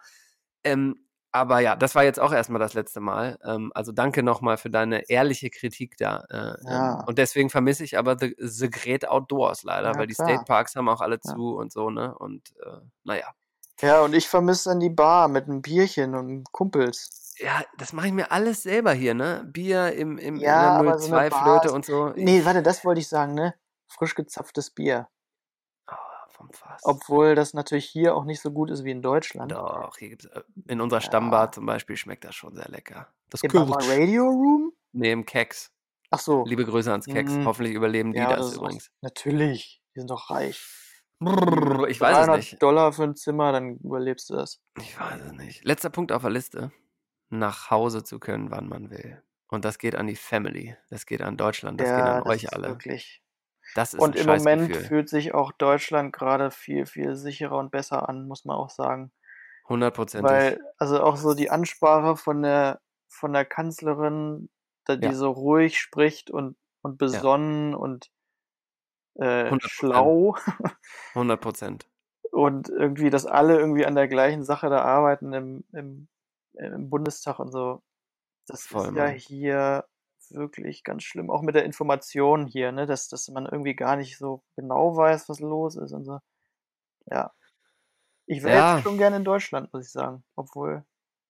[0.64, 0.96] Ähm,
[1.32, 3.40] aber ja, das war jetzt auch erstmal das letzte Mal.
[3.44, 6.24] Ähm, also danke nochmal für deine ehrliche Kritik da.
[6.30, 7.00] Äh, Ja.
[7.00, 10.28] ähm, und deswegen vermisse ich aber The, the Great Outdoors leider, Ja, weil die klar.
[10.30, 11.34] State Parks haben auch alle Ja.
[11.34, 12.16] zu und so, ne?
[12.18, 13.28] Und äh, naja.
[13.82, 17.34] Ja, und ich vermisse dann die Bar mit einem Bierchen und Kumpels.
[17.40, 19.44] Ja, das mache ich mir alles selber hier, ne?
[19.52, 22.10] Bier im, im, Ja, in der aber so eine 02-Flöte Bar und so.
[22.16, 23.56] Nee, warte, das wollte ich sagen, ne?
[23.88, 25.08] Frisch gezapftes Bier.
[26.44, 26.82] Oh, Traumfass.
[26.84, 29.52] Obwohl das natürlich hier auch nicht so gut ist wie in Deutschland.
[29.52, 31.06] Doch, hier gibt's, äh, in unserer Ja.
[31.06, 33.08] Stammbar zum Beispiel schmeckt das schon sehr lecker.
[33.30, 33.52] Das Im.
[33.52, 34.74] Radio Room?
[34.92, 35.72] Nee, im Keks.
[36.12, 36.46] Ach so.
[36.46, 37.32] Liebe Grüße ans Keks.
[37.32, 37.46] Mhm.
[37.46, 38.92] Hoffentlich überleben die Ja, das das übrigens.
[39.02, 39.82] Natürlich.
[39.96, 40.62] Die sind doch reich.
[41.20, 42.62] Brrr, ich weiß es 300 nicht.
[42.62, 44.62] Dollar für ein Zimmer, dann überlebst du das.
[44.80, 45.64] Ich weiß es nicht.
[45.66, 46.72] Letzter Punkt auf der Liste.
[47.30, 49.24] Nach Hause zu können, wann man will.
[49.48, 50.76] Und das geht an die Family.
[50.90, 51.80] Das geht an Deutschland.
[51.80, 52.68] Das geht ja, an das euch alle.
[52.70, 53.23] wirklich.
[53.76, 58.08] Das ist Und im Moment fühlt sich auch Deutschland gerade viel, viel sicherer und besser
[58.08, 59.12] an, muss man auch sagen.
[59.68, 60.30] Hundertprozentig.
[60.30, 64.50] Weil, also auch so die Ansprache von der, von der Kanzlerin,
[64.88, 65.14] die Ja.
[65.14, 68.10] so ruhig spricht und, und besonnen und
[69.16, 69.60] äh, 100%.
[69.62, 70.36] schlau
[71.16, 71.88] 100 Prozent.
[72.32, 76.08] und irgendwie, dass alle irgendwie an der gleichen Sache da arbeiten im, im,
[76.54, 77.82] im Bundestag und so.
[78.48, 79.16] Das Voll, ist ja Mann.
[79.16, 79.86] hier
[80.34, 81.30] wirklich ganz schlimm.
[81.30, 82.86] Auch mit der Information hier, ne?
[82.86, 86.20] dass, dass man irgendwie gar nicht so genau weiß, was los ist und so.
[87.08, 87.32] Ja.
[88.26, 88.76] Ich wäre Ja.
[88.76, 90.24] jetzt schon gerne in Deutschland, muss ich sagen.
[90.36, 90.86] Obwohl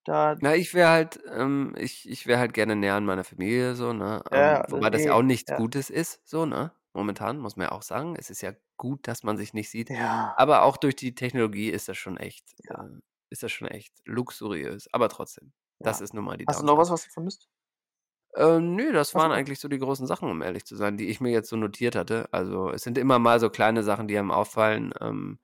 [0.05, 0.35] da.
[0.41, 3.93] Na, ich wäre halt, ähm, ich, ich wäre halt gerne näher an meiner Familie, so,
[3.93, 4.21] ne?
[4.31, 5.57] Ähm, wobei das ja eh, auch nichts ja.
[5.57, 6.71] Gutes ist, so, ne?
[6.93, 8.15] Momentan, muss man ja auch sagen.
[8.15, 9.89] Es ist ja gut, dass man sich nicht sieht.
[9.89, 10.33] Ja.
[10.37, 12.75] Aber auch durch die Technologie ist das schon echt, äh,
[13.31, 14.87] ist das schon echt luxuriös.
[14.93, 16.93] Aber trotzdem, das ist nun mal die Hast du noch Downside.
[16.93, 17.49] was, was du vermisst?
[18.35, 21.21] Äh, nö, das waren eigentlich so die großen Sachen, um ehrlich zu sein, die ich
[21.21, 22.27] mir jetzt so notiert hatte.
[22.31, 24.93] Also es sind immer mal so kleine Sachen, die einem auffallen.
[25.01, 25.39] Ähm,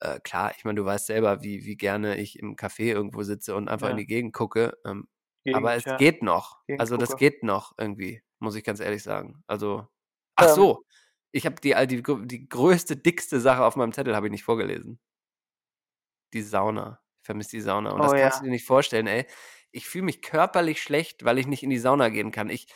[0.00, 3.54] äh, klar, ich meine, du weißt selber, wie, wie gerne ich im Café irgendwo sitze
[3.56, 3.98] und einfach in Ja.
[3.98, 4.78] die Gegend gucke.
[4.86, 5.08] Ähm,
[5.52, 5.96] aber es Gegend, ja.
[5.96, 6.58] geht noch.
[6.76, 7.18] Also das Gegengucker.
[7.18, 9.42] geht noch irgendwie, muss ich ganz ehrlich sagen.
[9.46, 9.88] Also,
[10.36, 10.84] ach Ähm, so,
[11.32, 15.00] ich habe die, die, die größte, dickste Sache auf meinem Zettel habe ich nicht vorgelesen.
[16.32, 17.00] Die Sauna.
[17.22, 17.92] Ich vermisse die Sauna.
[17.92, 18.44] Und das Oh kannst du ja.
[18.44, 19.26] dir nicht vorstellen, ey.
[19.72, 22.50] Ich fühle mich körperlich schlecht, weil ich nicht in die Sauna gehen kann.
[22.50, 22.66] Ich,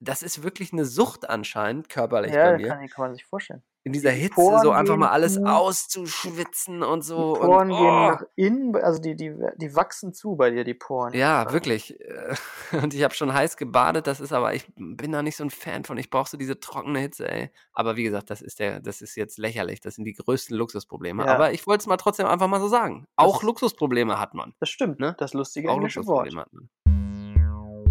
[0.00, 2.76] das ist wirklich eine Sucht anscheinend, körperlich bei Ja, mir.
[2.76, 3.64] kann, kann man sich vorstellen.
[3.88, 7.32] In dieser Die Hitze so Poren einfach mal gehen alles zu, auszuschwitzen und die so.
[7.36, 10.74] Und Poren gehen oh, nach innen, also die, die, die wachsen zu bei dir, die
[10.74, 11.14] Poren.
[11.14, 11.98] ja, wirklich.
[12.00, 12.34] äh,
[12.82, 15.50] Und ich habe schon heiß gebadet, das ist aber, ich bin da nicht so ein
[15.50, 15.96] Fan von.
[15.96, 17.50] Ich brauche so diese trockene Hitze, ey.
[17.72, 19.80] Aber wie gesagt, das ist der, das ist jetzt lächerlich.
[19.80, 21.24] Das sind die größten Luxusprobleme.
[21.24, 21.34] Ja.
[21.34, 23.06] Aber ich wollte es mal trotzdem einfach mal so sagen.
[23.16, 24.52] Auch Luxusprobleme hat man.
[24.60, 25.14] Das stimmt, Ne?
[25.18, 26.26] das lustige Auch englische Wort.
[26.26, 26.68] Hat man.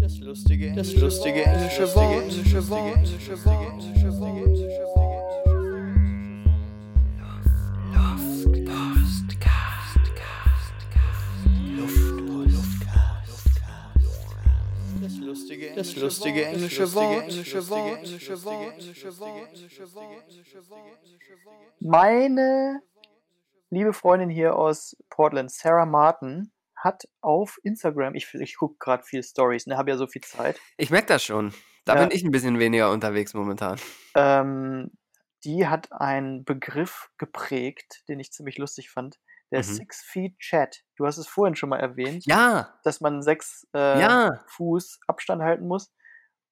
[0.00, 2.32] Das lustige, das lustige englische Wort,
[16.94, 18.78] Wort, englische Wort.
[21.80, 22.80] Meine
[23.70, 29.22] liebe Freundin hier aus Portland, Sarah Martin, hat auf Instagram, ich, ich gucke gerade viel
[29.22, 31.52] Stories, ne, habe ja so viel Zeit, Ich merke das schon.
[31.84, 32.00] Da Ja.
[32.00, 33.78] bin ich ein bisschen weniger unterwegs momentan.
[34.14, 34.90] ähm,
[35.44, 39.18] die hat einen Begriff geprägt, den ich ziemlich lustig fand,
[39.50, 39.62] der Mhm.
[39.64, 40.82] Six Feet Chat.
[40.96, 44.44] Du hast es vorhin schon mal erwähnt, Ja, dass man sechs äh, ja.
[44.48, 45.92] Fuß Abstand halten muss.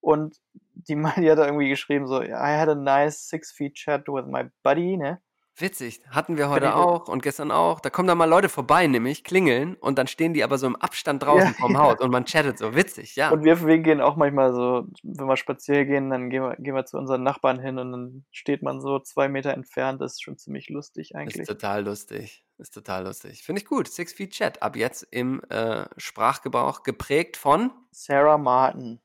[0.00, 0.36] Und
[0.74, 2.28] die, die hat da irgendwie geschrieben so, I
[2.58, 5.20] had a nice six feet chat with my buddy, ne?
[5.58, 7.80] Witzig, hatten wir heute auch und gestern auch.
[7.80, 10.76] Da kommen da mal Leute vorbei, nämlich klingeln und dann stehen die aber so im
[10.76, 11.78] Abstand draußen vom ja.
[11.78, 12.74] Haus und man chattet so.
[12.74, 13.30] Witzig, ja.
[13.30, 16.74] Und wir, wir gehen auch manchmal so, wenn wir spazieren gehen, dann gehen wir, gehen
[16.74, 20.02] wir zu unseren Nachbarn hin und dann steht man so zwei Meter entfernt.
[20.02, 21.46] Das ist schon ziemlich lustig Ist eigentlich.
[21.46, 22.44] total lustig.
[22.58, 23.42] Ist total lustig.
[23.42, 23.88] Finde ich gut.
[23.88, 24.62] Six Feet Chat.
[24.62, 29.00] Ab jetzt im äh, Sprachgebrauch geprägt von Sarah Martin,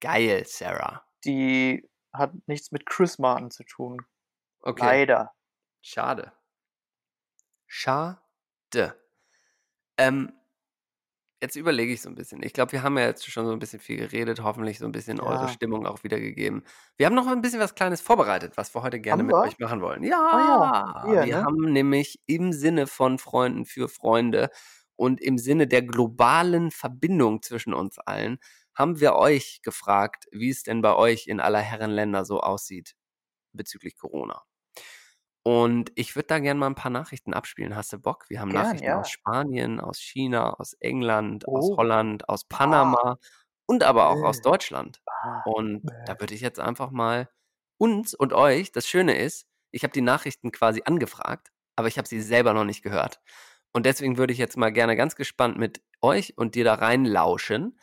[0.00, 1.02] Geil, Sarah.
[1.24, 3.98] die hat nichts mit Chris Martin zu tun.
[4.60, 4.84] Okay.
[4.84, 5.32] Leider.
[5.82, 6.32] Schade.
[7.66, 8.18] Schade.
[9.98, 10.32] Ähm,
[11.42, 12.42] jetzt überlege ich so ein bisschen.
[12.42, 14.92] Ich glaube, wir haben ja jetzt schon so ein bisschen viel geredet, hoffentlich so ein
[14.92, 15.48] bisschen eure Ja.
[15.48, 16.64] Stimmung auch wiedergegeben.
[16.96, 19.40] Wir haben noch ein bisschen was Kleines vorbereitet, was wir heute gerne Haben mit wir?
[19.42, 20.02] euch machen wollen.
[20.02, 21.44] Ja, ja, wir, wir ne?
[21.44, 24.50] haben nämlich im Sinne von Freunden für Freunde
[24.96, 28.38] und im Sinne der globalen Verbindung zwischen uns allen,
[28.74, 32.94] haben wir euch gefragt, wie es denn bei euch in aller Herren Länder so aussieht
[33.52, 34.42] bezüglich Corona.
[35.48, 37.74] Und ich würde da gerne mal ein paar Nachrichten abspielen.
[37.74, 38.26] Hast du Bock?
[38.28, 39.00] Wir haben Gern, Nachrichten ja.
[39.00, 41.76] aus Spanien, aus China, aus England, aus Oh.
[41.78, 43.18] Holland, aus Panama
[43.66, 44.42] und aber auch aus.
[44.42, 45.00] Deutschland.
[45.06, 47.30] Ah, Und da würde ich jetzt einfach mal
[47.78, 52.06] uns und euch, das Schöne ist, ich habe die Nachrichten quasi angefragt, aber ich habe
[52.08, 53.20] sie selber noch nicht gehört.
[53.72, 57.78] Und deswegen würde ich jetzt mal gerne ganz gespannt mit euch und dir da reinlauschen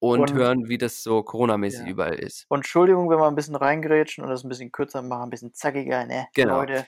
[0.00, 1.86] und, Und- hören, wie das so Corona-mäßig Ja.
[1.90, 2.44] überall ist.
[2.48, 5.54] Und Entschuldigung, wenn wir ein bisschen reingrätschen und das ein bisschen kürzer machen, ein bisschen
[5.54, 6.26] zackiger, ne?
[6.34, 6.56] Genau.
[6.60, 6.86] Leute.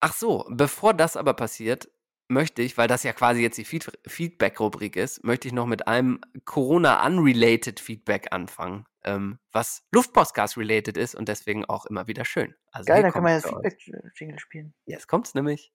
[0.00, 1.88] Ach so, bevor das aber passiert,
[2.28, 5.88] möchte ich, weil das ja quasi jetzt die Feed Feedback-Rubrik ist, möchte ich noch mit
[5.88, 12.54] einem Corona-unrelated Feedback anfangen, ähm, was Luftpostcast-related ist und deswegen auch immer wieder schön.
[12.72, 13.74] Also Geil, dann können wir kommt's das.
[13.74, 14.74] Feedback-Jingle spielen.
[14.84, 15.72] Jetzt kommt's nämlich.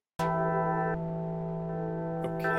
[2.24, 2.52] Okay.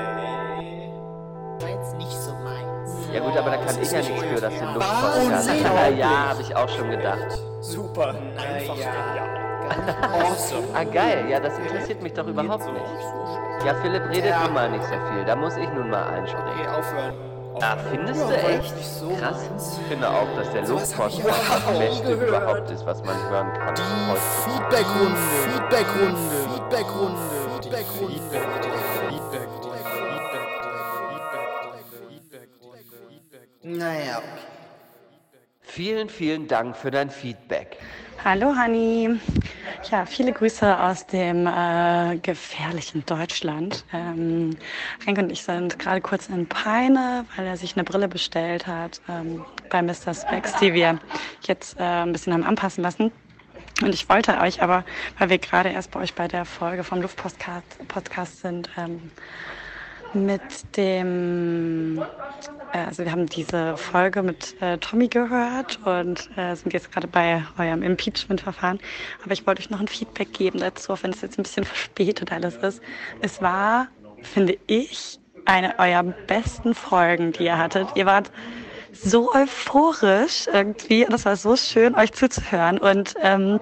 [1.61, 2.91] Meins nicht so meins.
[3.13, 4.75] Ja gut, aber da kann ich ja nichts für, dass den?
[4.75, 5.51] Luftpostcast.
[5.51, 5.99] Unglaublich.
[5.99, 7.39] Ja, habe ich auch schon gedacht.
[7.61, 8.15] Super.
[8.37, 9.42] Einfach ja.
[10.13, 10.67] Awesome.
[10.75, 12.85] Ah geil, ja, das interessiert mich doch überhaupt nicht.
[13.67, 14.45] Ja, Philipp redet Ja.
[14.45, 15.25] nun mal nicht so viel.
[15.25, 16.67] Da muss ich nun mal Okay, einspringen.
[16.69, 17.15] aufhören.
[17.61, 18.85] Ah, findest Ja, du echt?
[18.85, 19.49] so Krass.
[19.81, 23.75] Ich finde auch, dass der Luftpostcast das Beste überhaupt ist, was man hören kann.
[23.75, 23.83] Die.
[24.51, 26.19] Feedbackrunde, Feedbackrunde,
[26.49, 27.19] Feedbackrunde,
[27.53, 28.19] Feedbackrunde,
[29.09, 29.49] Feedback,
[33.65, 34.27] Naja, okay.
[35.61, 37.79] Vielen, vielen Dank für dein Feedback.
[38.25, 39.19] Hallo Hani.
[39.91, 43.85] Ja, viele Grüße aus dem äh, gefährlichen Deutschland.
[43.93, 44.57] Ähm,
[45.05, 49.01] Henk und ich sind gerade kurz in Peine, weil er sich eine Brille bestellt hat
[49.09, 50.15] ähm, bei Mr.
[50.15, 51.01] Specs, die wir
[51.49, 53.11] jetzt äh, ein bisschen haben anpassen lassen.
[53.83, 54.85] Und ich wollte euch aber,
[55.19, 59.11] weil wir gerade erst bei euch bei der Folge vom Luftpostcast sind, ähm,
[60.15, 61.99] mit dem,
[62.73, 67.07] äh, also wir haben diese Folge mit äh, Tommy gehört und äh, sind jetzt gerade
[67.07, 68.79] bei eurem Impeachment-Verfahren.
[69.23, 71.65] Aber ich wollte euch noch ein Feedback geben dazu, auch wenn es jetzt ein bisschen
[71.65, 72.83] verspätet alles ist.
[73.21, 73.89] Es war,
[74.23, 77.89] finde ich, eine eurer besten Folgen, die ihr hattet.
[77.95, 78.31] Ihr wart
[78.93, 81.07] so euphorisch irgendwie.
[81.09, 82.79] Das war so schön, euch zuzuhören.
[82.79, 83.59] Und ähm,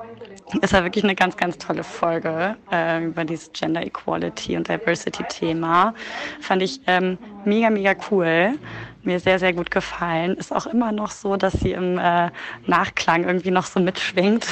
[0.62, 5.22] es war wirklich eine ganz, ganz tolle Folge äh, über dieses Gender Equality und Diversity
[5.24, 5.94] Thema.
[6.40, 8.58] Fand ich ähm, mega, mega cool.
[9.02, 10.36] Mir sehr, sehr gut gefallen.
[10.36, 12.30] Ist auch immer noch so, dass sie im äh,
[12.66, 14.46] Nachklang irgendwie noch so mitschwingt.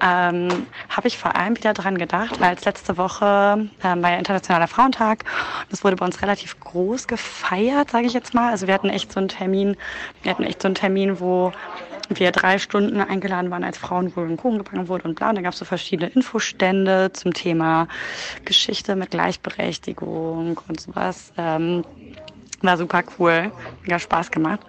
[0.00, 4.16] Ähm, Habe ich vor allem wieder dran gedacht, weil als letzte Woche ähm, war ja
[4.16, 5.24] Internationaler Frauentag.
[5.70, 8.50] Das wurde bei uns relativ groß gefeiert, sage ich jetzt mal.
[8.50, 9.76] Also wir hatten echt so einen Termin,
[10.22, 11.52] wir hatten echt so einen Termin, wo
[12.10, 15.30] wir drei Stunden eingeladen waren als Frauen, wo ein Kuchen gebacken wurde und bla.
[15.30, 17.88] Und da gab es so verschiedene Infostände zum Thema
[18.44, 21.32] Geschichte mit Gleichberechtigung und sowas.
[21.36, 21.84] Ähm,
[22.62, 23.52] war super cool,
[23.82, 24.60] mega Spaß gemacht.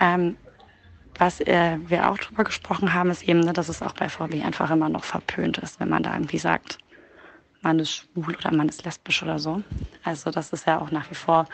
[0.00, 0.36] Ähm,
[1.18, 4.42] was äh, wir auch drüber gesprochen haben, ist eben, ne, dass es auch bei VW
[4.42, 6.78] einfach immer noch verpönt ist, wenn man da irgendwie sagt,
[7.60, 9.62] man ist schwul oder man ist lesbisch oder so.
[10.04, 11.46] Also das ist ja auch nach wie vor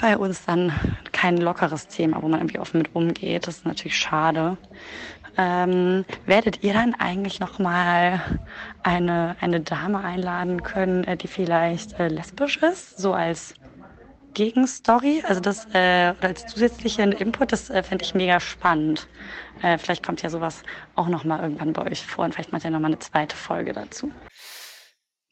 [0.00, 0.72] bei uns dann
[1.12, 3.46] kein lockeres Thema, wo man irgendwie offen mit umgeht.
[3.46, 4.56] Das ist natürlich schade.
[5.36, 8.20] Ähm, werdet ihr dann eigentlich noch mal
[8.82, 13.54] eine, eine Dame einladen können, äh, die vielleicht äh, lesbisch ist, so als
[14.34, 19.08] Gegenstory, also das äh, oder als zusätzlichen Input, das äh, fände ich mega spannend.
[19.62, 20.62] Äh, vielleicht kommt ja sowas
[20.94, 23.36] auch noch mal irgendwann bei euch vor und vielleicht macht ihr noch mal eine zweite
[23.36, 24.10] Folge dazu.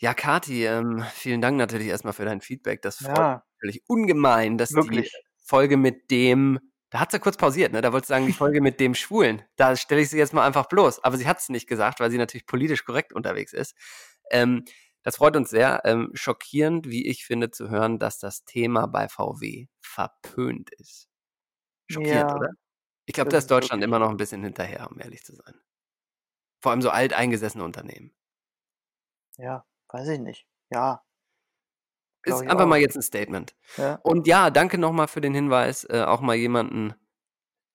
[0.01, 2.83] Ja, Kati, ähm, vielen Dank natürlich erstmal für dein Feedback.
[2.83, 5.13] Das freut Ja, natürlich ungemein, dass die wirklich.
[5.45, 6.59] Folge mit dem,
[6.91, 7.81] da hat sie kurz pausiert, ne?
[7.81, 9.43] Da wollte sie sagen, die Folge mit dem Schwulen.
[9.57, 11.03] Da stelle ich sie jetzt mal einfach bloß.
[11.05, 13.75] Aber sie hat es nicht gesagt, weil sie natürlich politisch korrekt unterwegs ist.
[14.31, 14.65] Ähm,
[15.03, 15.83] das freut uns sehr.
[15.85, 21.09] Ähm, schockierend, wie ich finde, zu hören, dass das Thema bei VW verpönt ist.
[21.91, 22.51] Schockierend, Ja, oder?
[23.07, 25.55] Ich glaube, da ist Deutschland immer noch ein bisschen hinterher, um ehrlich zu sein.
[26.61, 28.13] Vor allem so alteingesessene Unternehmen.
[29.39, 30.47] Ja, weiß ich nicht.
[30.71, 31.03] Ja,
[32.29, 32.81] Ist einfach mal auch.
[32.81, 33.55] jetzt ein Statement.
[33.77, 33.99] Ja.
[34.03, 36.95] Und ja, danke nochmal für den Hinweis, äh, auch mal jemanden,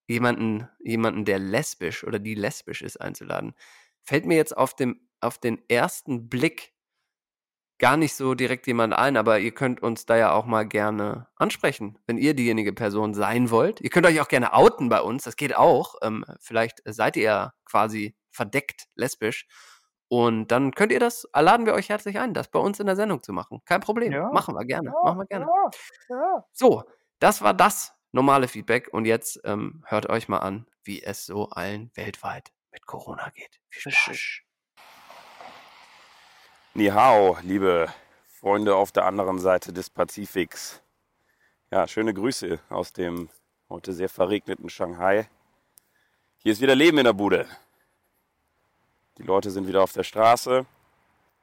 [0.06, 3.54] jemanden, jemanden, der lesbisch oder die lesbisch ist, einzuladen.
[4.02, 6.74] Fällt mir jetzt auf dem, auf den ersten Blick
[7.78, 11.26] gar nicht so direkt jemand ein, aber ihr könnt uns da ja auch mal gerne
[11.36, 13.80] ansprechen, wenn ihr diejenige Person sein wollt.
[13.80, 15.96] Ihr könnt euch auch gerne outen bei uns, das geht auch.
[16.02, 19.46] Ähm, vielleicht seid ihr ja quasi verdeckt lesbisch.
[20.14, 22.94] Und dann könnt ihr das, laden wir euch herzlich ein, das bei uns in der
[22.94, 23.60] Sendung zu machen.
[23.64, 24.12] Kein Problem.
[24.12, 24.90] Ja, Machen wir gerne.
[24.90, 25.44] ja, Machen wir gerne.
[26.08, 26.44] ja, ja.
[26.52, 26.84] So,
[27.18, 28.88] das war das normale Feedback.
[28.92, 33.58] Und jetzt ähm, hört euch mal an, wie es so allen weltweit mit Corona geht.
[33.70, 34.42] Viel Spaß.
[36.74, 37.88] Ni hao, liebe
[38.28, 40.80] Freunde auf der anderen Seite des Pazifiks.
[41.72, 43.30] Ja, schöne Grüße aus dem
[43.68, 45.28] heute sehr verregneten Shanghai.
[46.36, 47.48] Hier ist wieder Leben in der Bude.
[49.18, 50.66] Die Leute sind wieder auf der Straße.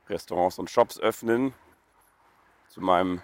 [0.09, 1.53] Restaurants und Shops öffnen.
[2.67, 3.21] Zu meinem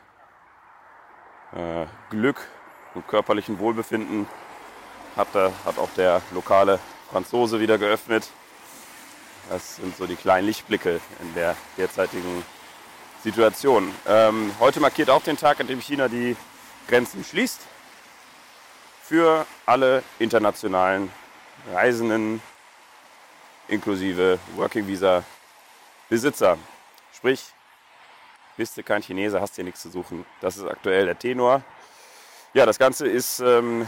[1.54, 2.48] äh, Glück
[2.94, 4.26] und körperlichen Wohlbefinden
[5.18, 6.80] hat, da, hat auch der lokale
[7.12, 8.30] Franzose wieder geöffnet.
[9.50, 12.46] Das sind so die kleinen Lichtblicke in der derzeitigen
[13.24, 13.94] Situation.
[14.08, 16.38] Ähm, heute markiert auch den Tag, an dem China die
[16.88, 17.60] Grenzen schließt.
[19.04, 21.12] Für alle internationalen
[21.74, 22.42] Reisenden
[23.68, 25.24] inklusive Working Visa
[26.10, 26.58] Besitzer.
[27.14, 27.44] Sprich,
[28.56, 30.26] bist du kein Chinese, hast hier nichts zu suchen.
[30.42, 31.62] Das ist aktuell der Tenor.
[32.54, 33.88] Ja, das Ganze ist ähm,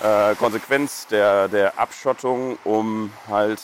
[0.00, 3.60] äh, Konsequenz der, der Abschottung, um halt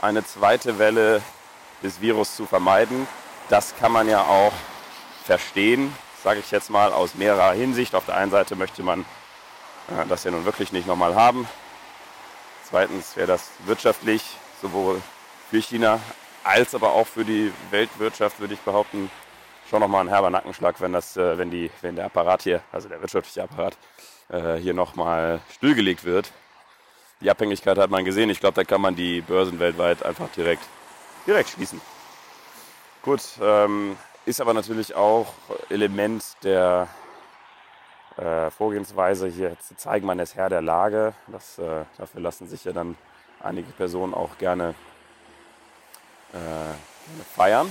[0.00, 1.22] eine zweite Welle
[1.82, 3.06] des Virus zu vermeiden.
[3.48, 4.52] Das kann man ja auch
[5.24, 7.94] verstehen, sage ich jetzt mal, aus mehrerer Hinsicht.
[7.94, 9.00] Auf der einen Seite möchte man
[9.88, 11.48] äh, das ja nun wirklich nicht nochmal haben.
[12.72, 14.24] Zweitens wäre das wirtschaftlich
[14.62, 15.02] sowohl
[15.50, 16.00] für China
[16.42, 19.10] als aber auch für die Weltwirtschaft, würde ich behaupten,
[19.68, 22.88] schon nochmal ein herber Nackenschlag, wenn, das, äh, wenn, die, wenn der Apparat hier, also
[22.88, 23.76] der wirtschaftliche Apparat,
[24.30, 26.32] äh, hier nochmal stillgelegt wird.
[27.20, 28.30] Die Abhängigkeit hat man gesehen.
[28.30, 30.64] Ich glaube, da kann man die Börsen weltweit einfach direkt,
[31.26, 31.78] direkt schließen.
[33.02, 35.34] Gut, ähm, ist aber natürlich auch
[35.68, 36.88] Element der
[38.18, 41.14] äh, Vorgehensweise hier zu zeigen, man ist Herr der Lage.
[41.28, 42.96] Das, äh, dafür lassen sich ja dann
[43.40, 44.74] einige Personen auch gerne,
[46.32, 47.70] äh, feiern.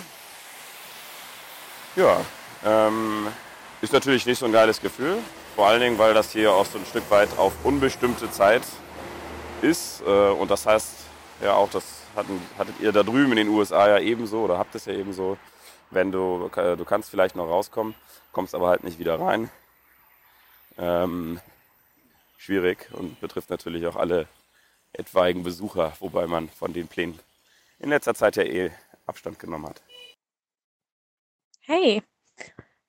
[1.96, 2.22] Ja,
[2.66, 3.28] ähm,
[3.82, 5.18] ist natürlich nicht so ein geiles Gefühl.
[5.56, 8.64] Vor allen Dingen, weil das hier auch so ein Stück weit auf unbestimmte Zeit
[9.62, 10.02] ist.
[10.06, 10.96] Äh, und das heißt
[11.44, 11.84] ja auch, das
[12.16, 15.38] hatten, hattet ihr da drüben in den USA ja ebenso oder habt es ja ebenso.
[15.90, 17.96] Wenn du, äh, du kannst vielleicht noch rauskommen,
[18.32, 19.50] kommst aber halt nicht wieder rein.
[20.78, 21.40] Ähm,
[22.38, 24.28] schwierig und betrifft natürlich auch alle
[24.94, 27.20] etwaigen Besucher, wobei man von den Plänen
[27.80, 28.72] in letzter Zeit ja eh
[29.06, 29.82] Abstand genommen hat.
[31.62, 32.04] Hey,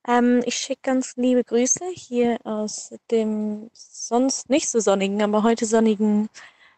[0.07, 5.65] ähm, ich schicke ganz liebe Grüße hier aus dem sonst nicht so sonnigen, aber heute
[5.65, 6.29] sonnigen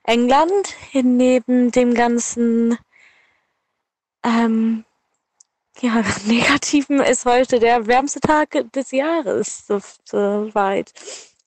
[0.04, 0.76] England.
[0.94, 2.78] Neben dem ganzen
[4.24, 4.86] ähm,
[5.82, 10.94] ja, Negativen ist heute der wärmste Tag des Jahres, so, so weit.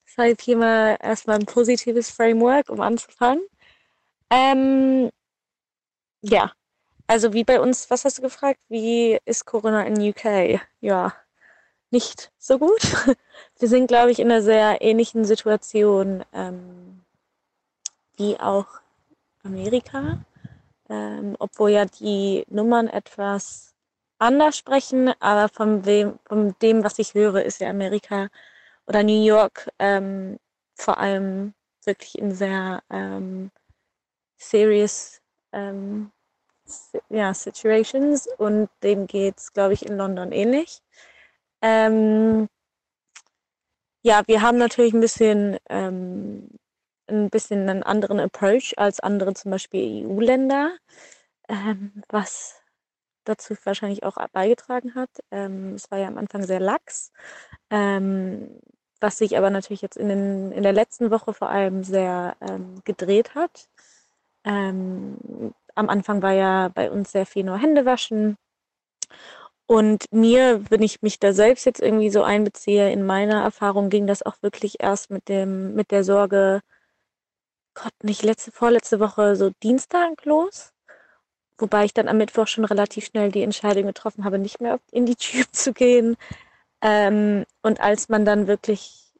[0.06, 3.42] Deshalb hier mal erstmal ein positives Framework, um anzufangen.
[4.30, 5.10] Ähm,
[6.22, 6.52] ja,
[7.06, 8.60] also wie bei uns, was hast du gefragt?
[8.68, 10.60] Wie ist Corona in UK?
[10.80, 11.14] Ja,
[11.90, 12.82] nicht so gut.
[13.58, 17.00] Wir sind, glaube ich, in einer sehr ähnlichen Situation ähm,
[18.16, 18.66] wie auch
[19.42, 20.18] Amerika,
[20.90, 23.67] ähm, obwohl ja die Nummern etwas
[24.18, 28.28] anders sprechen, aber von, wem, von dem, was ich höre, ist ja Amerika
[28.86, 30.38] oder New York ähm,
[30.74, 31.54] vor allem
[31.84, 33.50] wirklich in sehr ähm,
[34.38, 35.20] serious
[35.52, 36.12] ähm,
[37.08, 40.80] ja, Situations und dem geht es, glaube ich, in London ähnlich.
[41.62, 42.48] Ähm,
[44.02, 46.48] ja, wir haben natürlich ein bisschen, ähm,
[47.08, 50.76] ein bisschen einen anderen Approach als andere zum Beispiel EU-Länder,
[51.48, 52.57] ähm, was
[53.28, 55.10] dazu wahrscheinlich auch beigetragen hat.
[55.30, 57.12] Ähm, es war ja am Anfang sehr lax,
[57.70, 58.60] ähm,
[59.00, 62.80] was sich aber natürlich jetzt in, den, in der letzten Woche vor allem sehr ähm,
[62.84, 63.68] gedreht hat.
[64.44, 68.36] Ähm, am Anfang war ja bei uns sehr viel nur Hände waschen.
[69.66, 74.06] Und mir, wenn ich mich da selbst jetzt irgendwie so einbeziehe, in meiner Erfahrung ging
[74.06, 76.62] das auch wirklich erst mit dem, mit der Sorge,
[77.74, 80.72] Gott, nicht letzte, vorletzte Woche so Dienstag los.
[81.58, 85.06] Wobei ich dann am Mittwoch schon relativ schnell die Entscheidung getroffen habe, nicht mehr in
[85.06, 86.16] die Tube zu gehen.
[86.82, 89.12] Ähm, und als man dann wirklich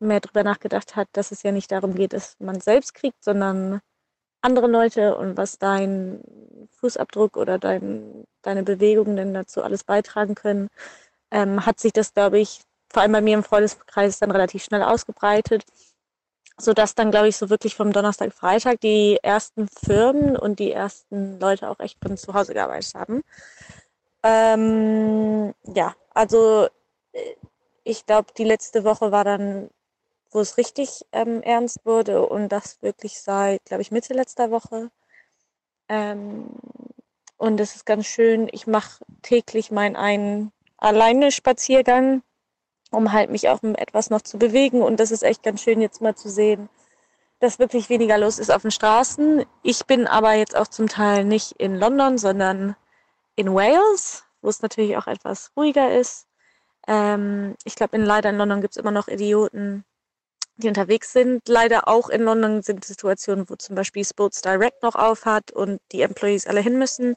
[0.00, 3.80] mehr darüber nachgedacht hat, dass es ja nicht darum geht, dass man selbst kriegt, sondern
[4.42, 6.20] andere Leute und was dein
[6.80, 10.68] Fußabdruck oder dein, deine Bewegungen denn dazu alles beitragen können,
[11.30, 12.60] ähm, hat sich das, glaube ich,
[12.92, 15.64] vor allem bei mir im Freundeskreis dann relativ schnell ausgebreitet,
[16.58, 21.40] sodass dann, glaube ich, so wirklich vom Donnerstag, Freitag die ersten Firmen und die ersten
[21.40, 23.22] Leute auch echt von zu Hause gearbeitet haben.
[24.22, 26.68] Ähm, ja, also
[27.12, 27.18] äh,
[27.84, 29.68] ich glaube, die letzte Woche war dann
[30.34, 34.90] wo es richtig ähm, ernst wurde und das wirklich seit, glaube ich, Mitte letzter Woche.
[35.88, 36.50] Ähm,
[37.36, 42.22] und es ist ganz schön, ich mache täglich meinen einen alleine Spaziergang,
[42.94, 44.82] um halt mich auch etwas noch zu bewegen.
[44.82, 46.68] Und das ist echt ganz schön jetzt mal zu sehen,
[47.40, 49.44] dass wirklich weniger los ist auf den Straßen.
[49.62, 52.76] Ich bin aber jetzt auch zum Teil nicht in London, sondern
[53.36, 56.26] in Wales, wo es natürlich auch etwas ruhiger ist.
[56.86, 59.84] Ähm, ich glaube, in, leider in London gibt es immer noch Idioten,
[60.56, 61.48] die unterwegs sind.
[61.48, 66.02] Leider auch in London sind Situationen, wo zum Beispiel Sports Direct noch aufhat und die
[66.02, 67.16] Employees alle hin müssen.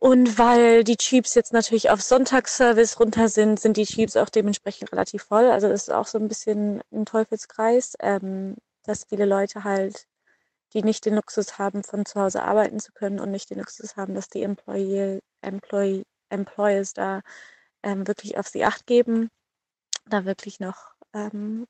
[0.00, 4.90] Und weil die Tubes jetzt natürlich auf Sonntagsservice runter sind, sind die Tubes auch dementsprechend
[4.92, 5.50] relativ voll.
[5.50, 10.06] Also das ist auch so ein bisschen ein Teufelskreis, ähm, dass viele Leute halt,
[10.72, 13.96] die nicht den Luxus haben, von zu Hause arbeiten zu können und nicht den Luxus
[13.96, 17.20] haben, dass die Employee, Employee, Employers da
[17.82, 19.28] ähm, wirklich auf sie acht geben,
[20.06, 21.66] da wirklich noch ähm,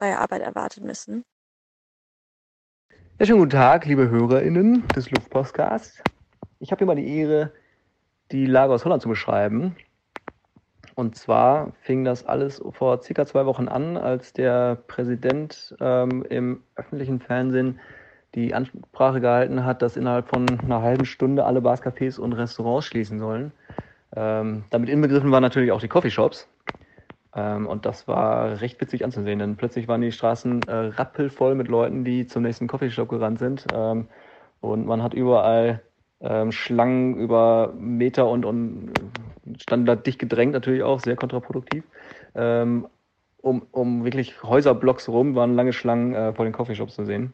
[0.00, 1.22] bei Arbeit erwarten müssen.
[3.20, 6.02] Ja, schönen guten Tag, liebe HörerInnen des Luftpostcasts.
[6.62, 7.50] Ich habe hier mal die Ehre,
[8.30, 9.74] die Lage aus Holland zu beschreiben.
[10.94, 16.62] Und zwar fing das alles vor circa zwei Wochen an, als der Präsident ähm, im
[16.76, 17.80] öffentlichen Fernsehen
[18.36, 22.86] die Ansprache gehalten hat, dass innerhalb von einer halben Stunde alle Bars, Cafés und Restaurants
[22.86, 23.50] schließen sollen.
[24.14, 26.48] Ähm, damit inbegriffen waren natürlich auch die Coffeeshops.
[27.34, 31.66] Ähm, und das war recht witzig anzusehen, denn plötzlich waren die Straßen äh, rappelvoll mit
[31.66, 33.66] Leuten, die zum nächsten Coffeeshop gerannt sind.
[33.74, 34.06] Ähm,
[34.60, 35.82] und man hat überall
[36.22, 38.92] ähm, Schlangen über Meter und, und
[39.58, 41.84] stand da dicht gedrängt, natürlich auch, sehr kontraproduktiv.
[42.34, 42.86] Ähm,
[43.42, 47.32] um, um wirklich Häuserblocks rum waren lange Schlangen äh, vor den Coffeeshops zu sehen.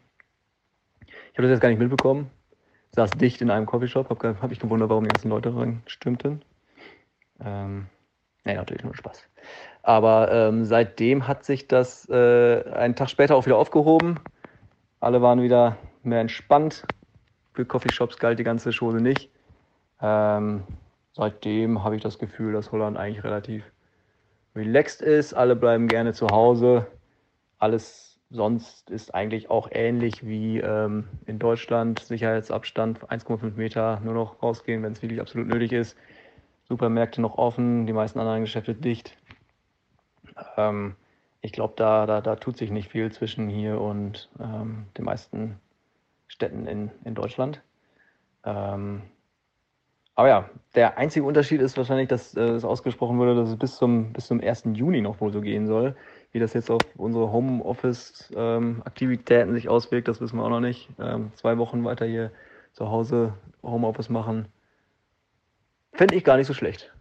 [1.07, 2.31] Ich habe das jetzt gar nicht mitbekommen.
[2.93, 6.43] Saß dicht in einem Coffeeshop, habe hab ich gewundert, warum die ganzen Leute reinstürmten.
[7.45, 7.87] Ähm,
[8.45, 9.29] nee, natürlich nur Spaß.
[9.83, 14.19] Aber ähm, seitdem hat sich das äh, einen Tag später auch wieder aufgehoben.
[15.01, 16.85] Alle waren wieder mehr entspannt.
[17.59, 19.31] Für Coffeeshops galt die ganze Chose nicht.
[20.01, 20.63] Ähm,
[21.13, 23.65] seitdem habe ich das Gefühl, dass Holland eigentlich relativ
[24.55, 25.35] relaxed ist.
[25.35, 26.87] Alle bleiben gerne zu Hause.
[27.59, 31.99] Alles sonst ist eigentlich auch ähnlich wie ähm, in Deutschland.
[31.99, 35.97] Sicherheitsabstand 1,5 Meter, nur noch rausgehen, wenn es wirklich absolut nötig ist.
[36.69, 39.17] Supermärkte noch offen, die meisten anderen Geschäfte dicht.
[40.57, 40.95] Ähm,
[41.41, 45.59] ich glaube, da, da, da tut sich nicht viel zwischen hier und ähm, den meisten
[46.29, 47.61] Städten in, in Deutschland.
[48.45, 49.03] Ähm,
[50.15, 53.77] aber ja, der einzige Unterschied ist wahrscheinlich, dass äh, es ausgesprochen wurde, dass es bis
[53.77, 54.65] zum, bis zum 1.
[54.75, 55.95] Juni noch wohl so gehen soll.
[56.33, 60.89] Wie das jetzt auf unsere Homeoffice-Aktivitäten sich auswirkt, das wissen wir auch noch nicht.
[60.99, 62.33] Ähm, zwei Wochen weiter hier
[62.73, 64.49] zu Hause Homeoffice machen,
[65.93, 66.93] fände ich gar nicht so schlecht.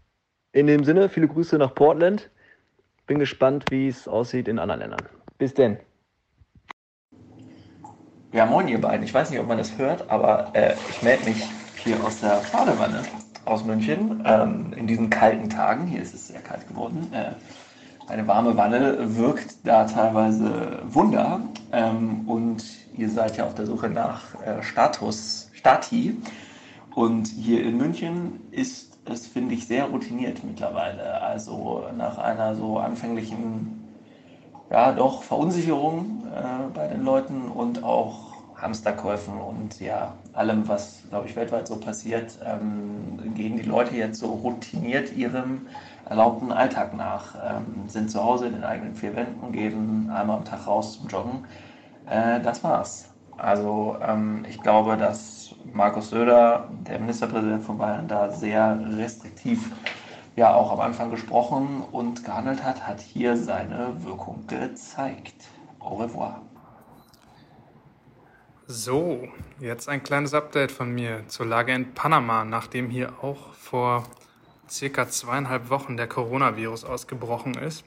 [0.51, 2.29] In dem Sinne, viele Grüße nach Portland.
[3.07, 5.07] Bin gespannt, wie es aussieht in anderen Ländern.
[5.37, 5.77] Bis denn.
[8.33, 9.05] Ja, moin ihr beiden.
[9.05, 11.45] Ich weiß nicht, ob man das hört, aber äh, ich melde mich
[11.81, 13.03] hier aus der Badewanne
[13.45, 15.87] aus München ähm, in diesen kalten Tagen.
[15.87, 17.07] Hier ist es sehr kalt geworden.
[17.13, 17.31] Äh,
[18.11, 21.39] eine warme Wanne wirkt da teilweise Wunder.
[21.71, 22.65] Ähm, und
[22.97, 26.17] ihr seid ja auf der Suche nach äh, Status, Stati.
[26.95, 31.21] Und hier in München ist es, finde ich, sehr routiniert mittlerweile.
[31.21, 33.76] Also nach einer so anfänglichen,
[34.69, 38.27] ja doch, Verunsicherung äh, bei den Leuten und auch
[38.61, 44.19] Hamsterkäufen und ja, allem, was, glaube ich, weltweit so passiert, ähm, gehen die Leute jetzt
[44.19, 45.67] so routiniert ihrem
[46.09, 50.45] erlaubten Alltag nach, ähm, sind zu Hause in den eigenen vier Wänden, gehen einmal am
[50.45, 51.45] Tag raus zum Joggen.
[52.09, 53.09] Äh, das war's.
[53.37, 59.71] Also ähm, ich glaube, dass Markus Söder, der Ministerpräsident von Bayern, da sehr restriktiv
[60.37, 65.47] ja auch am Anfang gesprochen und gehandelt hat, hat hier seine Wirkung gezeigt.
[65.79, 66.41] Au revoir.
[68.67, 69.27] So,
[69.59, 74.03] jetzt ein kleines Update von mir zur Lage in Panama, nachdem hier auch vor
[74.69, 77.83] circa zweieinhalb Wochen der Coronavirus ausgebrochen ist.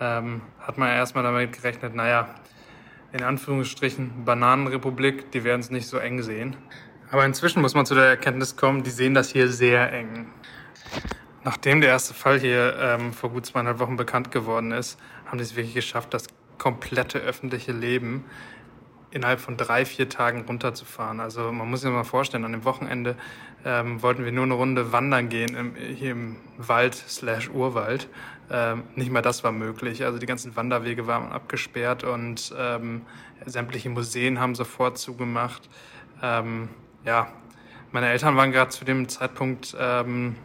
[0.00, 2.34] Ähm, hat man ja erstmal damit gerechnet, naja,
[3.12, 6.56] in Anführungsstrichen Bananenrepublik, die werden es nicht so eng sehen.
[7.12, 10.26] Aber inzwischen muss man zu der Erkenntnis kommen, die sehen das hier sehr eng.
[11.42, 15.44] Nachdem der erste Fall hier ähm, vor gut zweieinhalb Wochen bekannt geworden ist, haben die
[15.44, 16.26] es wirklich geschafft, das
[16.58, 18.24] komplette öffentliche Leben
[19.10, 21.18] innerhalb von drei, vier Tagen runterzufahren.
[21.18, 23.16] Also man muss sich mal vorstellen, an dem Wochenende
[23.64, 28.08] ähm, wollten wir nur eine Runde wandern gehen im, hier im Wald slash Urwald.
[28.50, 30.04] Ähm, nicht mal das war möglich.
[30.04, 33.02] Also die ganzen Wanderwege waren abgesperrt und ähm,
[33.46, 35.68] sämtliche Museen haben sofort zugemacht.
[36.22, 36.68] Ähm,
[37.04, 37.28] ja,
[37.92, 40.36] meine Eltern waren gerade zu dem Zeitpunkt ähm,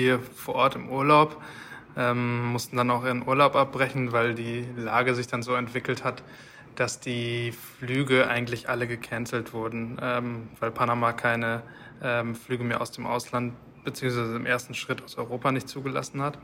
[0.00, 1.40] hier vor Ort im Urlaub,
[1.96, 6.22] ähm, mussten dann auch ihren Urlaub abbrechen, weil die Lage sich dann so entwickelt hat,
[6.76, 11.62] dass die Flüge eigentlich alle gecancelt wurden, ähm, weil Panama keine
[12.02, 13.54] ähm, Flüge mehr aus dem Ausland
[13.84, 16.38] beziehungsweise im ersten Schritt aus Europa nicht zugelassen hat.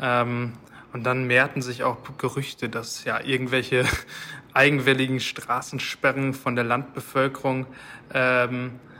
[0.00, 0.52] Ähm,
[0.92, 3.84] und dann mehrten sich auch Gerüchte, dass ja irgendwelche
[4.54, 7.66] eigenwilligen Straßensperren von der Landbevölkerung
[8.12, 8.93] ähm, äh,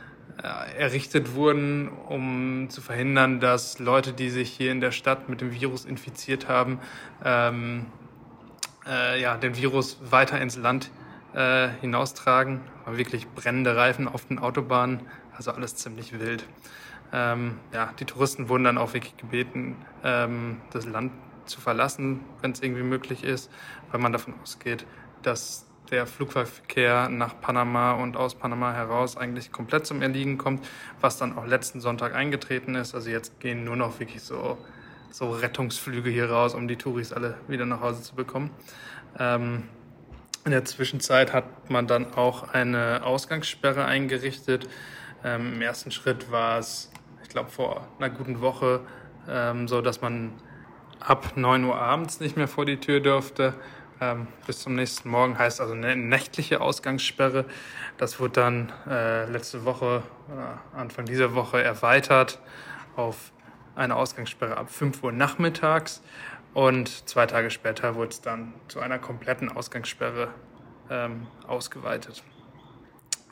[0.77, 5.51] errichtet wurden, um zu verhindern, dass Leute, die sich hier in der Stadt mit dem
[5.51, 6.79] Virus infiziert haben,
[7.23, 7.85] ähm,
[8.87, 10.91] äh, ja, den Virus weiter ins Land
[11.33, 12.61] äh, hinaustragen.
[12.85, 15.01] War wirklich brennende Reifen auf den Autobahnen,
[15.35, 16.45] also alles ziemlich wild.
[17.13, 21.11] Ähm, ja, die Touristen wurden dann auch wirklich gebeten, ähm, das Land
[21.45, 23.51] zu verlassen, wenn es irgendwie möglich ist,
[23.91, 24.85] weil man davon ausgeht,
[25.21, 30.65] dass der Flugverkehr nach Panama und aus Panama heraus eigentlich komplett zum Erliegen kommt,
[31.01, 32.95] was dann auch letzten Sonntag eingetreten ist.
[32.95, 34.57] Also jetzt gehen nur noch wirklich so
[35.11, 38.49] so Rettungsflüge hier raus, um die Touris alle wieder nach Hause zu bekommen.
[39.17, 39.63] Ähm,
[40.43, 44.67] in der Zwischenzeit hat man dann auch eine Ausgangssperre eingerichtet.
[45.23, 46.91] Ähm, Im ersten Schritt war es
[47.23, 48.81] ich glaube vor einer guten Woche,
[49.27, 50.33] ähm, so dass man
[50.99, 53.53] ab 9 Uhr abends nicht mehr vor die Tür dürfte.
[54.01, 57.45] Ähm, bis zum nächsten Morgen heißt also eine nächtliche Ausgangssperre.
[57.97, 62.39] Das wurde dann äh, letzte Woche, äh, Anfang dieser Woche erweitert
[62.95, 63.31] auf
[63.75, 66.01] eine Ausgangssperre ab 5 Uhr nachmittags.
[66.53, 70.29] Und zwei Tage später wurde es dann zu einer kompletten Ausgangssperre
[70.89, 72.23] ähm, ausgeweitet.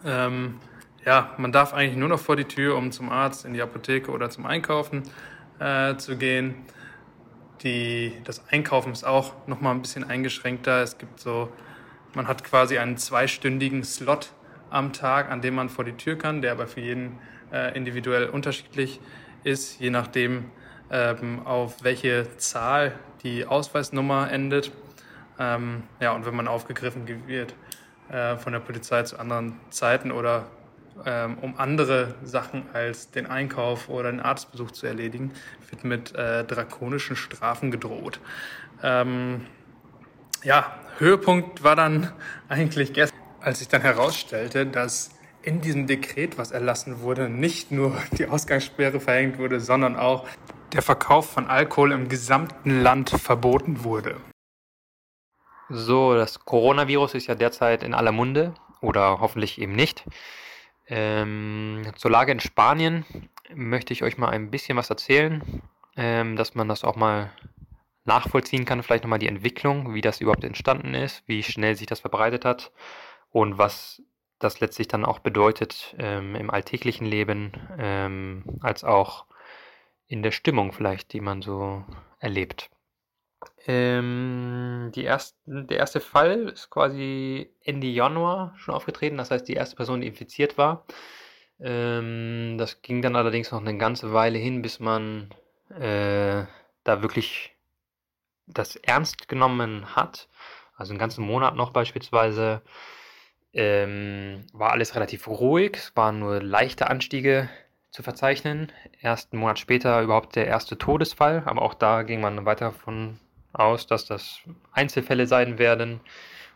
[0.05, 0.59] Ähm,
[1.05, 4.11] ja, man darf eigentlich nur noch vor die Tür, um zum Arzt, in die Apotheke
[4.11, 5.03] oder zum Einkaufen
[5.59, 6.65] äh, zu gehen.
[7.63, 10.81] Die, das Einkaufen ist auch noch mal ein bisschen eingeschränkter.
[10.81, 11.49] Es gibt so,
[12.13, 14.33] man hat quasi einen zweistündigen Slot
[14.69, 17.19] am Tag, an dem man vor die Tür kann, der aber für jeden
[17.53, 18.99] äh, individuell unterschiedlich
[19.43, 20.51] ist, je nachdem,
[20.91, 24.71] ähm, auf welche Zahl die Ausweisnummer endet.
[25.39, 27.55] Ähm, ja, und wenn man aufgegriffen wird
[28.09, 30.47] äh, von der Polizei zu anderen Zeiten oder
[31.05, 35.31] ähm, um andere Sachen als den Einkauf oder den Arztbesuch zu erledigen,
[35.69, 38.19] wird mit äh, drakonischen Strafen gedroht.
[38.81, 39.45] Ähm,
[40.43, 42.11] ja, Höhepunkt war dann
[42.49, 45.11] eigentlich gestern, als sich dann herausstellte, dass
[45.41, 50.27] in diesem Dekret, was erlassen wurde, nicht nur die Ausgangssperre verhängt wurde, sondern auch
[50.71, 54.17] der Verkauf von Alkohol im gesamten Land verboten wurde.
[55.69, 60.05] So, das Coronavirus ist ja derzeit in aller Munde oder hoffentlich eben nicht.
[60.87, 63.05] Ähm, zur Lage in Spanien
[63.53, 65.61] möchte ich euch mal ein bisschen was erzählen,
[65.95, 67.31] ähm, dass man das auch mal
[68.05, 72.01] nachvollziehen kann, vielleicht nochmal die Entwicklung, wie das überhaupt entstanden ist, wie schnell sich das
[72.01, 72.71] verbreitet hat
[73.29, 74.01] und was
[74.39, 79.25] das letztlich dann auch bedeutet ähm, im alltäglichen Leben, ähm, als auch
[80.07, 81.85] in der Stimmung vielleicht, die man so
[82.19, 82.69] erlebt.
[83.67, 89.53] Ähm, die ersten, der erste Fall ist quasi Ende Januar schon aufgetreten, das heißt die
[89.53, 90.85] erste Person, die infiziert war.
[91.59, 95.29] Ähm, das ging dann allerdings noch eine ganze Weile hin, bis man
[95.69, 96.43] äh,
[96.83, 97.55] da wirklich
[98.47, 100.27] das ernst genommen hat.
[100.75, 102.61] Also einen ganzen Monat noch beispielsweise
[103.53, 105.75] ähm, war alles relativ ruhig.
[105.75, 107.49] Es waren nur leichte Anstiege
[107.91, 108.71] zu verzeichnen.
[109.01, 113.19] Erst einen Monat später überhaupt der erste Todesfall, aber auch da ging man weiter von
[113.53, 114.39] aus, dass das
[114.71, 116.01] Einzelfälle sein werden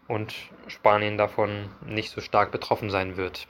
[0.07, 0.33] und
[0.67, 3.47] Spanien davon nicht so stark betroffen sein wird.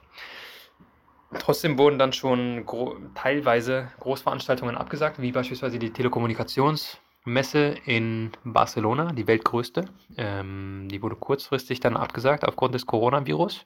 [1.40, 9.28] Trotzdem wurden dann schon gro teilweise Großveranstaltungen abgesagt, wie beispielsweise die Telekommunikationsmesse in Barcelona, die
[9.28, 9.86] weltgrößte.
[10.16, 13.66] Ähm, die wurde kurzfristig dann abgesagt aufgrund des Coronavirus.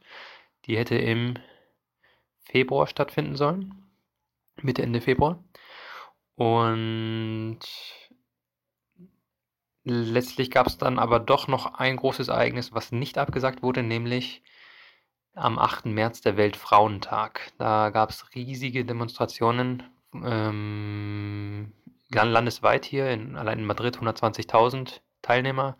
[0.65, 1.35] Die hätte im
[2.39, 3.85] Februar stattfinden sollen,
[4.61, 5.43] Mitte, Ende Februar.
[6.35, 7.59] Und
[9.83, 14.43] Letztlich gab es dann aber doch noch ein großes Ereignis, was nicht abgesagt wurde, nämlich
[15.33, 15.85] am 8.
[15.85, 17.51] März, der Weltfrauentag.
[17.57, 19.83] Da gab es riesige Demonstrationen,
[20.13, 21.71] ähm,
[22.11, 25.77] landesweit hier, in, allein in Madrid 120.000 Teilnehmer,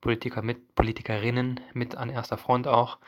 [0.00, 2.98] Politiker mit, Politikerinnen mit an erster Front auch.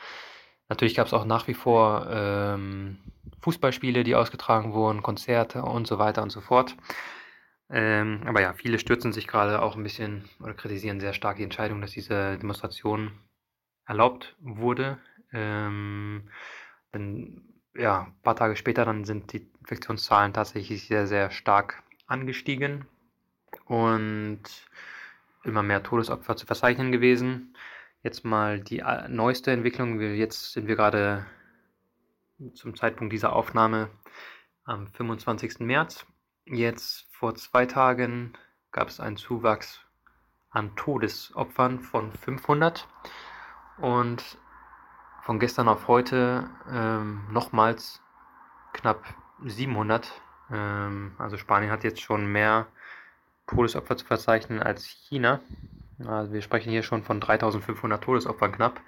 [0.69, 2.99] Natürlich gab es auch nach wie vor ähm,
[3.41, 6.75] Fußballspiele, die ausgetragen wurden, Konzerte und so weiter und so fort.
[7.75, 11.43] Ähm, aber ja, viele stürzen sich gerade auch ein bisschen oder kritisieren sehr stark die
[11.43, 13.11] Entscheidung, dass diese Demonstration
[13.87, 14.99] erlaubt wurde.
[15.31, 16.29] Ähm,
[16.93, 17.41] denn
[17.75, 22.85] ja, ein paar Tage später dann sind die Infektionszahlen tatsächlich sehr, sehr stark angestiegen
[23.65, 24.43] und
[25.43, 27.55] immer mehr Todesopfer zu verzeichnen gewesen.
[28.03, 29.99] Jetzt mal die äh, neueste Entwicklung.
[29.99, 31.25] Jetzt sind wir gerade
[32.53, 33.89] zum Zeitpunkt dieser Aufnahme
[34.63, 35.61] am 25.
[35.61, 36.05] März.
[36.45, 38.33] Jetzt vor zwei Tagen
[38.73, 39.79] gab es einen Zuwachs
[40.49, 42.85] an Todesopfern von 500
[43.77, 44.37] und
[45.21, 48.01] von gestern auf heute ähm, nochmals
[48.73, 49.05] knapp
[49.45, 50.11] 700.
[50.51, 52.67] Ähm, also Spanien hat jetzt schon mehr
[53.47, 55.39] Todesopfer zu verzeichnen als China.
[56.05, 58.81] Also wir sprechen hier schon von 3500 Todesopfern knapp.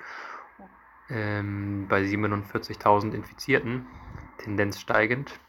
[1.07, 3.87] Ähm, bei 47.000 Infizierten,
[4.39, 5.39] Tendenz steigend.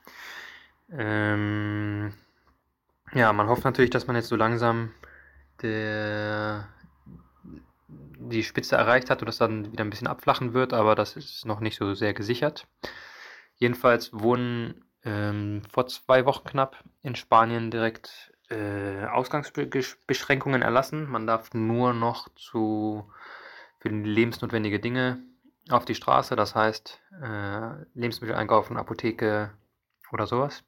[0.90, 2.12] Ähm,
[3.12, 4.92] ja, man hofft natürlich, dass man jetzt so langsam
[5.62, 6.68] der,
[7.88, 11.44] die Spitze erreicht hat und das dann wieder ein bisschen abflachen wird, aber das ist
[11.46, 12.66] noch nicht so sehr gesichert.
[13.56, 21.08] Jedenfalls wurden ähm, vor zwei Wochen knapp in Spanien direkt äh, Ausgangsbeschränkungen erlassen.
[21.08, 23.10] Man darf nur noch zu
[23.78, 25.18] für lebensnotwendige Dinge
[25.70, 29.52] auf die Straße, das heißt äh, Lebensmittel einkaufen, Apotheke,
[30.12, 30.64] oder sowas.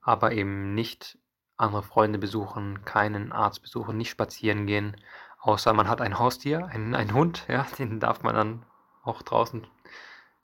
[0.00, 1.18] Aber eben nicht
[1.56, 4.96] andere Freunde besuchen, keinen Arzt besuchen, nicht spazieren gehen,
[5.40, 8.66] außer man hat ein Haustier, einen, einen Hund, ja, den darf man dann
[9.02, 9.66] auch draußen,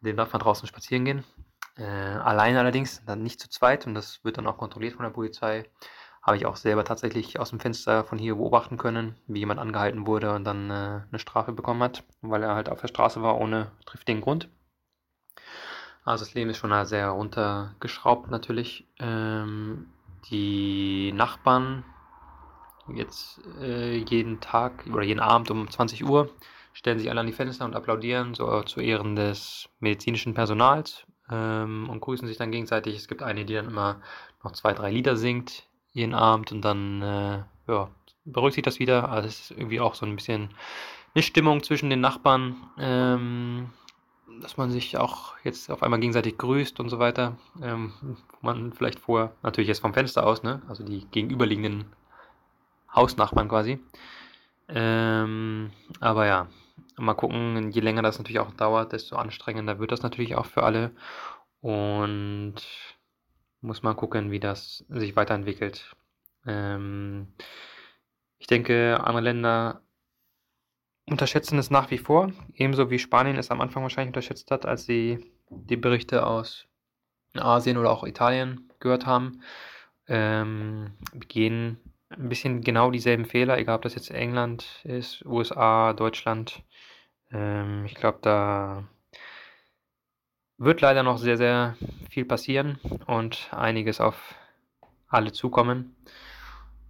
[0.01, 1.25] den darf man draußen spazieren gehen.
[1.77, 5.11] Äh, allein allerdings, dann nicht zu zweit und das wird dann auch kontrolliert von der
[5.11, 5.65] Polizei.
[6.23, 10.07] Habe ich auch selber tatsächlich aus dem Fenster von hier beobachten können, wie jemand angehalten
[10.07, 13.39] wurde und dann äh, eine Strafe bekommen hat, weil er halt auf der Straße war
[13.41, 14.49] ohne triftigen Grund.
[16.05, 18.87] Also das Leben ist schon sehr runtergeschraubt natürlich.
[18.99, 19.87] Ähm,
[20.31, 21.85] die Nachbarn
[22.93, 26.31] jetzt äh, jeden Tag oder jeden Abend um 20 Uhr
[26.73, 31.89] stellen sich alle an die Fenster und applaudieren, so zu Ehren des medizinischen Personals ähm,
[31.89, 32.97] und grüßen sich dann gegenseitig.
[32.97, 34.01] Es gibt eine, die dann immer
[34.43, 37.91] noch zwei, drei Lieder singt jeden Abend und dann äh, ja,
[38.25, 39.11] beruhigt sich das wieder.
[39.11, 40.51] Also es ist irgendwie auch so ein bisschen
[41.15, 43.71] eine Stimmung zwischen den Nachbarn, ähm,
[44.41, 47.37] dass man sich auch jetzt auf einmal gegenseitig grüßt und so weiter.
[47.63, 47.93] Ähm,
[48.41, 50.63] man vielleicht vorher, natürlich jetzt vom Fenster aus, ne?
[50.69, 51.85] also die gegenüberliegenden
[52.95, 53.79] Hausnachbarn quasi.
[54.69, 56.49] Ähm, aber ja,
[56.97, 60.63] mal gucken, je länger das natürlich auch dauert, desto anstrengender wird das natürlich auch für
[60.63, 60.93] alle.
[61.61, 62.55] Und
[63.61, 65.95] muss man gucken, wie das sich weiterentwickelt.
[66.47, 67.29] Ähm,
[68.39, 69.83] ich denke, andere Länder
[71.09, 74.85] unterschätzen es nach wie vor, ebenso wie Spanien es am Anfang wahrscheinlich unterschätzt hat, als
[74.85, 76.67] sie die Berichte aus
[77.35, 79.43] Asien oder auch Italien gehört haben.
[80.09, 81.79] Ähm, begehen
[82.11, 86.63] ein bisschen genau dieselben Fehler, egal ob das jetzt England ist, USA, Deutschland.
[87.31, 88.85] Ähm, ich glaube, da
[90.59, 91.77] wird leider noch sehr, sehr
[92.11, 94.35] viel passieren und einiges auf
[95.09, 95.97] alle zukommen.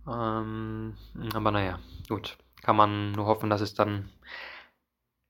[0.06, 0.96] Ähm,
[1.34, 1.78] aber naja,
[2.08, 2.36] gut.
[2.62, 4.10] Kann man nur hoffen, dass es dann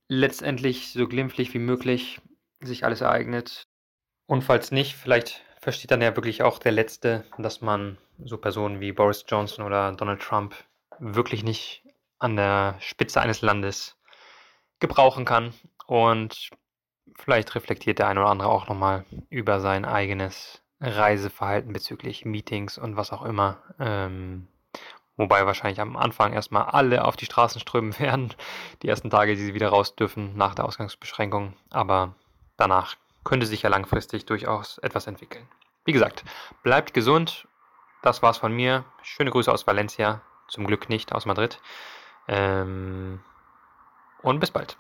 [0.09, 2.21] letztendlich so glimpflich wie möglich
[2.61, 3.67] sich alles ereignet.
[4.27, 8.81] Und falls nicht, vielleicht versteht dann ja wirklich auch der Letzte, dass man so Personen
[8.81, 10.55] wie Boris Johnson oder Donald Trump
[10.99, 11.83] wirklich nicht
[12.19, 13.97] an der Spitze eines Landes
[14.81, 15.55] gebrauchen kann.
[15.87, 16.51] Und
[17.19, 22.97] vielleicht reflektiert der eine oder andere auch nochmal über sein eigenes Reiseverhalten bezüglich Meetings und
[22.97, 23.63] was auch immer.
[23.79, 24.49] Ähm,
[25.23, 28.35] wobei wahrscheinlich am Anfang erstmal alle auf die Straßen strömen werden.
[28.83, 31.55] Die ersten Tage, die sie wieder raus dürfen nach der Ausgangsbeschränkung.
[31.71, 32.15] Aber
[32.57, 35.47] danach könnte sich ja langfristig durchaus etwas entwickeln.
[35.85, 36.25] Wie gesagt,
[36.63, 37.49] bleibt gesund.
[38.03, 38.85] Das war's von mir.
[39.03, 40.23] Schöne Grüße aus Valencia.
[40.49, 41.61] Zum Glück nicht aus Madrid.
[42.29, 43.21] Ähm,
[44.23, 44.77] und bis bald.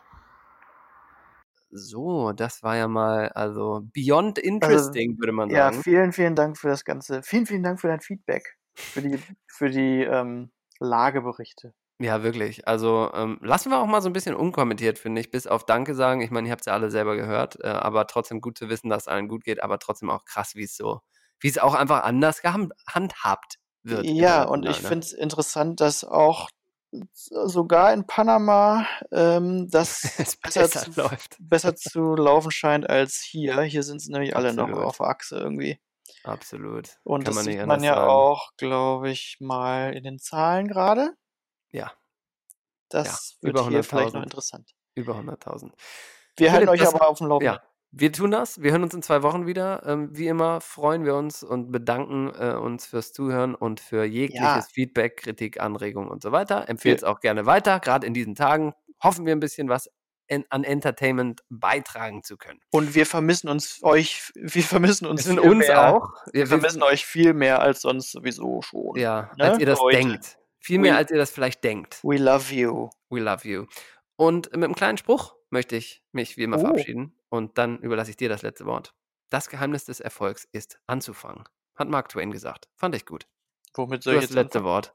[1.74, 5.82] So, das war ja mal, also beyond interesting, Also, würde man ja, sagen.
[5.82, 7.22] vielen, vielen Dank für das Ganze.
[7.22, 11.74] Vielen, vielen Dank für dein Feedback, für die, für die ähm, Lageberichte.
[11.98, 12.66] Ja, wirklich.
[12.66, 15.94] Also ähm, lassen wir auch mal so ein bisschen unkommentiert, finde ich, bis auf Danke
[15.94, 16.20] sagen.
[16.20, 18.90] Ich meine, ihr habt es ja alle selber gehört, äh, aber trotzdem gut zu wissen,
[18.90, 21.00] dass es allen gut geht, aber trotzdem auch krass, wie es so,
[21.40, 24.04] wie es auch einfach anders gehandhabt wird.
[24.04, 26.48] Ja, und ich finde es interessant, dass auch
[27.22, 30.02] sogar in Panama ähm, das
[30.42, 33.60] besser, besser zu, besser zu laufen scheint als hier.
[33.62, 35.80] Hier sind sie nämlich alle noch auf der Achse irgendwie.
[36.24, 36.98] Absolut.
[37.04, 38.10] Und Kann das man sieht man ja sagen.
[38.10, 41.14] auch, glaube ich, mal in den Zahlen gerade.
[41.70, 41.92] Ja.
[42.88, 44.24] Das ja, wird über hier vielleicht noch 100.000.
[44.24, 44.70] interessant.
[44.94, 45.72] Über 100.000.
[46.36, 47.54] Wir halten euch aber auf dem Laufenden.
[47.54, 48.62] Ja, wir tun das.
[48.62, 49.82] Wir hören uns in zwei Wochen wieder.
[49.86, 54.42] Ähm, wie immer freuen wir uns und bedanken äh, uns fürs Zuhören und für jegliches
[54.42, 54.62] Ja.
[54.72, 56.68] Feedback, Kritik, Anregungen und so weiter.
[56.68, 57.80] Empfehlt es auch gerne weiter.
[57.80, 59.90] Gerade in diesen Tagen hoffen wir ein bisschen was
[60.50, 62.60] an Entertainment beitragen zu können.
[62.70, 65.94] Und wir vermissen uns euch, wir vermissen uns, viel uns mehr.
[65.94, 66.08] auch.
[66.26, 68.96] Wir Wir vermissen euch viel mehr als sonst sowieso schon.
[68.96, 69.96] Ja, ne, als ihr das Leute?
[69.98, 70.38] denkt.
[70.60, 72.02] Viel mehr, We- als ihr das vielleicht denkt.
[72.04, 72.88] We love you.
[73.10, 73.66] We love you.
[74.16, 76.60] Und mit einem kleinen Spruch möchte ich mich wie immer Oh.
[76.60, 77.18] verabschieden.
[77.28, 78.94] Und dann überlasse ich dir das letzte Wort.
[79.30, 81.44] Das Geheimnis des Erfolgs ist anzufangen,
[81.74, 82.68] hat Mark Twain gesagt.
[82.76, 83.26] Fand ich gut.
[83.74, 84.74] Womit Du soll ich hast jetzt das letzte anfangen?
[84.74, 84.94] Wort.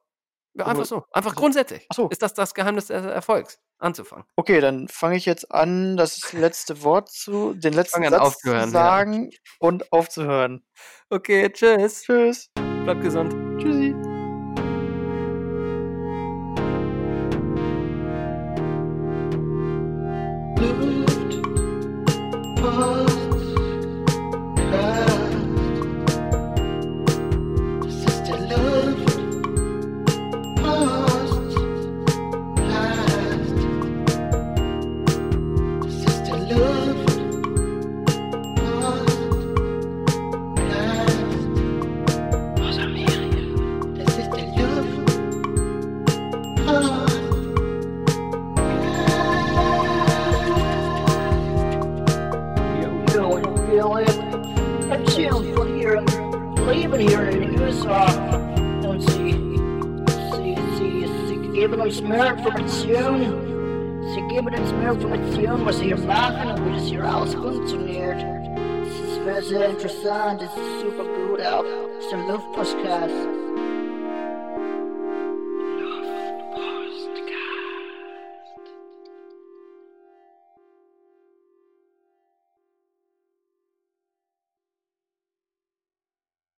[0.58, 1.04] Ja, Womit- einfach so.
[1.12, 1.86] Einfach Also- grundsätzlich.
[1.90, 2.10] Ach so.
[2.10, 3.60] Ist das das Geheimnis des Erfolgs?
[3.80, 4.26] Anzufangen.
[4.36, 8.76] Okay, dann fange ich jetzt an, das letzte Wort zu, den letzten Satz aufzuhören, zu
[8.76, 8.84] ja.
[8.84, 9.30] sagen
[9.60, 10.66] und aufzuhören.
[11.12, 12.02] Okay, tschüss.
[12.02, 12.50] Tschüss.
[12.84, 13.47] Bleibt gesund.